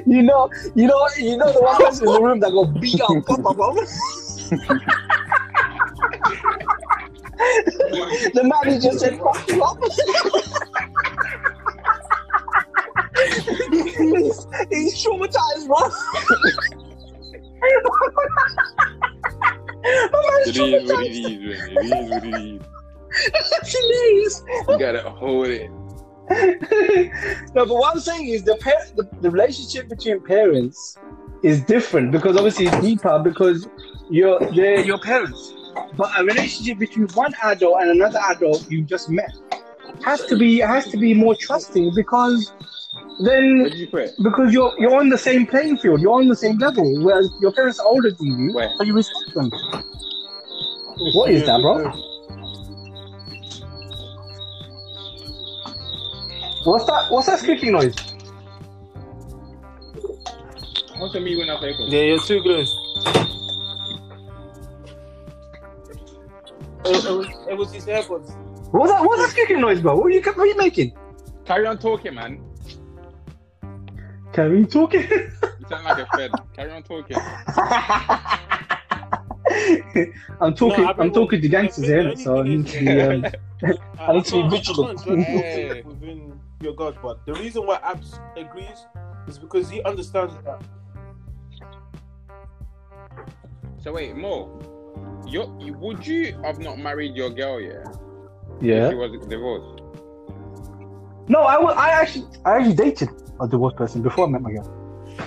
[0.06, 0.50] You know.
[0.74, 1.08] You know.
[1.16, 3.76] You know the one person in the room that go beat up Papa, bro.
[8.34, 9.78] the man just said fuck you up.
[13.70, 15.78] he's, he's traumatized, bro.
[19.82, 21.66] It is what it is, man.
[21.70, 22.62] It is what it is.
[23.50, 24.42] That's hilarious.
[24.68, 25.70] You gotta hold it.
[27.54, 30.96] no, but what I'm saying is the, par- the the relationship between parents
[31.42, 33.68] is different because obviously it's deeper because
[34.10, 35.54] you're they're your parents.
[35.96, 39.32] But a relationship between one adult and another adult you just met
[40.04, 42.52] has to be has to be more trusting because
[43.24, 43.88] then you
[44.22, 47.04] because you're you're on the same playing field, you're on the same level.
[47.04, 48.70] Whereas your parents are older than you, Where?
[48.76, 49.50] so you respect them.
[51.14, 51.90] What is that, bro?
[56.64, 57.10] What's that?
[57.10, 57.94] What's that squeaking noise?
[60.98, 61.74] What's me when I play?
[61.88, 62.76] Yeah, you're too close.
[66.84, 68.36] It, it was, it was his AirPods.
[68.72, 69.00] What was that?
[69.00, 69.96] What was that squeaking noise, bro?
[69.96, 70.92] What are you, what are you making?
[71.44, 72.40] Carry on talking, man.
[74.32, 75.02] Carry on talking?
[75.02, 75.30] You
[75.68, 76.30] sound like a fed.
[76.54, 77.16] Carry on talking.
[80.40, 80.84] I'm talking.
[80.84, 82.66] No, I I'm think talking to gangsters I here, think so I the only need
[82.68, 82.86] to be.
[82.86, 83.24] is-
[83.62, 83.62] Um,
[83.98, 85.00] I need to be can't- vigilant.
[85.00, 85.64] I can't judge Hey.
[85.70, 88.86] anything within your God, but the reason why Abs agrees
[89.26, 90.62] is because he understands that.
[93.82, 94.48] So wait, Mo,
[95.26, 97.84] you would you have not married your girl, yeah?
[98.58, 98.90] If yeah.
[98.90, 99.82] she was divorced.
[101.28, 101.74] No, I was.
[101.76, 102.26] I actually.
[102.44, 103.08] I actually dated.
[103.40, 104.68] a divorced person before I met my girl.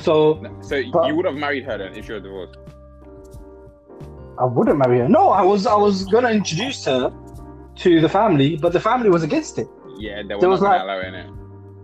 [0.02, 0.14] So
[0.62, 2.58] So But- you would have married her then if you were divorced.
[4.40, 5.10] I wouldn't marry her.
[5.10, 7.12] No, I was I was gonna introduce her
[7.84, 9.68] to the family, but the family was against it.
[9.98, 11.30] Yeah, they were was not like- gonna it it.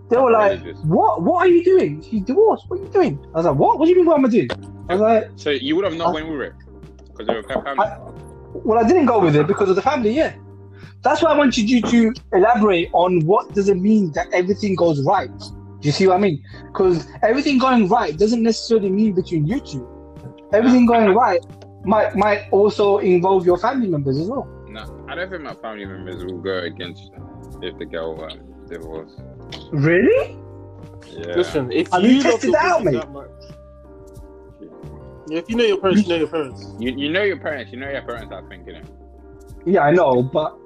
[0.10, 0.80] They were like, Religious.
[0.86, 1.22] "What?
[1.22, 2.02] What are you doing?
[2.02, 2.66] She's divorced.
[2.68, 3.78] What are you doing?" I was like, "What?
[3.78, 4.08] What do you mean?
[4.08, 4.50] What am I doing?"
[4.90, 6.54] I was like, So you would have not I- went with it
[7.20, 7.86] because they were a family.
[7.86, 7.98] I-
[8.54, 10.12] "Well, I didn't go with it because of the family.
[10.12, 10.34] Yeah,
[11.04, 15.04] that's why I wanted you to elaborate on what does it mean that everything goes
[15.04, 15.30] right.
[15.38, 16.44] Do you see what I mean?
[16.68, 19.88] Because everything going right doesn't necessarily mean between you two.
[20.54, 21.40] Everything going right
[21.86, 24.48] might might also involve your family members as well.
[24.68, 27.12] No, I don't think my family members will go against
[27.62, 29.20] if the girl um, divorced.
[29.72, 30.38] Really?
[31.12, 31.36] Yeah.
[31.36, 33.02] Listen, if Have you, you tested your it out, kids mate?
[33.02, 33.39] that much, yeah,
[35.32, 36.74] if you know your parents, you know your parents.
[36.80, 37.72] You, you know your parents.
[37.72, 38.86] You know your parents are thinking it.
[39.66, 40.58] Yeah, I know, but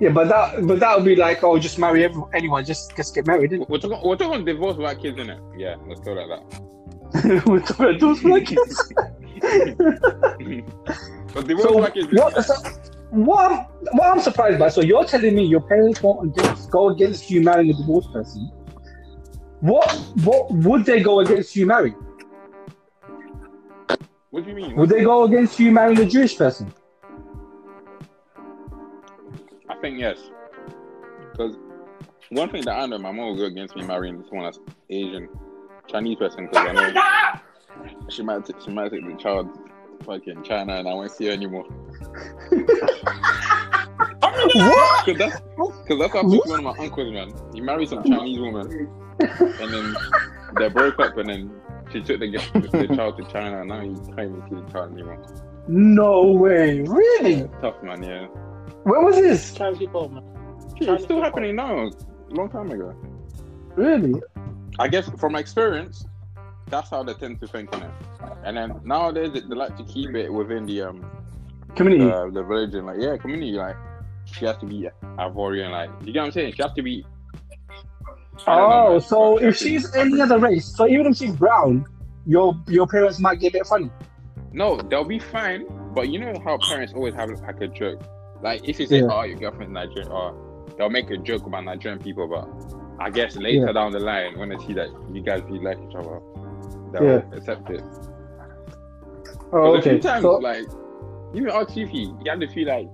[0.00, 3.14] yeah, but that but that would be like, oh, just marry every, anyone, just just
[3.14, 3.50] get married.
[3.50, 3.68] Innit?
[3.68, 4.00] We're talking.
[4.02, 5.40] We're talking divorce without kids in it.
[5.56, 7.44] Yeah, let's go like that.
[7.46, 8.92] We're talking about those like kids.
[11.34, 12.08] but divorce So without kids.
[12.12, 12.44] what?
[12.44, 12.54] So,
[13.10, 13.52] what?
[13.52, 14.68] I'm, what I'm surprised by.
[14.70, 18.50] So you're telling me your parents won't against, go against you marrying a divorced person.
[19.60, 19.92] What?
[20.24, 21.96] What would they go against you marrying?
[24.30, 24.76] What do you mean?
[24.76, 26.72] Would they go against you marrying a Jewish person?
[29.68, 30.18] I think yes.
[31.32, 31.56] Because
[32.28, 35.28] one thing that I know, my mom will go against me marrying someone that's Asian,
[35.88, 36.46] Chinese person.
[36.46, 36.92] Because I know
[38.08, 39.48] she might t- she might take the child
[40.04, 41.64] fucking China, and I won't see her anymore.
[44.54, 45.06] What?
[45.06, 47.32] Because that's because that's how one of my uncles, man.
[47.52, 48.88] He married some Chinese woman,
[49.18, 49.96] and then
[50.56, 51.60] they broke up, and then
[51.92, 54.92] she took the, the child to China, and now he can't even see the child
[54.92, 55.22] anymore.
[55.68, 56.80] No way!
[56.80, 57.48] Really?
[57.60, 58.26] Tough man, yeah.
[58.84, 59.54] When was this?
[59.54, 60.24] Chinese people, man.
[60.80, 61.90] It's still happening now.
[62.30, 62.94] Long time ago.
[63.76, 64.20] Really?
[64.78, 66.06] I guess from my experience,
[66.68, 67.90] that's how they tend to think in it.
[68.44, 71.04] And then nowadays they, they like to keep it within the um
[71.76, 72.10] Community.
[72.10, 73.52] uh, the religion, like yeah, community.
[73.52, 73.76] Like
[74.24, 74.88] she has to be
[75.18, 76.54] Ivorian, like you get what I'm saying?
[76.54, 77.04] She has to be.
[78.46, 81.84] Oh, so if she's any other race, so even if she's brown,
[82.26, 83.90] your your parents might get a bit funny.
[84.52, 85.64] no, they'll be fine.
[85.94, 88.00] But you know how parents always have like a joke.
[88.42, 89.08] Like if you say, Yeah.
[89.10, 90.34] "Oh, your girlfriend's Nigerian," or
[90.78, 92.48] they'll make a joke about Nigerian people, but
[93.04, 93.72] I guess later Yeah.
[93.72, 96.20] down the line, when they see that you guys really like each other,
[96.92, 97.22] they'll Yeah.
[97.36, 97.82] accept it.
[99.52, 99.98] Oh, But a few okay.
[100.00, 100.64] times, So, like
[101.34, 101.92] even our TV,
[102.22, 102.88] you have to feel like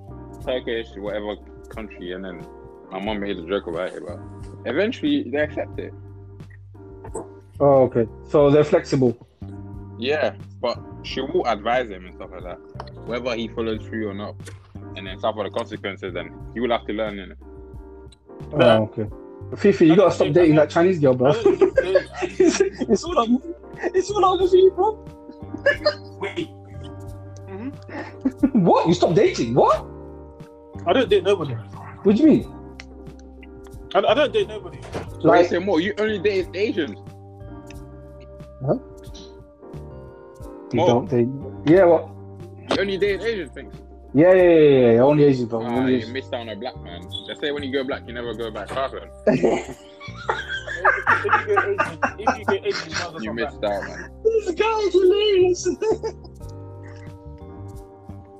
[0.44, 1.36] Turkish, whatever
[1.68, 2.46] country, and then
[2.90, 4.18] my mom made a joke about it, but
[4.66, 5.92] eventually they accept it.
[7.60, 8.06] oh, okay.
[8.28, 9.16] So they're flexible.
[9.98, 12.58] Yeah, but she will advise him and stuff like that,
[13.06, 14.34] whether he follows through or not,
[14.96, 16.12] and then suffer the consequences.
[16.14, 17.38] Then he will have to learn it.
[18.52, 19.06] Oh, okay.
[19.56, 21.30] Fifi, you gotta stop dating that Chinese girl, bro.
[21.30, 21.94] I don't think they-
[22.44, 23.38] it's, it's all over.
[23.94, 25.04] It's all over for you, bro.
[26.20, 26.48] Wait.
[28.52, 28.86] what?
[28.88, 29.54] You stopped dating?
[29.54, 29.86] What?
[30.86, 31.54] I don't date nobody.
[31.54, 32.55] What do you mean?
[33.96, 34.78] I, I don't date nobody.
[34.82, 35.80] Like, Like, say more.
[35.80, 36.98] You only date Asians.
[38.64, 38.74] Huh?
[40.72, 40.86] You Mo.
[40.86, 41.28] don't date.
[41.72, 42.08] Yeah, what?
[42.70, 43.74] You only date Asian things.
[44.14, 45.00] Yeah, yeah, yeah, yeah, yeah.
[45.02, 45.62] Only Asian, bro.
[45.62, 46.12] Ah, Only you Asian.
[46.12, 47.02] missed out on a black man.
[47.28, 48.68] They say when you go black, you never go back.
[48.68, 49.08] Carson,
[51.18, 53.52] If you get Asian, if you get Asian, you never you come back.
[53.52, 54.10] missed out, man.
[54.24, 55.68] this guy is hilarious.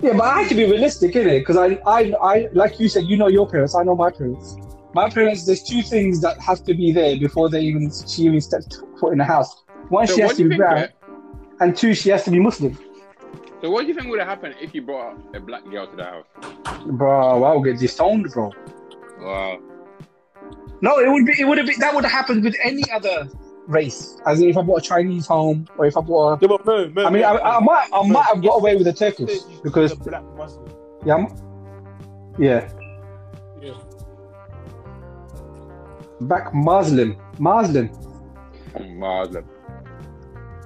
[0.02, 1.40] yeah, but I have to be realistic, innit?
[1.40, 3.74] Because I, I, I, like you said, you know your parents.
[3.74, 4.56] I know my parents.
[4.96, 5.44] My parents.
[5.44, 9.12] There's two things that have to be there before they even she even steps foot
[9.12, 9.62] in the house.
[9.90, 10.58] One, So she has to be think?
[10.60, 10.86] brown, yeah?
[11.60, 12.72] and two, she has to be Muslim.
[13.60, 15.96] So what do you think would have happened if you brought a black girl to
[15.96, 16.24] the house?
[16.86, 18.52] Bro, I'll get disowned, bro.
[19.20, 19.58] Wow.
[20.80, 21.34] No, it would be.
[21.38, 21.78] It would have been.
[21.78, 23.28] That would have happened with any other
[23.66, 24.16] race.
[24.26, 26.64] As in, if I bought a Chinese home, or if I bought a Yeah, but
[26.64, 29.40] no, no, I mean, I, I might, I might have got away with the Turkish
[29.62, 30.66] because, choose a black Muslim.
[31.04, 31.36] yeah, I'm-
[32.38, 32.85] yeah, Yeah.
[36.22, 37.90] Back Muslim, Muslim.
[38.98, 39.44] Muslim.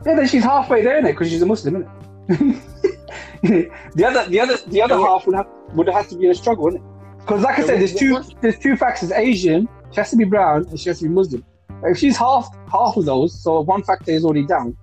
[0.06, 1.12] Yeah, then she's halfway there, innit?
[1.12, 1.84] Because she's a Muslim,
[2.28, 2.60] innit?
[3.94, 6.34] the other, the other, the other half would have would have to be in a
[6.34, 6.82] struggle, innit?
[7.18, 10.66] Because, like I said, there's two, there's two factors: Asian, she has to be brown,
[10.68, 11.44] and she has to be Muslim.
[11.84, 14.76] If she's half half of those, so one factor is already down.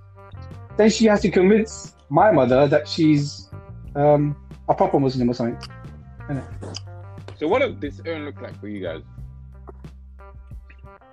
[0.78, 3.50] Then she has to convince my mother that she's
[3.96, 4.36] um,
[4.70, 5.60] a proper Muslim or something.
[7.38, 9.02] So what does this urn look like for you guys?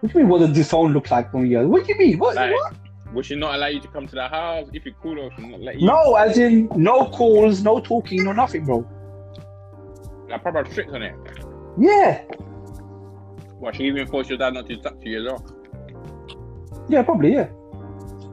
[0.04, 0.30] What do you mean?
[0.32, 1.66] What does disown look like from you?
[1.66, 2.18] What do you mean?
[2.18, 2.34] What?
[2.36, 2.74] Like, what?
[3.14, 4.68] Would she not allow you to come to the house?
[4.74, 5.86] If you cool her, not let you.
[5.86, 8.86] No, as in no calls, no talking, no nothing, bro.
[10.28, 11.14] Like proper strict on it.
[11.78, 12.18] Yeah.
[13.58, 16.86] What she even forced your dad not to talk to you as well.
[16.90, 17.32] Yeah, probably.
[17.32, 17.48] Yeah.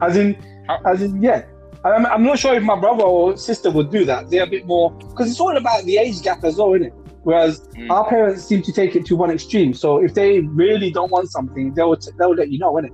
[0.02, 0.34] As in,
[0.68, 1.46] How- as in, yeah.
[1.86, 4.28] I'm, I'm not sure if my brother or sister would do that.
[4.28, 6.94] They're a bit more because it's all about the age gap as well, isn't it?
[7.24, 7.90] Whereas Mm.
[7.90, 9.72] our parents seem to take it to one extreme.
[9.74, 12.90] So if they really don't want something, they'll they'll let you know, innit?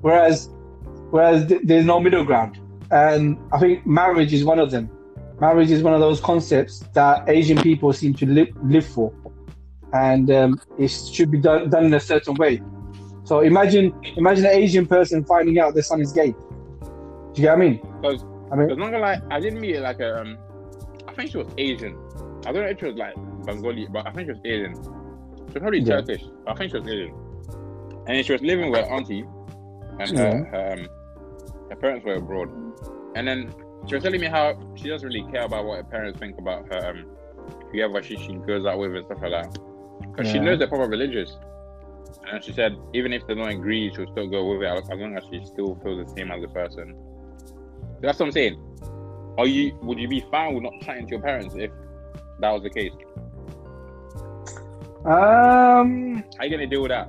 [0.00, 0.50] Whereas,
[1.10, 2.58] whereas th- there's no middle ground,
[2.90, 4.90] and I think marriage is one of them.
[5.40, 9.12] Marriage is one of those concepts that Asian people seem to live live for,
[9.94, 12.60] and um, it should be done done in a certain way.
[13.24, 16.32] So imagine imagine an Asian person finding out their son is gay.
[16.32, 17.80] Do you get what I mean?
[18.02, 18.22] Because
[18.52, 20.36] I mean, Because not gonna lie, I didn't meet like a um
[21.08, 21.96] I think she was Asian.
[22.46, 23.14] I don't know if she was like
[23.46, 24.74] Bengali, but I think she was Asian.
[24.74, 25.96] She was probably Yeah.
[26.00, 26.24] Turkish.
[26.46, 27.14] I think she was Asian.
[28.06, 29.24] And then she was living with her auntie
[30.00, 30.88] and her, her, um,
[31.70, 32.48] her parents were abroad.
[33.14, 33.54] And then
[33.86, 36.66] she was telling me how she doesn't really care about what her parents think about
[36.72, 37.06] her um
[37.72, 39.58] whoever she, she goes out with and stuff like that.
[40.10, 41.36] Because she knows they're proper religious.
[42.30, 44.98] And she said even if they don't agree, she'll still go with it as as
[44.98, 46.94] long as she still feels the same as the person.
[48.00, 48.60] That's what I'm saying.
[49.38, 51.70] Are you would you be fine with not chatting to your parents if
[52.40, 52.92] that was the case?
[55.04, 57.08] Um, How you gonna deal with that?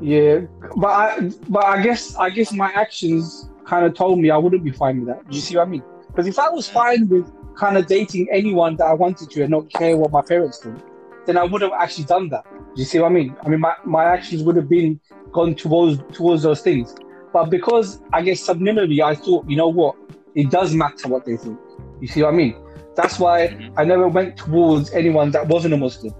[0.00, 0.40] yeah,
[0.76, 4.64] but I but I guess I guess my actions kind of told me I wouldn't
[4.64, 5.28] be fine with that.
[5.28, 5.82] Do you see what I mean?
[6.08, 9.50] Because if I was fine with kind of dating anyone that I wanted to and
[9.50, 10.78] not care what my parents think,
[11.26, 12.44] then I would have actually done that.
[12.74, 13.36] Do you see what I mean?
[13.44, 14.98] I mean, my, my actions would have been
[15.32, 16.94] gone towards towards those things.
[17.32, 19.94] But because I guess subliminally, I thought, you know what,
[20.34, 21.58] it does matter what they think.
[22.00, 22.56] You see what I mean?
[22.94, 23.72] That's why Mhm.
[23.76, 26.12] I never went towards anyone that wasn't a Muslim.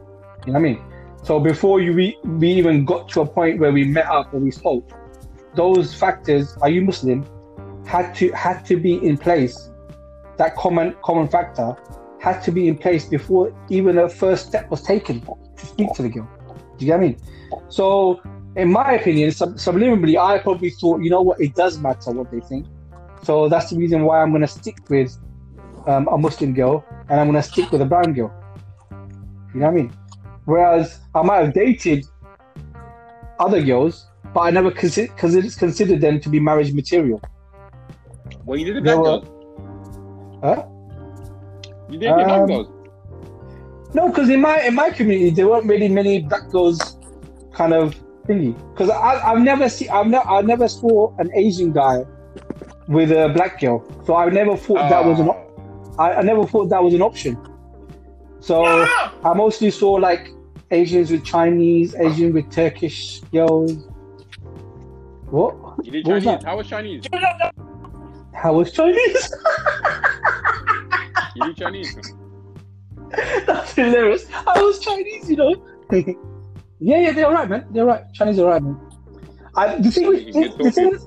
[0.47, 0.85] You know what I mean?
[1.23, 4.41] So before you we, we even got to a point where we met up or
[4.41, 4.91] we spoke,
[5.55, 7.25] those factors, are you Muslim,
[7.87, 9.71] had to had to be in place.
[10.39, 11.77] That common common factor
[12.21, 15.21] had to be in place before even a first step was taken
[15.57, 16.29] to speak to the girl.
[16.79, 17.17] Do you get what I mean?
[17.69, 18.21] So,
[18.57, 22.31] in my opinion, sub- subliminally, I probably thought, you know what, it does matter what
[22.31, 22.67] they think.
[23.23, 25.17] So that's the reason why I'm going to stick with
[25.87, 28.33] um, a Muslim girl and I'm going to stick with a brown girl.
[29.55, 29.93] You know what I mean?
[30.45, 32.05] Whereas I might have dated
[33.39, 37.21] other girls, but I never consi- considered considered them to be marriage material.
[38.45, 40.41] Well, you did There black were-.
[40.43, 40.67] Huh?
[41.89, 42.69] You did black Um, girls.
[43.95, 46.97] No, because in my in my community there weren't really many black girls,
[47.53, 47.95] kind of
[48.27, 48.55] thingy.
[48.73, 52.05] Because I I've never seen I've never I never saw an Asian guy
[52.89, 56.03] with a black girl, so I never thought that was an op- Oh.
[56.03, 57.37] I, I never thought that was an option.
[58.43, 60.31] So I mostly saw like
[60.73, 63.73] Asians with Chinese, Asian with Turkish girls.
[65.31, 65.55] What?
[65.85, 66.43] You did What was Chinese.
[66.43, 66.45] that?
[66.45, 67.05] How was Chinese?
[68.35, 69.33] How was Chinese?
[71.37, 72.15] You did Chinese.
[73.47, 74.27] That's hilarious.
[74.33, 75.55] I was Chinese, you know.
[75.93, 77.67] yeah, yeah, they're alright, man.
[77.71, 78.03] They're right.
[78.13, 78.77] Chinese are alright, man.
[79.55, 80.99] I, the thing with the, the thing,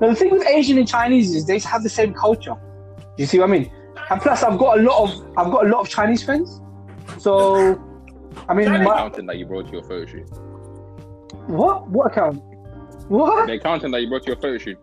[0.00, 2.54] no, the thing with Asian and Chinese is they have the same culture.
[3.16, 3.72] You see what I mean?
[4.10, 6.60] And plus, I've got a lot of I've got a lot of Chinese friends.
[7.18, 7.80] So,
[8.48, 10.28] I mean, The my, accountant that you brought to your photo shoot.
[11.46, 12.42] what what account?
[13.08, 13.46] What?
[13.46, 14.78] The accountant that you brought to your photo shoot.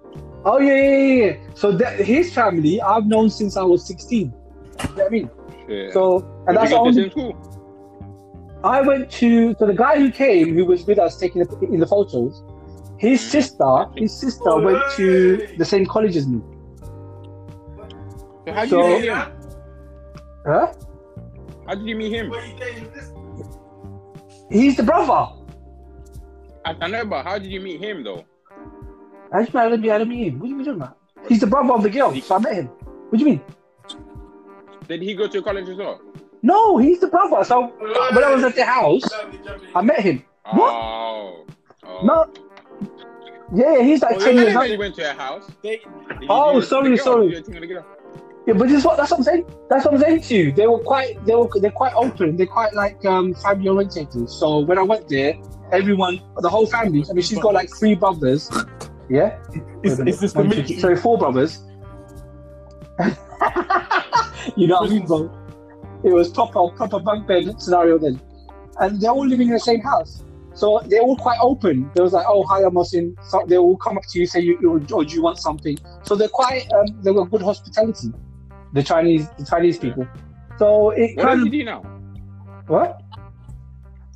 [0.45, 1.25] Oh yeah, yeah, yeah.
[1.25, 1.53] yeah.
[1.55, 4.33] So that, his family I've known since I was sixteen.
[4.81, 5.29] You know what I mean?
[5.67, 5.93] Shit.
[5.93, 6.17] So,
[6.47, 8.61] and Did that's you the go to the only school?
[8.63, 11.79] I went to so the guy who came, who was with us taking the, in
[11.79, 12.43] the photos.
[12.97, 13.29] His mm.
[13.29, 16.41] sister, his sister went to the same college as me.
[18.45, 19.31] So how did So- you meet him?
[20.45, 20.73] Huh?
[21.71, 22.33] How did you meet him?
[24.51, 25.31] He's the brother.
[26.65, 28.25] I, I know, but how did you meet him though?
[29.31, 29.79] I just met him.
[29.81, 30.39] I didn't meet him.
[30.39, 30.97] What are you talking about?
[31.29, 32.65] He's the brother of the girl, so I met him.
[32.67, 33.41] What do you mean?
[34.89, 36.01] Did he go to college as well?
[36.41, 37.41] No, he's the brother.
[37.45, 39.03] So when I was at the house,
[39.73, 40.25] I met him.
[40.47, 40.57] Oh.
[40.57, 40.73] What?
[40.73, 41.45] Oh.
[41.85, 42.05] oh.
[42.05, 42.33] No.
[43.55, 44.79] Yeah, yeah, he's like Oh, ten you years really old.
[44.79, 45.49] went to a house.
[45.63, 45.79] They,
[46.27, 47.43] Oh, do it to sorry, sorry.
[48.51, 49.45] Yeah, but this what that's what I'm saying.
[49.69, 50.51] That's what I'm saying to you.
[50.51, 52.35] They were quite they were they're quite open.
[52.35, 54.29] They're quite like um family orientated.
[54.29, 55.35] So when I went there,
[55.71, 58.51] everyone the whole family, I mean she's got like three brothers.
[59.09, 59.37] Yeah?
[59.83, 60.67] is, is this the One, two, military?
[60.67, 61.59] three- sorry, four brothers.
[64.57, 65.31] you know what I mean, bro?
[66.03, 68.19] It was proper proper bunk bed scenario then.
[68.81, 70.25] And they're all living in the same house.
[70.55, 71.89] So they're all quite open.
[71.95, 73.15] They was like, oh hi, I'm Muslim.
[73.29, 74.57] So they all come up to you, say you,
[74.91, 75.77] or do you want something.
[76.03, 78.11] So they're quite um they were good hospitality.
[78.73, 80.07] The Chinese the Chinese people.
[80.57, 81.81] So it What kind of do now?
[82.67, 83.01] what?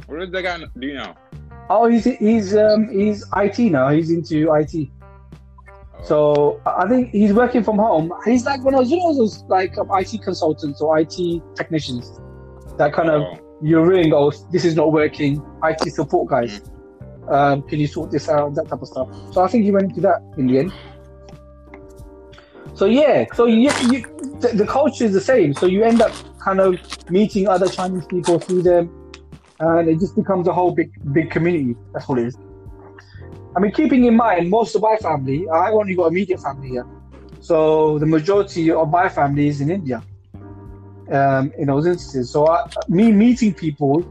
[0.07, 1.15] What does the guy do now?
[1.69, 4.89] Oh he's he's um he's IT now, he's into IT.
[5.67, 6.03] Oh.
[6.03, 8.13] So I think he's working from home.
[8.25, 11.15] He's like one of those, you know, those like um, IT consultants or IT
[11.55, 12.19] technicians
[12.77, 13.57] that kind of Oh.
[13.63, 15.41] you ring, oh, this is not working.
[15.63, 16.61] IT support guys.
[17.29, 18.53] Um, can you sort this out?
[18.53, 19.07] That type of stuff.
[19.33, 20.73] So I think he went into that in the end.
[22.73, 24.01] So yeah, so you, you
[24.39, 25.53] the, the culture is the same.
[25.53, 26.79] So you end up kind of
[27.09, 28.89] meeting other Chinese people through them,
[29.59, 31.75] and it just becomes a whole big big community.
[31.93, 32.37] That's what it is.
[33.55, 36.85] I mean, keeping in mind most of my family, I only got immediate family here,
[37.39, 40.03] so the majority of my family is in India.
[41.11, 44.03] Um, in those instances, so I, me meeting people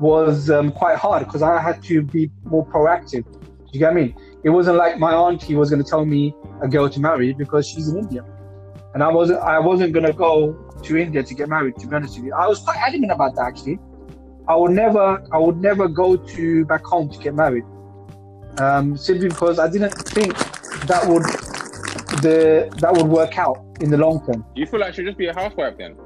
[0.00, 3.24] was um, quite hard because I had to be more proactive.
[3.30, 4.14] Do you get what I mean?
[4.44, 7.68] It wasn't like my auntie was going to tell me a girl to marry because
[7.68, 8.24] she's in India,
[8.94, 9.40] and I wasn't.
[9.40, 10.52] I wasn't going to go
[10.82, 11.76] to India to get married.
[11.78, 13.78] To be honest with you, I was quite adamant about that actually.
[14.46, 15.22] I would never.
[15.32, 17.64] I would never go to back home to get married,
[18.58, 20.36] um, simply because I didn't think
[20.86, 21.24] that would
[22.22, 24.44] the that would work out in the long term.
[24.54, 25.96] Do you feel like she should just be a housewife then?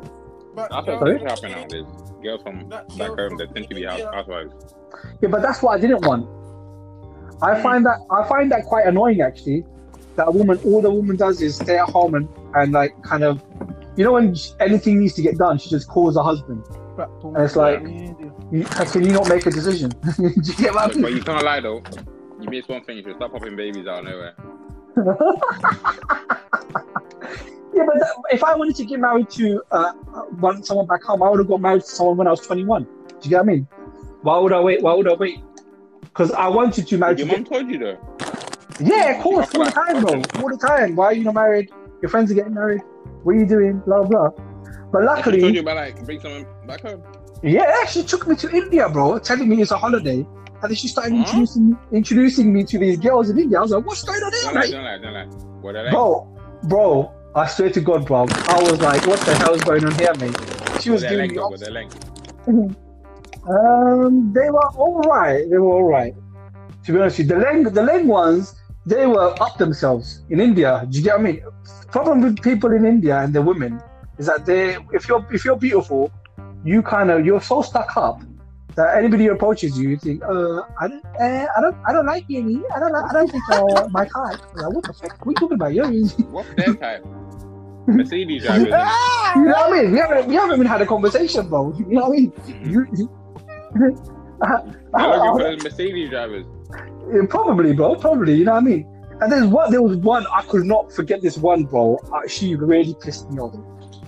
[0.54, 1.18] But That's girl- what Sorry?
[1.18, 2.02] tends to happen nowadays.
[2.22, 4.54] Girls from back home, they tend to be house, housewives.
[5.20, 6.28] Yeah, but that's what I didn't want.
[7.42, 9.64] I find that I find that quite annoying actually.
[10.16, 13.24] That a woman, all the woman does is stay at home and, and like kind
[13.24, 13.42] of,
[13.96, 16.62] you know, when anything needs to get done, she just calls her husband.
[17.24, 19.90] And it's like- can you not make a decision?
[20.18, 21.82] Do you get what I But you can't lie though.
[22.40, 22.98] You miss one thing.
[22.98, 24.34] If you stop popping babies out of nowhere.
[27.74, 29.92] Yeah, but that, if I wanted to get married to uh,
[30.40, 32.84] one someone back home, I would have got married to someone when I was 21.
[32.84, 32.90] Do
[33.22, 33.66] you get what I mean?
[34.20, 34.82] Why would I wait?
[34.82, 35.40] Why would I wait?
[36.02, 37.16] Because I wanted to marry.
[37.16, 37.98] Your mom told you though.
[38.80, 40.22] yeah, of course, all the time, bro.
[40.42, 40.96] All the time.
[40.96, 41.70] Why are you not married?
[42.02, 42.82] Your friends are getting married.
[43.22, 43.80] What are you doing?
[43.86, 44.28] Blah blah.
[44.92, 47.02] But She told luckily, you about like bring someone back home.
[47.42, 50.26] yeah, she took me to India, bro, telling me it's a holiday.
[50.62, 51.18] And then she started Huh?
[51.18, 53.58] introducing introducing me to these girls in India.
[53.58, 54.70] I was like, what's going on Don't here, lie, mate?
[54.70, 55.26] don't lie, don't lie.
[55.62, 55.90] What are they?
[55.90, 56.28] Bro,
[56.64, 58.26] bro, I swear to God, bro.
[58.28, 60.36] I was like, what the hell's going on here, mate?
[60.82, 61.52] She was giving me up.
[62.46, 62.74] Mhm.
[63.42, 64.06] What.
[64.06, 65.48] Um, they were all right.
[65.48, 66.14] They were all right.
[66.84, 68.54] To be honest with you, the Leng, the Leng ones,
[68.86, 70.86] they were up themselves in India.
[70.88, 71.42] Do you get what I mean?
[71.90, 73.80] Problem with people in India and the women
[74.18, 76.10] is that they, if you're if you're beautiful,
[76.64, 78.22] you kind of you're so stuck up
[78.74, 82.06] that anybody who approaches you, you think, uh, I don't, uh, I don't, I don't
[82.06, 82.66] like you.
[82.74, 84.40] I don't, like, I don't think you're my type.
[84.54, 85.26] Like, what the fuck?
[85.26, 85.74] What are you talking about?
[85.74, 87.04] You What's their type?
[87.86, 88.66] Mercedes drivers.
[88.66, 89.92] you know what I mean?
[89.92, 91.74] We haven't, we haven't even had a conversation, bro.
[91.76, 92.32] You know what I mean?
[92.64, 93.21] You, you,
[93.74, 93.94] They're
[94.94, 96.46] looking for Mercedes drivers.
[97.12, 97.96] Yeah, probably, bro.
[97.96, 98.34] Probably.
[98.34, 98.86] You know what I mean?
[99.20, 99.70] And there's one.
[99.70, 100.26] There was one.
[100.32, 101.98] I could not forget this one, bro.
[102.12, 103.54] Uh, she really pissed me off.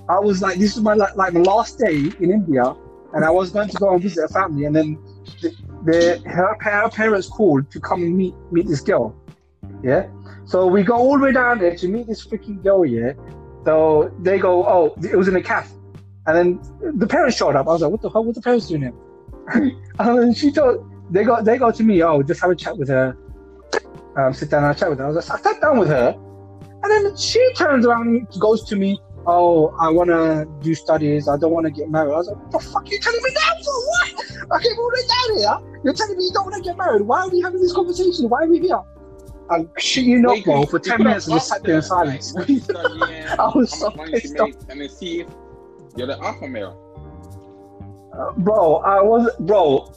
[0.08, 2.74] I was like, this was my like, like my last day in India,
[3.14, 4.98] and I was going to go and visit a family, and then
[5.40, 5.54] the,
[5.84, 9.14] the her, her parents called to come and meet meet this girl.
[9.82, 10.08] Yeah.
[10.46, 12.84] So we go all the way down there to meet this freaking girl.
[12.84, 13.14] Yeah.
[13.64, 15.74] So they go, oh, it was in a cafe,
[16.26, 16.60] and then
[16.98, 17.66] the parents showed up.
[17.66, 18.24] I was like, what the hell?
[18.24, 18.92] What the parents doing here?
[19.46, 22.76] And then she told they go they go to me, oh, just have a chat
[22.76, 23.16] with her.
[24.16, 25.06] Um, sit down and a chat with her.
[25.06, 26.14] I was like, I sat down with her,
[26.82, 31.28] and then she turns around and goes to me, oh, I want to do studies.
[31.28, 32.12] I don't want to get married.
[32.12, 34.58] I was like, what the fuck are you telling me now for what?
[34.58, 35.80] I came all the way down here.
[35.84, 37.02] You're telling me you don't want to get married.
[37.02, 38.28] Why are we having this conversation?
[38.28, 38.80] Why are we here?
[39.50, 42.32] I shit you not, bro, for 10 minutes and just sat there in like, silence.
[42.32, 42.48] what
[43.38, 44.50] I was so much money she pissed off.
[44.70, 45.28] and then see if
[45.96, 46.80] you're the alpha male.
[48.38, 49.92] Bro, I was, bro,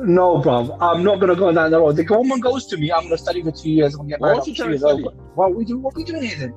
[0.00, 1.96] no, bro, I'm not gonna go down the road.
[1.96, 4.28] The government goes to me, I'm gonna study for two years, I'm gonna get What
[4.28, 4.38] married.
[4.38, 5.02] after she trying to study?
[5.34, 5.78] What we do?
[5.78, 6.54] What we doing here then?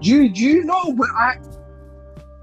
[0.00, 0.92] Do you, do you know?
[0.92, 1.36] But I,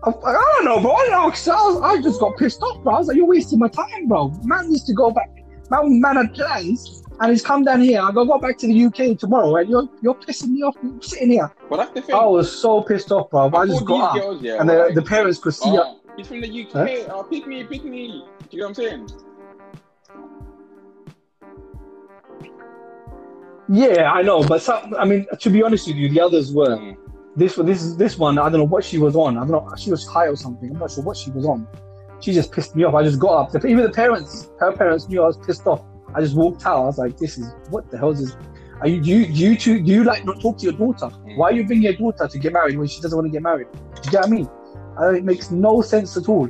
[0.03, 0.93] I, I don't know, bro.
[0.93, 2.95] I, don't know, I, was, I just got pissed off, bro.
[2.95, 4.29] I was like, you're wasting my time, bro.
[4.43, 5.29] Man needs to go back.
[5.69, 8.01] Man, man had plans, and he's come down here.
[8.01, 11.31] I gotta go back to the UK tomorrow, and you're you're pissing me off sitting
[11.31, 11.49] here.
[11.71, 12.15] That's the thing.
[12.15, 13.47] I was so pissed off, bro.
[13.47, 15.69] I, thought just got up, girls, yeah, and the, like, the parents could see.
[15.69, 17.09] oh, he's from the UK.
[17.09, 18.25] Oh, pick me, pick me.
[18.39, 19.09] Do you know what I'm saying?
[23.69, 26.75] Yeah, I know, but some, I mean, to be honest with you, the others were.
[26.77, 26.97] Mm.
[27.35, 29.37] This this this one, I don't know what she was on.
[29.37, 29.67] I don't know.
[29.75, 30.69] She was high or something.
[30.69, 31.65] I'm not sure what she was on.
[32.19, 32.93] She just pissed me off.
[32.93, 33.65] I just got up.
[33.65, 35.83] Even the parents, her parents knew I was pissed off.
[36.15, 36.83] I just walked out.
[36.83, 38.37] I was like, "This is what the hell is this?
[38.81, 41.07] Are you do you do you, two, do you like not talk to your daughter?
[41.35, 43.41] Why are you bringing your daughter to get married when she doesn't want to get
[43.41, 43.67] married?
[43.71, 44.49] Do you get what I mean?
[44.99, 46.49] Uh, it makes no sense at all.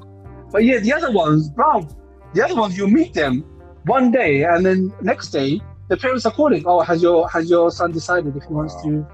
[0.51, 1.87] But yeah, the other ones, bro,
[2.33, 3.41] the other ones, you meet them
[3.85, 6.63] one day and then next day the parents are calling.
[6.65, 9.05] Oh, has your has your son decided if he wants to?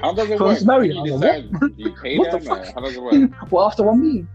[0.00, 0.62] How does it work?
[0.64, 0.92] married.
[0.94, 2.74] You I was like, pay What the fuck?
[2.74, 3.30] How does it work?
[3.50, 4.28] well, after one meeting.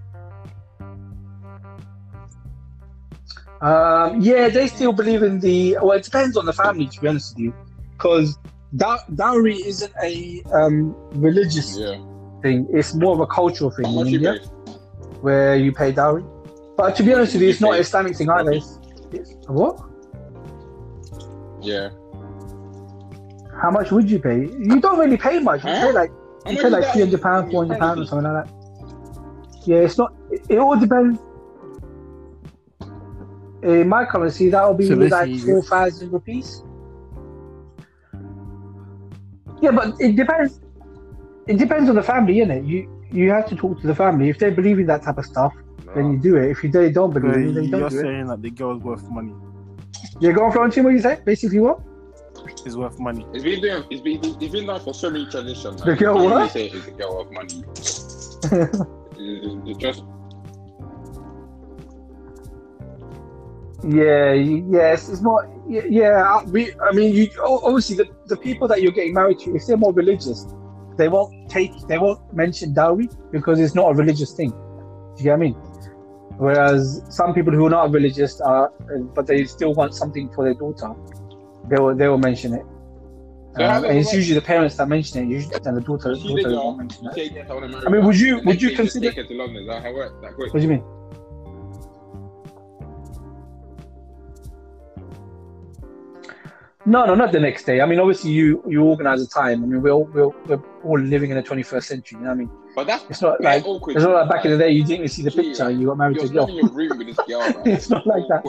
[3.61, 5.77] Um, yeah, they still believe in the.
[5.81, 7.53] Well, it depends on the family, to be honest with you,
[7.97, 8.37] because
[9.15, 11.97] dowry isn't a um, religious Yeah.
[12.41, 14.71] thing; it's more of a cultural thing in India, pay?
[15.21, 16.23] where you pay dowry.
[16.75, 18.51] But to be honest with you, it's not an Islamic thing either.
[18.53, 18.79] It's,
[19.11, 19.79] it's what?
[21.61, 21.89] Yeah.
[23.61, 24.39] How much would you pay?
[24.59, 25.63] You don't really pay much.
[25.63, 25.81] You Huh?
[25.87, 26.11] pay like
[26.47, 28.53] you pay like three hundred pounds, four hundred pounds, or something like that.
[29.67, 30.13] Yeah, it's not.
[30.31, 31.19] It, it all depends.
[33.63, 36.63] In my currency, that will be So like basically, four thousand rupees.
[39.61, 40.59] Yeah, but it depends.
[41.47, 42.67] It depends on the family, innit?
[42.67, 44.29] You you have to talk to the family.
[44.29, 45.53] If they believe in that type of stuff,
[45.95, 46.49] then you do it.
[46.49, 48.01] If you they don't believe But in it, then you you're don't do it.
[48.01, 49.33] saying that the girl's worth money.
[50.19, 50.83] Yeah, go on, Florentine.
[50.83, 51.19] What you say?
[51.23, 51.79] Basically, what?
[52.65, 53.25] Is worth money.
[53.33, 53.83] It's been doing.
[53.91, 54.19] It's been.
[54.23, 55.81] It's been done for so many traditions.
[55.81, 56.51] The girl you can't what?
[56.51, 57.63] Say it's a girl of money.
[57.71, 58.81] It's, it's-
[59.19, 60.03] it's just.
[63.83, 65.49] Yeah, yes, it's more.
[65.67, 66.71] Yeah, I- we.
[66.79, 69.93] I mean, you obviously the, the people that you're getting married to, if they're more
[69.93, 70.45] religious,
[70.97, 74.49] they won't take, they won't mention dowry because it's not a religious thing.
[74.51, 74.55] Do
[75.17, 75.53] you get what I mean?
[76.37, 78.71] Whereas some people who are not religious are,
[79.15, 80.93] but they still want something for their daughter,
[81.69, 82.65] they will they will mention it.
[83.57, 86.55] So Um, and it's usually the parents that mention it, usually, and the daughter, daughter
[86.55, 87.15] won't mention You that.
[87.15, 89.07] say yes, I want to marry I mean, would you would you consider?
[89.09, 89.63] Take her to London.
[89.63, 90.13] Is that how it works?
[90.21, 90.53] That quick?
[90.53, 90.83] What do you mean?
[96.85, 97.79] No, no, not the next day.
[97.81, 99.63] I mean, obviously, you you organize a time.
[99.63, 102.17] I mean, we're all, we're, we're all living in the 21st century.
[102.17, 102.49] You know what I mean?
[102.75, 103.95] But that's It's not yeah, like awkward.
[103.97, 104.71] it's not like back in the day.
[104.71, 105.69] You didn't see the Gee, picture.
[105.69, 106.47] You got married You're to a girl.
[106.47, 107.41] still in your room with this girl.
[107.55, 107.67] Right?
[107.67, 108.41] It's not like that.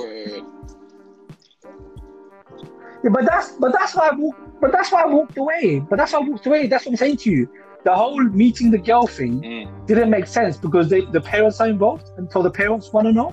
[3.05, 4.41] Yeah, but that's but that's why I walked.
[4.61, 5.81] But that's why I walked away.
[5.81, 6.69] But that's why I walked away.
[6.69, 7.49] That's what I'm saying to you.
[7.85, 9.87] The whole meeting the girl thing Mm.
[9.89, 13.13] didn't make sense because they, the parents are involved, and so the parents want to
[13.13, 13.31] know.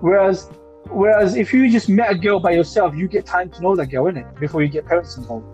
[0.00, 0.50] Whereas,
[0.92, 3.86] whereas if you just met a girl by yourself, you get time to know that
[3.86, 4.38] girl, innit?
[4.38, 5.46] Before you get parents involved.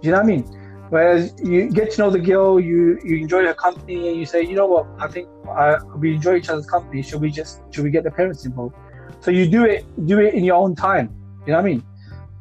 [0.00, 0.42] Do you know what I mean?
[0.90, 4.42] Whereas you get to know the girl, you you enjoy her company, and you say,
[4.42, 7.02] you know what, I think I, we enjoy each other's company.
[7.02, 8.74] Should we just should we get the parents involved?
[9.20, 11.08] So you do it do it in your own time.
[11.46, 11.82] You know what I mean?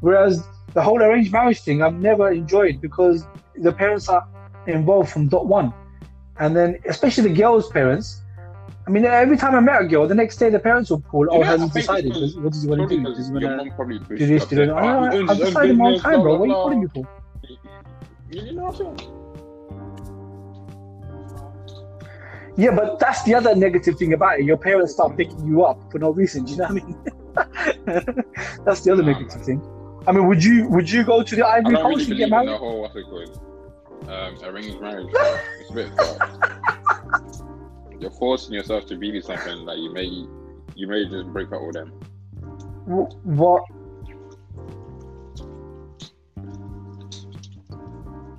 [0.02, 0.44] Whereas
[0.74, 4.28] the whole arranged marriage thing, I've never enjoyed because the parents are
[4.68, 5.74] involved from dot one,
[6.40, 8.21] and then especially the girl's parents.
[8.88, 11.28] I mean, every time I met a girl, the next day the parents would call,
[11.32, 12.14] "Oh, I he think decided?
[12.14, 13.02] What does he want to do?
[13.28, 14.46] he your want to do this?
[14.46, 14.70] Do that?
[14.70, 16.36] "Oh, I, he owns I've decided my own time, bro.
[16.38, 17.08] What are you calling me for?
[18.32, 19.18] You know what I'm saying?
[22.58, 24.46] Yeah, but that's the other negative thing about it.
[24.46, 26.44] Your parents start picking you up for no reason.
[26.46, 28.16] Do you know what I mean?
[28.66, 29.46] that's the other Nah, negative man.
[29.46, 29.62] thing.
[30.08, 32.30] I mean, would you would you go to the Ivory don't really and get in
[32.30, 32.58] the married?
[32.58, 33.40] whole what's it called?
[34.10, 35.08] Um, arranged marriage.
[35.60, 35.92] it's a bit.
[38.02, 40.06] You're forcing yourself to be with something that you may
[40.76, 41.90] you may just break up with them.
[42.88, 43.64] Wh- What?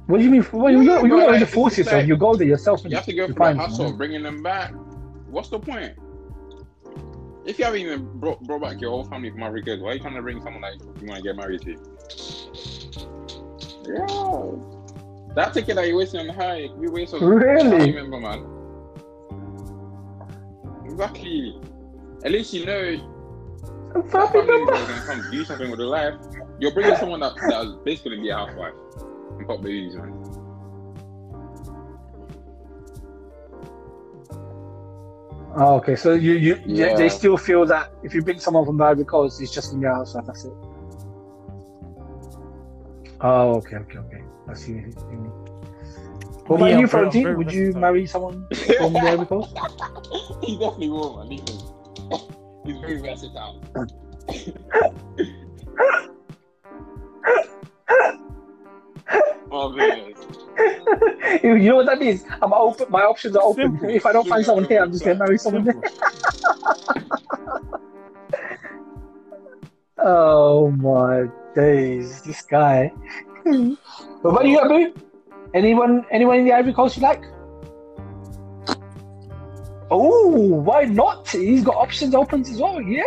[0.06, 0.44] What do you mean?
[0.52, 1.98] Well, you Yeah, you don't like, force yourself.
[2.00, 2.82] like- you go there yourself.
[2.84, 4.74] You have to go find the hustle of bringing them back.
[5.30, 5.92] What's the point?
[7.44, 10.00] If you haven't even brought, brought back your whole family from Africa, why are you
[10.00, 11.70] trying to bring someone like you want to get married to?
[13.88, 15.34] Yeah.
[15.34, 17.70] That ticket that you're wasting on her, we waste on Really?
[17.70, 18.44] family member, man.
[21.02, 21.60] Exactly.
[22.24, 22.96] At least you know
[23.94, 24.74] that Family family member member.
[24.74, 26.14] is gonna come do something with their life.
[26.60, 28.74] You're bringing someone that that's basically be a housewife
[29.38, 30.12] and pop babies, man.
[35.54, 36.94] Oh, okay, so you you Yeah.
[36.96, 39.80] they still feel that if you bring someone from the Ivory Coast, it's just in
[39.80, 40.14] your house.
[40.14, 40.52] That's it.
[43.20, 44.22] Oh, okay, okay, okay.
[44.48, 45.41] I see what you mean.
[46.52, 47.36] What about Yeah, you, I'm very- I'm Florentine?
[47.38, 48.46] Would you marry someone
[48.76, 49.56] from the Ivory Coast?
[50.42, 51.30] he definitely will, man.
[52.66, 53.62] He's very versatile.
[59.50, 60.12] oh man.
[61.42, 62.24] you know what that means?
[62.42, 62.86] I'm open.
[62.90, 63.72] My options are open.
[63.72, 63.88] Simple.
[63.88, 65.80] If I don't find someone here, I'm just gonna marry someone there.
[70.04, 72.88] Oh my days, this guy.
[73.44, 74.92] what about you, Abu?
[75.54, 77.22] Anyone, anyone in the Ivory Coast you like?
[79.90, 81.28] Oh, why not?
[81.28, 82.80] He's got options open as well.
[82.80, 83.02] Yeah.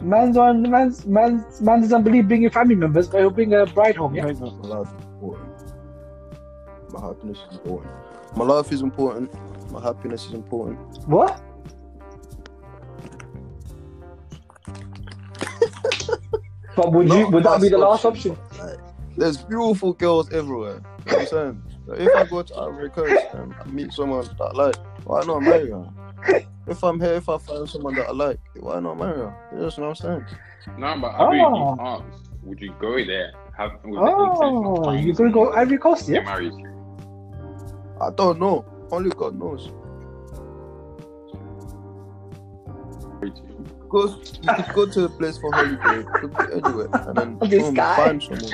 [0.00, 3.96] Man's on man's man's man doesn't believe bringing family members, but he'll bring a bride
[3.96, 4.14] home.
[4.14, 4.22] Yeah.
[4.22, 5.48] My life is important.
[6.92, 7.92] My happiness is important.
[8.36, 9.30] My life is important.
[9.70, 10.78] My happiness is important.
[11.06, 11.42] What?
[16.76, 17.28] but would you?
[17.28, 18.38] Would that be the last last option?
[18.58, 18.78] Like,
[19.18, 20.80] there's beautiful girls everywhere.
[21.06, 21.62] You know what I'm saying?
[21.86, 25.24] Like, if I go to Ivory Coast and I meet someone that I like, why
[25.24, 25.90] not marry her?
[26.66, 29.34] If I'm here, if I find someone that I like, why not marry her?
[29.52, 30.26] You know what I'm saying?
[30.78, 31.56] No, but I mean, Oh.
[31.56, 31.96] you ah.
[31.96, 33.32] asked, would you go there?
[33.56, 36.22] Have with the ah, intention Oh, finding you're gonna go Ivory Coast, get yeah?
[36.22, 36.52] married?
[38.00, 38.64] I don't know.
[38.92, 39.70] Only God knows.
[43.92, 44.32] Married to?
[44.32, 47.38] Because you could go to a place for holiday, it could be anywhere, and then
[47.50, 47.96] This boom, guy.
[47.96, 48.52] find someone.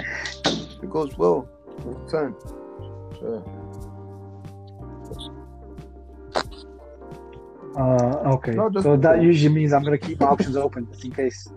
[0.83, 1.49] It goes well
[1.85, 2.37] with time.
[3.21, 3.45] So,
[7.77, 8.53] Uh, okay.
[8.53, 11.49] No, so that usually means I'm gonna keep my options open just in case.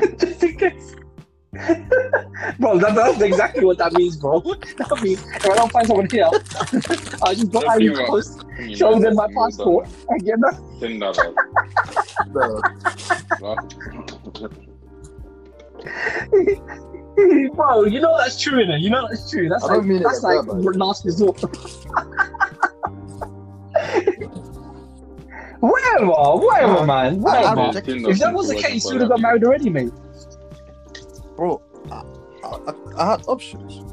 [0.18, 0.96] just in case.
[2.58, 4.40] Bro, that, that's exactly what that means, bro.
[4.78, 6.28] That means if I don't find someone here,
[7.22, 8.76] I just go Just Ivory give up.
[8.76, 10.60] Show them my passport, and get that.
[10.80, 11.34] Ten dollars.
[17.54, 18.80] bro, you know that's true, innit?
[18.80, 19.48] You know that's true.
[19.48, 20.72] That's I don't like mean it that's like like that, man.
[20.78, 21.40] last resort.
[25.60, 27.60] whatever, whatever, man, I- whatever.
[27.60, 27.72] I-
[28.10, 29.92] if that was the case, you would have got married already, mate.
[31.36, 32.02] Bro, I,
[32.44, 33.84] I, I, I had options.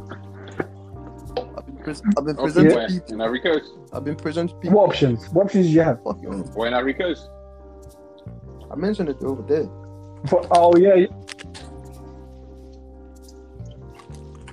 [1.58, 3.14] I've been, pres- I've been presenting people.
[3.14, 3.72] In Ivory Coast.
[3.94, 4.80] I've been presenting people.
[4.80, 5.30] What options?
[5.30, 6.04] What options did you have?
[6.04, 6.50] Fuck you.
[6.56, 6.94] Or in Ivory
[8.72, 9.70] I mentioned it over there.
[10.28, 11.08] For, oh yeah.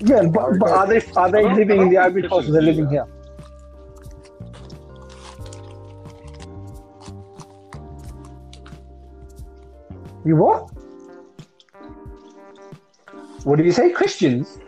[0.01, 2.63] Yeah, but, but are they are they living in the don't Ivory Coast or they're
[2.63, 3.07] living here?
[10.25, 10.71] You what?
[13.45, 13.91] What did you say?
[13.91, 14.59] Christians?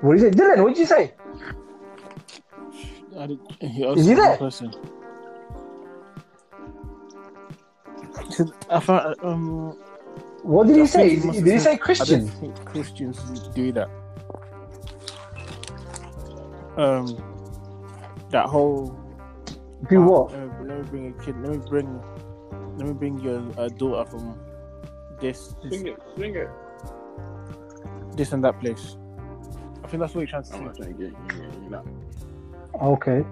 [0.00, 0.36] What did you say?
[0.38, 1.14] Dylan, what did you say?
[3.18, 4.36] I did, he Is he there?
[4.36, 4.72] question.
[8.68, 9.70] I found, um,
[10.42, 11.16] What did he say?
[11.16, 12.30] he Did he say said- I Christians?
[12.30, 13.88] don't think Christians do that.
[16.76, 17.06] Um,
[18.30, 18.94] that whole
[19.90, 20.32] Do what?
[20.32, 21.36] Uh, let me bring a kid.
[21.40, 22.02] Let me bring.
[22.78, 24.38] Let me bring your uh, daughter from
[25.20, 26.48] this, this, Swing it, swing it.
[28.16, 28.96] this, and that place.
[29.84, 30.58] I think that's what you're trying to say.
[30.58, 31.84] trying to get you, you know.
[32.82, 33.24] Okay.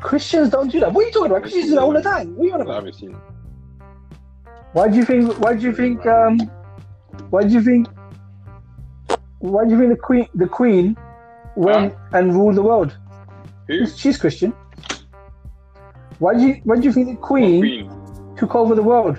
[0.00, 0.92] Christians don't do that.
[0.92, 1.42] What are you talking about?
[1.42, 2.36] Christians do that all the time.
[2.36, 2.70] What are you on about?
[2.74, 2.86] I about?
[2.86, 3.16] haven't seen.
[4.72, 5.38] Why do you think?
[5.38, 6.04] Why do you think?
[6.06, 6.38] Um,
[7.30, 7.88] why do you think?
[9.38, 10.96] Why do you think the queen, the queen,
[11.56, 12.96] went and ruled the world?
[13.68, 13.86] Who?
[13.86, 14.52] She's Christian.
[16.18, 16.54] Why do you?
[16.64, 18.36] Why do you think the queen, Queen.
[18.36, 19.16] took over the world?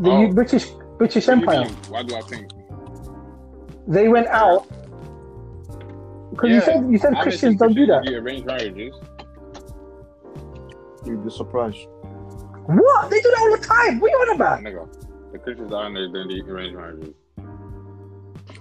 [0.00, 0.32] The Oh.
[0.32, 1.64] British British What Empire.
[1.64, 1.74] mean?
[1.88, 2.50] Why do I think?
[3.88, 4.66] They went out.
[6.30, 8.04] Because you said you said I Christians don't do that.
[8.04, 8.94] Do arranged marriages.
[11.04, 11.86] You'd be surprised.
[12.66, 13.10] What?
[13.10, 13.98] They do that all the time.
[13.98, 14.60] What are you on about?
[14.60, 14.86] Nigga.
[15.32, 17.14] The Christians are in there doing the arranged marriages.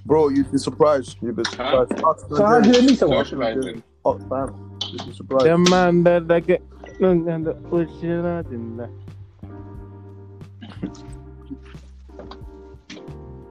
[0.07, 1.17] Bro, you'd be surprised.
[1.21, 1.91] You'd be surprised.
[1.91, 3.25] Ask So how do you meet someone?
[3.25, 3.83] Socializing.
[4.05, 4.77] Oh, fam.
[4.89, 5.45] You'd be surprised.
[5.45, 6.63] The man that I get.
[7.01, 8.89] and the ocean out in the-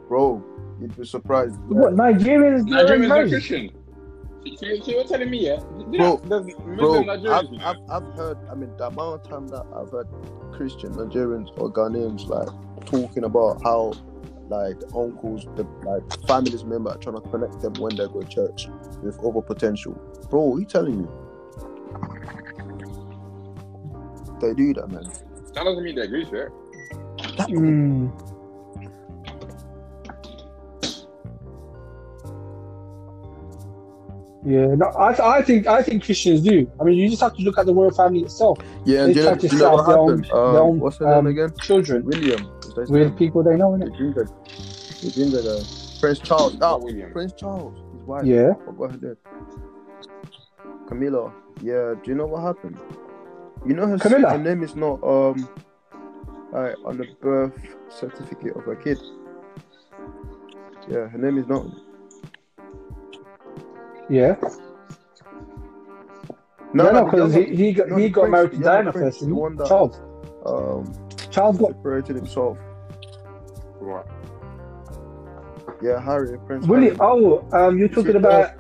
[0.09, 0.43] Bro,
[0.81, 1.61] you'd be surprised.
[1.69, 3.47] What Nigerians do arranged Nigerians are marriages?
[3.47, 3.71] Christian.
[4.57, 5.59] So, so you're telling me, yeah?
[5.59, 6.47] Bro, Bro, I've,
[7.05, 7.53] Nigerians.
[7.53, 7.65] you know?
[7.67, 10.07] I've, I've heard, I mean, the amount of time that I've heard
[10.53, 12.49] Christian Nigerians or Ghanaians like
[12.87, 13.93] talking about how
[14.49, 18.29] like the uncles, the like families member trying to connect them when they go to
[18.29, 18.69] church
[19.03, 19.93] with over potential.
[20.31, 21.11] Bro, what are you telling you?
[24.41, 25.05] They do that, man.
[25.55, 26.53] That doesn't mean they agree to it.
[27.49, 28.13] Mm.
[34.45, 36.71] Yeah, no, I, I think I think Christians do.
[36.81, 38.59] I mean, you just have to look at the royal family itself.
[38.85, 40.63] Yeah, They and know, try to you know set what up their own- Um, their
[40.63, 41.53] own, what's her um, name again?
[41.63, 42.49] Children William.
[42.83, 43.97] Is that his with people they know, The innit?
[43.97, 44.29] ginger,
[45.03, 45.63] the ginger guy.
[46.01, 46.57] Prince Charles.
[46.61, 47.11] Oh, Oh, William.
[47.13, 47.77] Prince Charles.
[47.95, 48.25] His wife.
[48.25, 48.53] Yeah.
[48.65, 49.17] Forgot her name.
[50.89, 51.33] Camilla.
[51.63, 51.95] Yeah.
[52.03, 52.79] Do you know what happened?
[53.65, 54.31] You know her, Camilla?
[54.33, 55.49] her name is not um
[56.53, 57.53] like on the birth
[57.89, 58.99] certificate of her kid.
[60.89, 61.67] Yeah, her name is not.
[64.09, 64.37] Yeah.
[66.73, 68.65] No, No, no, no, because he, he got no, he got prince- married to the
[68.65, 69.59] Diana prince, first, the didn't one he?
[69.59, 70.01] that- Charles.
[70.45, 70.93] um
[71.31, 72.59] Charles got separated himself.
[73.87, 74.07] What?
[75.83, 76.67] Yeah, Harry, Prince.
[76.67, 76.87] Willie.
[76.87, 76.97] Harry.
[77.01, 78.19] Oh, um, you're talking that?
[78.19, 78.51] about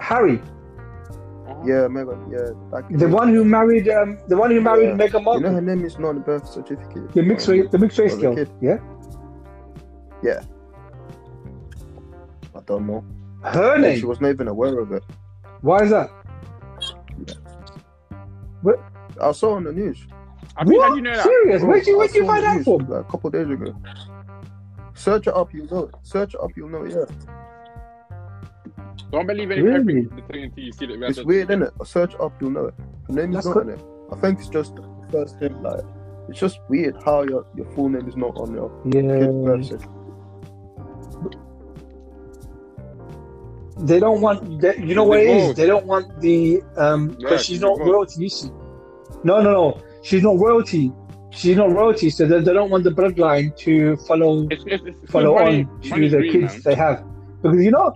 [0.00, 0.40] Harry,
[1.64, 2.20] Yeah, Meghan.
[2.30, 4.96] Yeah, that the one who married um, the one who married Yeah.
[5.06, 7.12] Meghan You Markle, know her name is not on the birth certificate.
[7.12, 8.34] the mixed race, the mixed race girl.
[8.34, 8.50] kid.
[8.60, 8.78] Yeah,
[12.54, 13.04] I don't know.
[13.42, 15.02] her And she was not even aware of it.
[15.62, 16.08] Why is that?
[18.62, 18.78] What
[19.20, 19.98] I saw on the news.
[20.56, 20.94] I mean, how What?
[20.94, 21.24] do you know that?
[21.24, 21.62] Serious?
[21.62, 22.88] Where'd you where'd you find that news, from?
[22.88, 23.74] Like a couple days ago.
[24.94, 25.84] Search it up, you'll know.
[25.84, 25.94] it.
[26.02, 26.84] Search it up, you'll know.
[26.84, 27.04] it, Yeah,
[29.10, 29.76] Don't believe any Really?
[29.80, 31.02] everything the thing until you see that.
[31.02, 31.72] it's weird, isn't it?
[31.84, 32.74] Search it up, you'll know it.
[33.08, 33.72] Her name That's is not good.
[33.74, 33.84] on it.
[34.12, 35.60] I think it's just the first thing.
[35.62, 35.80] Like,
[36.28, 39.26] it's just weird how your your full name is not on your kid's Yeah.
[39.44, 39.90] birth certificate.
[43.80, 44.60] they don't want.
[44.60, 45.56] They, you know She's what it is?
[45.56, 47.92] They don't want the um because Yeah, she's she's not divorced.
[48.18, 48.22] royalty.
[48.22, 48.48] You see?
[49.24, 49.78] No, no, no.
[50.02, 50.92] She's not royalty.
[51.34, 55.10] She's not royalty, so they, they don't want the bloodline to follow It's, it's, it's
[55.10, 56.62] follow on to the kids man.
[56.64, 57.02] they have
[57.42, 57.92] because you know.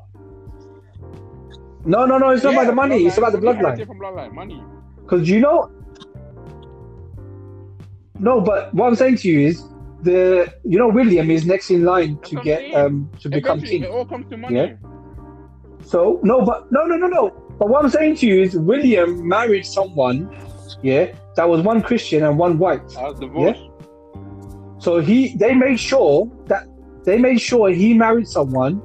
[1.84, 2.30] No, no, no.
[2.30, 3.06] It's not Yeah, about the money.
[3.06, 3.78] It's about the bloodline.
[3.78, 4.32] bloodline.
[4.32, 4.62] Money.
[5.02, 5.70] Because you know.
[8.18, 9.62] No, but what I'm saying to you is
[10.02, 13.84] the you know William is next in line That's to get um to become king.
[13.84, 14.56] it all comes to money.
[14.56, 14.72] Yeah.
[15.84, 17.30] So no, but no, no, no, no.
[17.58, 20.30] But what I'm saying to you is William married someone,
[20.82, 22.82] yeah, that was one Christian and one white.
[22.84, 23.56] Was.
[24.78, 26.66] So he they made sure that
[27.04, 28.82] they made sure he married someone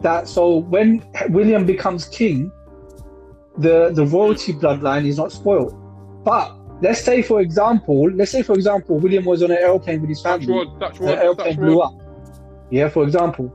[0.00, 2.50] that so when William becomes king,
[3.58, 5.74] the the royalty bloodline is not spoiled.
[6.24, 10.10] But let's say for example, let's say for example, William was on an airplane with
[10.10, 11.94] his family wood, touch the airplane blew up.
[12.70, 13.52] Yeah, for example.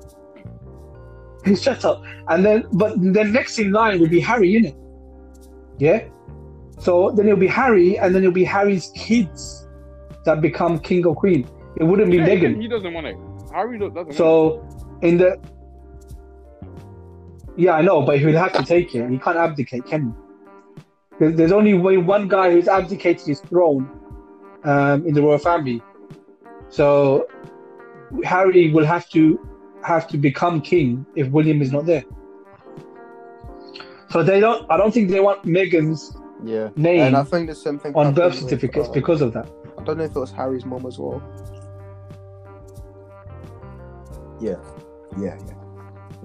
[1.62, 2.02] Shut up.
[2.30, 4.76] And then, but the next in line would be Harry, innit?
[5.78, 6.08] Yeah.
[6.84, 9.66] So then it'll be Harry, and then it'll be Harry's kids
[10.26, 11.48] that become king or queen.
[11.78, 12.62] It wouldn't be Yeah, Meghan.
[12.62, 13.16] He doesn't want it.
[13.54, 14.68] Harry doesn't want So
[15.02, 15.40] in the
[17.56, 19.10] yeah, I know, but he'll have to take it.
[19.10, 20.14] He can't abdicate, can
[21.20, 21.30] he?
[21.30, 23.88] There's, only way one guy who's abdicated his throne
[24.64, 25.82] um, in the royal family.
[26.70, 27.28] So
[28.26, 29.40] Harry will have to
[29.86, 32.04] have to become king if William is not there.
[34.10, 34.70] So they don't.
[34.70, 36.70] I don't think they want Meghan's Yeah.
[36.76, 39.34] name And I think the same thing on happened birth with, certificates uh, because of
[39.34, 39.50] that.
[39.78, 41.22] I don't know if it was Harry's mom as well.
[44.42, 44.56] Yeah.
[45.20, 45.54] Yeah, yeah.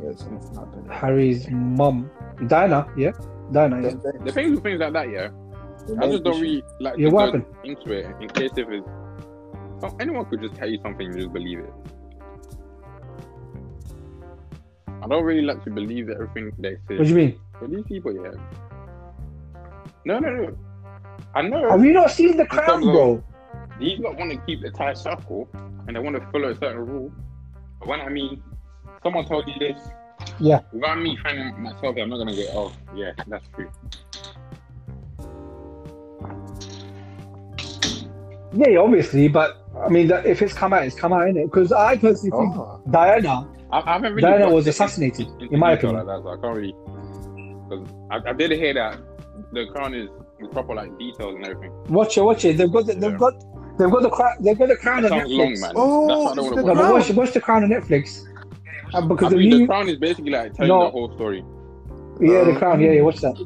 [0.03, 0.93] Yeah, something happened.
[0.93, 2.11] Harry's mum,
[2.47, 2.89] Diana.
[2.97, 3.13] Yeah,
[3.53, 3.83] Diana.
[3.83, 3.89] Yeah.
[3.89, 4.25] it.
[4.25, 5.31] The things with things like that, yeah.
[6.01, 7.47] I just don't really like Yeah, to what happened?
[7.65, 8.87] into it in case if it's
[9.83, 11.73] oh, anyone could just tell you something and just believe it.
[15.03, 16.99] I don't really like to believe everything they say.
[16.99, 17.41] What do you mean?
[17.61, 18.33] But these people, yeah.
[20.05, 20.57] No, no, no.
[21.35, 23.23] I know Have you not seen the crown, bro?
[23.79, 25.49] these lot want to keep the tight circle
[25.87, 27.13] and they want to follow a certain rule.
[27.79, 28.43] But when I mean,
[29.03, 29.81] someone told you this,
[30.41, 30.61] Yeah.
[30.73, 33.71] without me finding myself, I'm not gonna get, Oh, yeah, that's true.
[38.53, 41.45] Yeah, yeah, obviously, but I mean, if it's come out, it's come out, in it?
[41.45, 42.81] Because I personally think Oh.
[42.91, 44.23] Diana, I, I haven't really.
[44.23, 46.07] Diana was assassinated, into in my opinion.
[46.07, 46.75] Like that, so I can't really.
[47.69, 48.99] Because I, I did hear that
[49.53, 50.09] the crown is
[50.41, 51.73] with proper like details and everything.
[51.89, 52.57] watch it, watch it.
[52.57, 53.17] They've got, the, they've Yeah.
[53.19, 53.35] got,
[53.79, 55.39] they've got the crown, they've got the crown That on Netflix.
[55.39, 55.73] long, man.
[55.77, 56.77] Oh, That's why I it's don't want the No, watch.
[56.79, 56.93] crown.
[56.93, 58.25] watch, watch the crown on Netflix.
[58.95, 60.85] Uh, because I the mean, new, the crown is basically like telling No.
[60.85, 61.45] the whole story.
[62.21, 63.37] yeah, the Um, crown, yeah, yeah, watch that.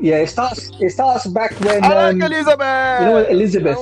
[0.00, 3.00] Yeah, it starts, it starts back when I like um, Elizabeth.
[3.00, 3.78] you know Elizabeth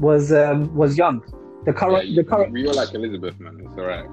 [0.00, 1.20] was um, was young.
[1.66, 2.52] The Yeah, current, you- the current.
[2.52, 3.60] we all like Elizabeth, man.
[3.60, 4.06] It's alright.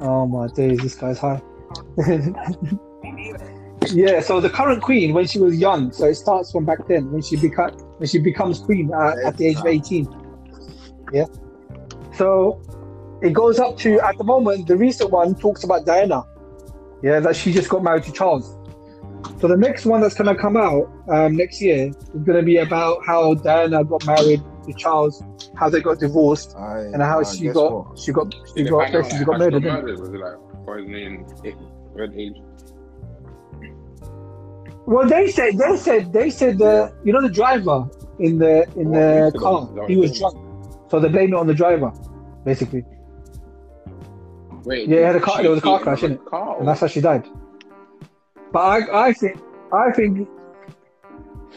[0.00, 1.40] Oh my days, this guy's high.
[3.92, 7.10] yeah, so the current queen when she was young, so it starts from back then
[7.10, 10.08] when she become when she becomes queen uh, at the age of eighteen.
[11.12, 11.26] Yeah.
[12.14, 12.60] So
[13.22, 16.22] it goes up to at the moment the recent one talks about Diana.
[17.02, 18.56] Yeah, that she just got married to Charles.
[19.40, 23.04] So the next one that's gonna come out um, next year is gonna be about
[23.04, 25.22] how Diana got married to Charles,
[25.56, 28.70] how they got divorced, I, and how I she got she got she Did they
[28.70, 30.00] got find out, basically got she got didn't murdered?
[30.00, 31.26] Was it like poisoning,
[31.92, 32.36] red age?
[34.86, 37.88] Well, they said they said they said the you know the driver
[38.18, 39.42] in the in the incident?
[39.42, 40.36] car Is that what he was drunk,
[40.90, 41.90] so they blame it on the driver,
[42.44, 42.84] basically,
[44.64, 46.24] Wait, Yeah, it had a car- she there was a car crash, on innit?
[46.24, 47.26] the Car, and that's how she died.
[48.52, 49.38] But I I think
[49.72, 50.28] I think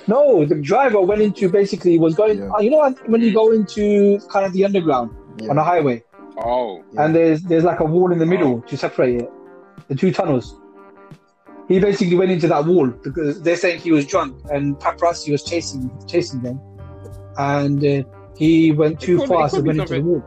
[0.07, 2.37] no, the driver went into basically was going.
[2.39, 2.49] Yeah.
[2.55, 5.49] uh, You know when you go into kind of the underground Yeah.
[5.49, 6.03] on a highway,
[6.37, 7.03] oh, Yeah.
[7.05, 9.29] and there's there's like a wall in the middle to separate it,
[9.89, 10.55] the two tunnels.
[11.67, 15.43] He basically went into that wall because they're saying he was drunk and paparazzi was
[15.43, 16.59] chasing chasing them,
[17.37, 18.03] and uh,
[18.37, 20.23] he went too could- fast and be went into the wall.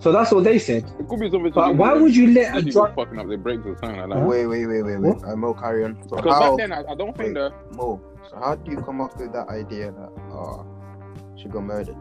[0.00, 0.84] So that's what they said.
[1.00, 1.50] it could be something.
[1.50, 2.94] But why would you let a drunk?
[2.94, 4.28] fucking up their brakes or something like that?
[4.28, 5.16] Wait, wait, wait, wait, wait.
[5.26, 6.00] I'm more carry on.
[6.08, 8.00] So Because how, back then, I, I don't think the Mo,
[8.30, 10.62] so how do you come up with that idea that uh,
[11.36, 11.96] she got murdered?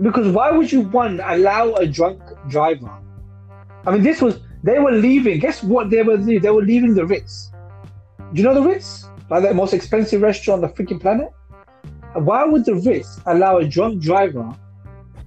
[0.00, 2.90] Because why would you one allow a drunk driver?
[3.86, 5.38] I mean, this was they were leaving.
[5.40, 6.40] Guess what they were doing?
[6.40, 7.50] They were leaving the Ritz.
[8.32, 9.06] Do you know the Ritz?
[9.30, 11.28] Like the most expensive restaurant on the freaking planet.
[12.14, 14.54] Why would the Ritz allow a drunk driver,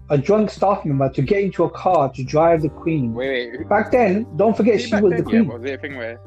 [0.10, 3.14] a drunk staff member, to get into a car to drive the Queen?
[3.14, 3.70] wait, wait.
[3.70, 5.48] Back then, don't forget she was then, the yeah, Queen.
[5.48, 6.20] was there a thing where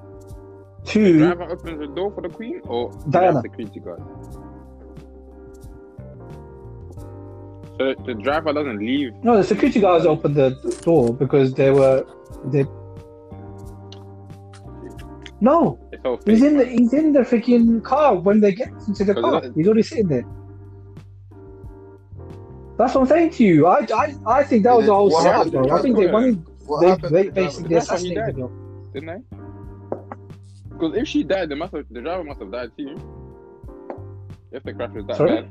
[0.85, 3.43] the Two, driver opens the door for the queen or Diana.
[3.43, 4.01] the security guard?
[7.79, 9.13] So the driver doesn't leave.
[9.23, 10.51] No, the security guards opened the
[10.83, 12.05] door because they were
[12.47, 12.65] they.
[15.41, 19.05] No, It's all he's in the he's in the freaking car when they get into
[19.05, 19.43] the car.
[19.43, 20.25] that- He's already sitting there.
[22.79, 23.67] That's what I'm saying to you.
[23.67, 25.71] I I, I think that was a whole What setup, bro.
[25.71, 27.15] I think they wanted What they, happened?
[27.15, 27.47] they to the driver?
[27.47, 28.45] basically That's why he assassinated died.
[28.45, 28.91] him.
[28.95, 29.37] didn't they?
[30.71, 32.97] Because if she died, the, must have, the driver must have died too.
[34.53, 35.43] If the crash was that Sorry?
[35.43, 35.49] bad.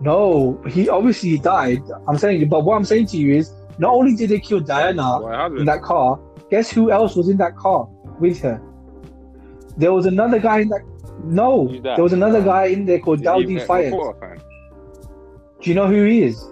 [0.00, 1.82] No, he obviously died.
[2.06, 5.20] I'm saying, but what I'm saying to you is, not only did they kill Diana
[5.56, 6.20] in that car,
[6.50, 7.88] guess who else was in that car
[8.20, 8.60] with her?
[9.76, 10.82] There was another guy in that.
[11.24, 13.92] No, there was another guy in there called Dodi Fayed.
[15.60, 16.42] Do you know who he is?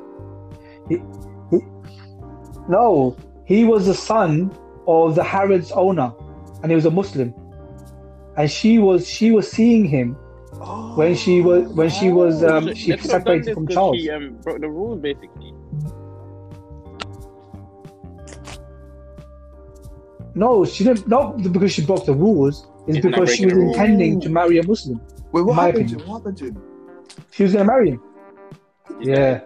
[0.88, 0.96] He,
[1.50, 1.58] he,
[2.68, 4.50] no, he was the son
[4.86, 6.12] of the Harrods owner,
[6.62, 7.34] and he was a Muslim.
[8.36, 10.16] And she was she was seeing him
[10.96, 13.96] when she was when she was um, she they could have done separated from Charles.
[13.98, 15.52] She um, broke the rules basically.
[20.34, 21.06] No, she didn't.
[21.08, 22.66] Not because she broke the rules.
[22.86, 23.76] It's It's not because she was breaking the rules.
[23.76, 25.00] intending to marry a Muslim.
[25.32, 26.00] Wait, what My happened to opinion.
[26.00, 26.08] him?
[26.08, 26.62] What happened to him?
[27.30, 28.02] She was gonna marry him.
[29.00, 29.40] Yeah,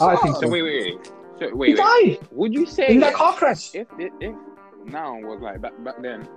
[0.00, 0.48] I think So so.
[0.48, 1.12] wait, wait, wait.
[1.38, 1.76] So He wait, wait.
[1.76, 3.74] died Would you say in that car crash.
[3.74, 4.34] if if, if
[4.86, 6.28] now was like back back then,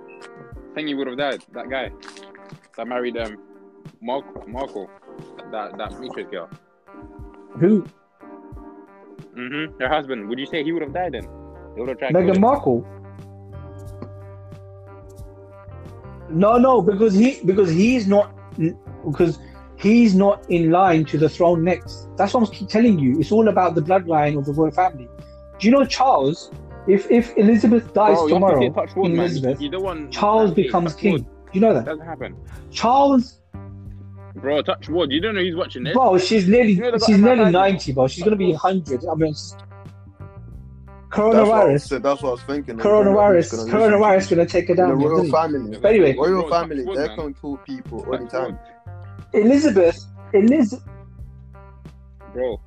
[0.74, 1.44] think he would have died.
[1.52, 1.90] That guy
[2.76, 3.36] that married um
[4.00, 4.88] Marco, Marco
[5.50, 6.48] that that Matrix girl.
[7.58, 7.84] Who?
[9.36, 9.80] Mm-hmm.
[9.80, 10.28] Her husband.
[10.28, 11.24] Would you say he would have died then?
[11.74, 12.12] They would have tried.
[12.12, 12.38] Meghan.
[12.38, 12.86] Markle.
[16.30, 18.34] No, no, because he because he's not
[19.04, 19.38] because
[19.76, 22.08] he's not in line to the throne next.
[22.16, 23.18] That's what I'm keep telling you.
[23.18, 25.08] It's all about the bloodline of the royal family.
[25.58, 26.50] Do you know Charles?
[26.86, 31.12] If if Elizabeth dies Bro, to tomorrow, wood, Elizabeth, You Charles becomes king.
[31.12, 31.24] wood.
[31.24, 31.84] Do you know that?
[31.84, 32.36] Doesn't happen,
[32.70, 33.37] Charles,
[34.40, 34.62] bro.
[34.62, 35.10] Touch wood.
[35.12, 35.94] You don't know who's watching this.
[35.94, 38.06] bro, she's nearly You know she's nearly ninety, bro.
[38.08, 39.04] She's gonna be hundred.
[39.06, 39.56] I mean, it's-
[41.10, 42.76] That's what, coronavirus, that's what I was thinking.
[42.76, 44.98] coronavirus, Gonna coronavirus listen gonna take her to the down.
[44.98, 45.78] royal doesn't family.
[45.80, 47.16] But anyway, Royal Bro, touch family, wood, they man.
[47.16, 48.58] can kill people all the time.
[49.32, 50.04] Elizabeth,
[50.34, 50.84] Elizabeth.
[52.34, 52.60] bro.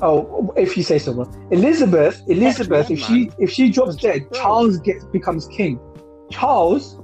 [0.00, 1.28] Oh, if you say so, bro.
[1.50, 3.34] Elizabeth, Elizabeth, wood, if she man.
[3.40, 4.38] if she drops dead, Bro.
[4.40, 5.80] Charles gets becomes king.
[6.30, 7.00] Charles,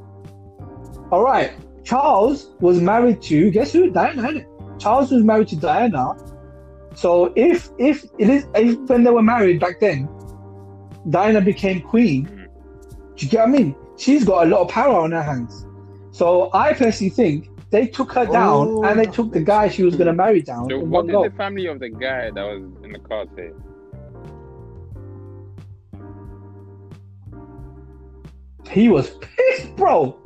[1.10, 1.52] all right.
[1.84, 3.90] Charles was married to guess who?
[3.90, 4.44] Diana.
[4.78, 6.14] Charles was married to Diana.
[6.94, 10.08] So if if it is if when they were married back then,
[11.10, 12.26] Diana became queen.
[12.26, 12.46] Mhm.
[13.16, 13.74] Do you get what I mean?
[13.96, 15.66] She's got a lot of power on her hands.
[16.10, 19.82] So I personally think they took her down Oh, and they took the guy she
[19.82, 21.24] was going to marry down So what did go.
[21.28, 23.50] the family of the guy that was in the car say?
[28.70, 30.16] He was pissed, bro.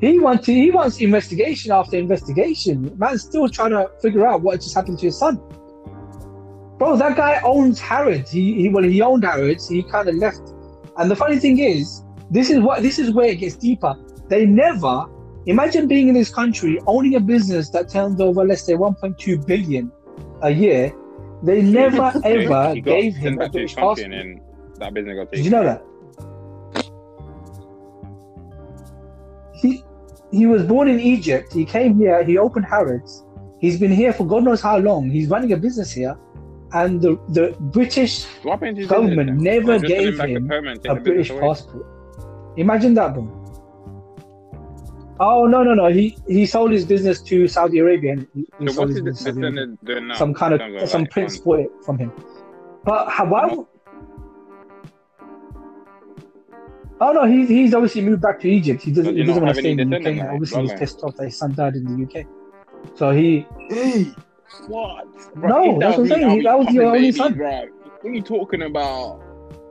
[0.00, 2.90] He wanted he wants investigation after investigation.
[2.96, 5.36] Man's still trying to figure out what just happened to his son.
[6.78, 8.30] Bro, that guy owns Harrods.
[8.30, 9.68] He, he well he owned Harrods.
[9.68, 10.40] He kind of left.
[10.96, 13.94] And the funny thing is, this is what this is where it gets deeper.
[14.28, 15.04] They never
[15.44, 19.92] imagine being in this country owning a business that turns over let's say 1.2 billion
[20.42, 20.94] a year.
[21.42, 23.98] They never ever gave him a British passport.
[23.98, 24.40] and
[24.76, 25.84] that business got Did you know that?
[30.32, 31.52] He was born in Egypt.
[31.52, 32.22] He came here.
[32.24, 33.24] He opened Harrods.
[33.60, 35.10] He's been here for God knows how long.
[35.10, 36.16] He's running a business here,
[36.72, 40.80] and the the British What happened to his government never Or just send gave him
[40.80, 41.86] take a British passport.
[42.56, 43.36] Imagine that, bro.
[45.20, 45.88] Oh no no no!
[45.88, 48.12] He he sold his business to Saudi Arabia.
[48.12, 50.00] And he, he So sold his business to Saudi Arabia.
[50.00, 50.14] now?
[50.14, 52.12] Some kind of some prince bought it from him.
[52.84, 53.54] But how, why?
[57.02, 58.82] Oh no, he's he's obviously moved back to Egypt.
[58.82, 60.02] He doesn't he he doesn't want to stay in the UK.
[60.02, 60.22] descendant, now.
[60.24, 60.78] like, Obviously, he's bloodline?
[60.78, 62.26] pissed off that his son died in the UK.
[62.96, 64.04] So he Hey,
[64.68, 65.06] What?
[65.36, 66.30] No, that's what I'm saying.
[66.30, 67.34] He- that was your only babies, son.
[67.34, 67.68] bruh.
[68.02, 69.20] What are you talking about?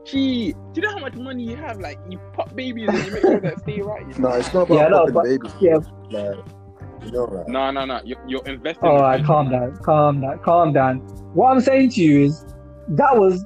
[0.06, 1.80] Gee, do you know how much money you have?
[1.80, 4.08] Like, you pop babies and you make sure that stay right.
[4.08, 5.52] You no, it's not about Yeah, no, popping but- babies.
[5.60, 5.76] yeah.
[6.10, 6.38] Like,
[7.06, 7.48] you know, right?
[7.48, 8.02] No, no, no.
[8.04, 8.90] You're, you're investing.
[8.90, 10.98] all in calm down, calm down, calm down.
[11.34, 12.46] What I'm saying to you is
[12.90, 13.46] that was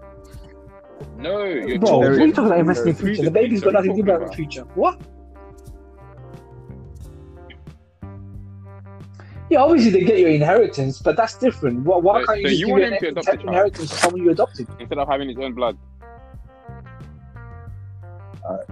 [1.18, 1.98] No, you're bro.
[2.00, 3.24] What are you talking about investing in future?
[3.24, 4.62] The baby's got nothing to do about the future.
[4.76, 5.00] What?
[9.50, 11.82] Yeah, obviously they get your inheritance, but that's different.
[11.82, 13.48] Why, why So- can't you so just you give want your him to adopt a
[13.48, 14.68] inheritance to someone you adopted?
[14.80, 15.78] Instead of having his own blood.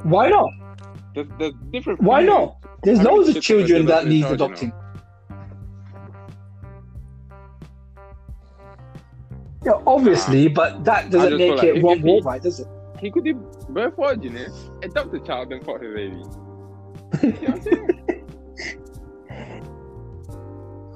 [0.03, 0.49] Why not?
[1.15, 2.01] There's, there's different.
[2.01, 2.57] Why not?
[2.83, 4.45] There's loads of kids with a children that need child, you know.
[4.45, 4.73] adopting.
[9.63, 12.59] Yeah, obviously, but that doesn't make like it if- wrong if or he- right, does
[12.59, 12.67] it?
[12.99, 13.33] He could do
[13.69, 14.45] both words, you know.
[14.83, 16.15] Adopt a child and fuck his baby.
[17.23, 17.87] You know what I'm?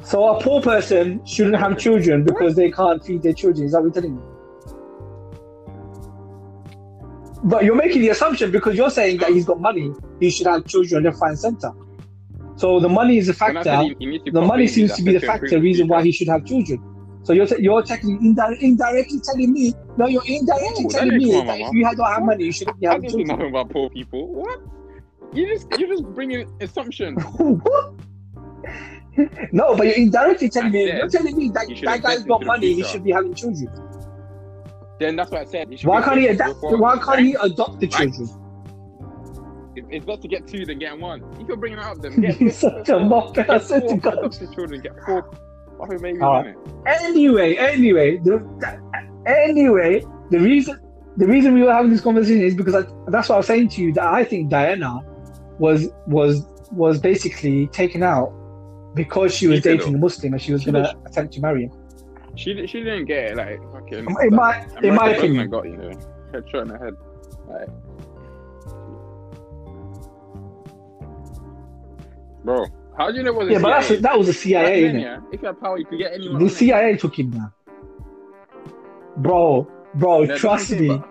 [0.04, 3.66] So a poor person shouldn't have children because they can't feed their children.
[3.66, 4.22] Is that what you're telling me?
[7.44, 10.66] But you're making the assumption because you're saying that he's got money, he should have
[10.66, 11.72] children left, right, and center.
[12.56, 13.82] So the money is a factor.
[13.82, 16.80] he- he The money seems to be the factor, reason why he should have children.
[17.26, 21.73] So you're you're technically indi- indirectly telling me, no, you're indirectly telling me that if
[21.73, 23.39] you had don't have money, you shouldn't be I having don't know children.
[23.39, 24.27] nothing about poor people.
[24.27, 24.60] What?
[25.34, 27.22] You just you just bringing assumptions.
[27.39, 27.93] What?
[29.53, 32.23] no, but you're indirectly telling I me, said you're telling me that you that guy's
[32.23, 33.69] got money, he should be having children.
[34.99, 35.68] Then that's what I said.
[35.84, 36.57] Why can't he adapt?
[36.61, 38.11] Why can't he adopt the Right.
[38.14, 38.30] children?
[39.76, 41.22] It- It's better to get two than get one.
[41.39, 44.14] If you're bringing it up, then get You're such a muppet, I swear to God.
[44.19, 44.81] adopted children.
[44.81, 45.30] Get four.
[45.80, 46.56] Fucking babies All on right.
[46.56, 47.03] it.
[47.03, 48.80] Anyway, anyway, the, that-
[49.26, 50.80] anyway, the reason
[51.18, 53.69] the reason we were having this conversation is because I, that's what I was saying
[53.69, 54.99] to you that I think Diana
[55.60, 58.34] was was was basically taken out
[58.95, 59.97] because she was She dating though.
[59.97, 61.72] a Muslim and she was going to attempt to marry him.
[62.35, 63.38] She she didn't get it.
[63.38, 63.99] Like fucking.
[63.99, 65.89] In my in my American opinion, president got you know
[66.34, 66.93] headshot in the head.
[67.47, 67.69] Like,
[72.43, 72.65] bro,
[72.97, 73.89] how do you know what the yeah, but CIA?
[73.97, 76.39] that's, that was the CIA, then, yeah, if you had power, you could get anyone.
[76.39, 76.53] The on it.
[76.53, 77.51] CIA took him down,
[79.17, 79.67] bro.
[79.95, 81.01] Bro, that's trust me,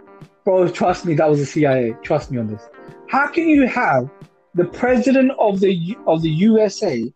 [0.44, 0.68] bro.
[0.68, 1.96] Trust me, that was the CIA.
[2.02, 2.62] Trust me on this.
[3.08, 4.10] How can you have
[4.54, 7.10] the president of the of the USA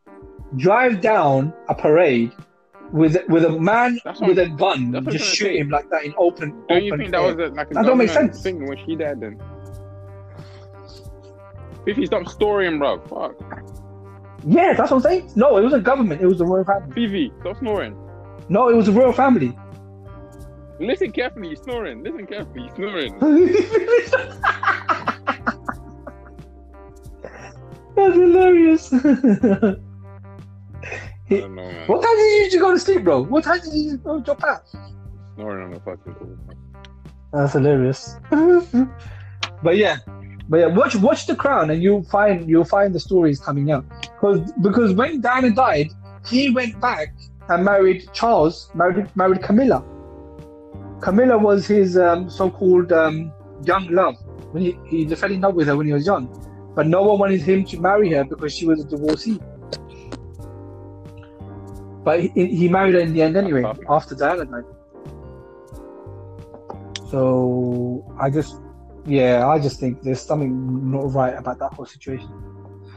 [0.56, 2.32] drive down a parade
[2.90, 6.04] with with a man That's what- with a gun, what just shoot him like that
[6.04, 7.36] in open Don't you open think that air?
[7.36, 8.42] was a, like a That don't make sense.
[8.42, 9.38] thing when she died then?
[11.86, 12.98] if Fifi, stop storing, bro.
[13.06, 13.34] Fuck.
[14.48, 15.30] Yeah, that's what I'm saying.
[15.36, 16.22] No, it was a government.
[16.22, 16.94] It was the royal family.
[16.94, 17.94] Fifi, stop snoring.
[18.48, 19.56] No, it was the royal family.
[20.80, 22.02] Listen carefully, you're snoring.
[22.02, 23.18] Listen carefully, you're snoring.
[27.94, 28.92] That's hilarious.
[31.30, 33.22] Know, what time did you go to sleep, bro?
[33.22, 34.66] What time did you go drop out?
[35.34, 36.38] Snoring on the fucking.
[37.34, 38.16] That's hilarious.
[39.62, 39.98] but yeah,
[40.48, 43.84] but yeah, watch watch The Crown, and you'll find you'll find the stories coming out.
[44.00, 45.90] Because because when Diana died,
[46.26, 47.14] he went back
[47.48, 49.84] and married Charles, married married Camilla.
[51.00, 53.32] Camilla was his um, so-called um,
[53.64, 54.16] young love.
[54.50, 56.26] When he, he fell in love with her when he was young,
[56.74, 59.38] but no one wanted him to marry her because she was a divorcee.
[62.02, 64.64] But he, he married her in the end anyway after Diana died.
[67.10, 68.56] So I just,
[69.06, 72.30] yeah, I just think there's something not right about that whole situation.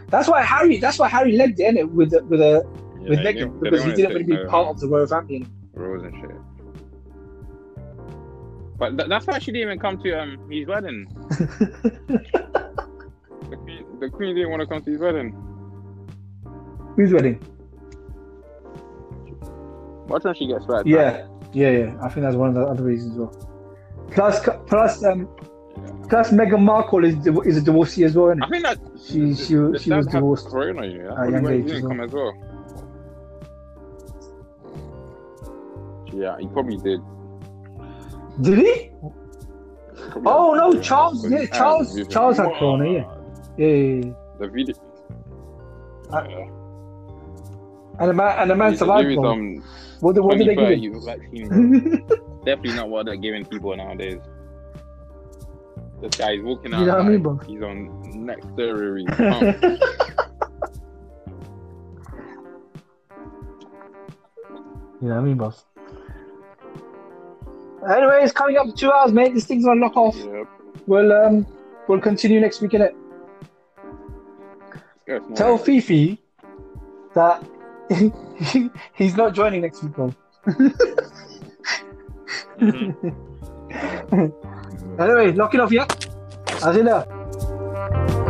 [0.10, 0.78] That's why Harry.
[0.78, 2.64] That's why Harry legged it with with a
[3.00, 5.46] with Meghan because he didn't want to be no part of the royal family.
[5.74, 6.32] Rose and shit.
[8.78, 11.08] But th- that's why she didn't even come to um his wedding.
[13.52, 15.36] The queen, the queen didn't want to come to his wedding.
[16.96, 17.38] Whose wedding?
[20.08, 20.84] Watch when she gets back.
[20.86, 21.98] Yeah, yeah, yeah.
[22.02, 24.08] I think that's one of the other reasons as well.
[24.12, 25.28] Plus, plus, um,
[26.12, 29.34] plus Meghan Markle is div- is a divorcee as well, isn't I think that She
[29.34, 30.48] she the she was divorced.
[30.48, 30.82] Corona.
[30.82, 32.02] That's at probably young age as well.
[32.06, 32.34] as well.
[36.14, 37.00] Yeah, he probably did.
[38.42, 38.92] Did he?
[40.12, 43.06] Probably Oh, no, Charles- yeah, Charles- Charles had corona, yeah.
[43.58, 44.14] Yeah, yeah, yeah.
[44.40, 44.76] The video.
[46.12, 46.48] Uh, Yeah.
[48.00, 49.14] And a man and a man survived.
[49.16, 49.64] some
[50.02, 50.80] What, did- what did they give 24 him?
[50.84, 52.06] you vaccine.
[52.46, 54.20] Definitely not what they're giving people nowadays.
[56.02, 56.80] This guy is walking out.
[56.82, 57.48] You know what I mean, like bro?
[57.48, 59.78] He's on next steroids.
[65.02, 65.66] You know what I mean, boss?
[67.90, 69.34] Anyway, it's coming up to two hours, mate.
[69.34, 70.16] This thing's gonna knock off.
[70.16, 70.48] Yep.
[70.86, 71.48] We'll um
[71.88, 72.94] we'll continue next week, innit?
[75.08, 75.36] Yes, no.
[75.36, 76.22] Tell Fifi
[77.16, 77.44] that
[78.94, 80.14] he's not joining next week, bro.
[82.60, 83.24] Mhm.
[85.00, 85.86] Anyway, lock it off, ya.
[86.64, 88.21] Yeah?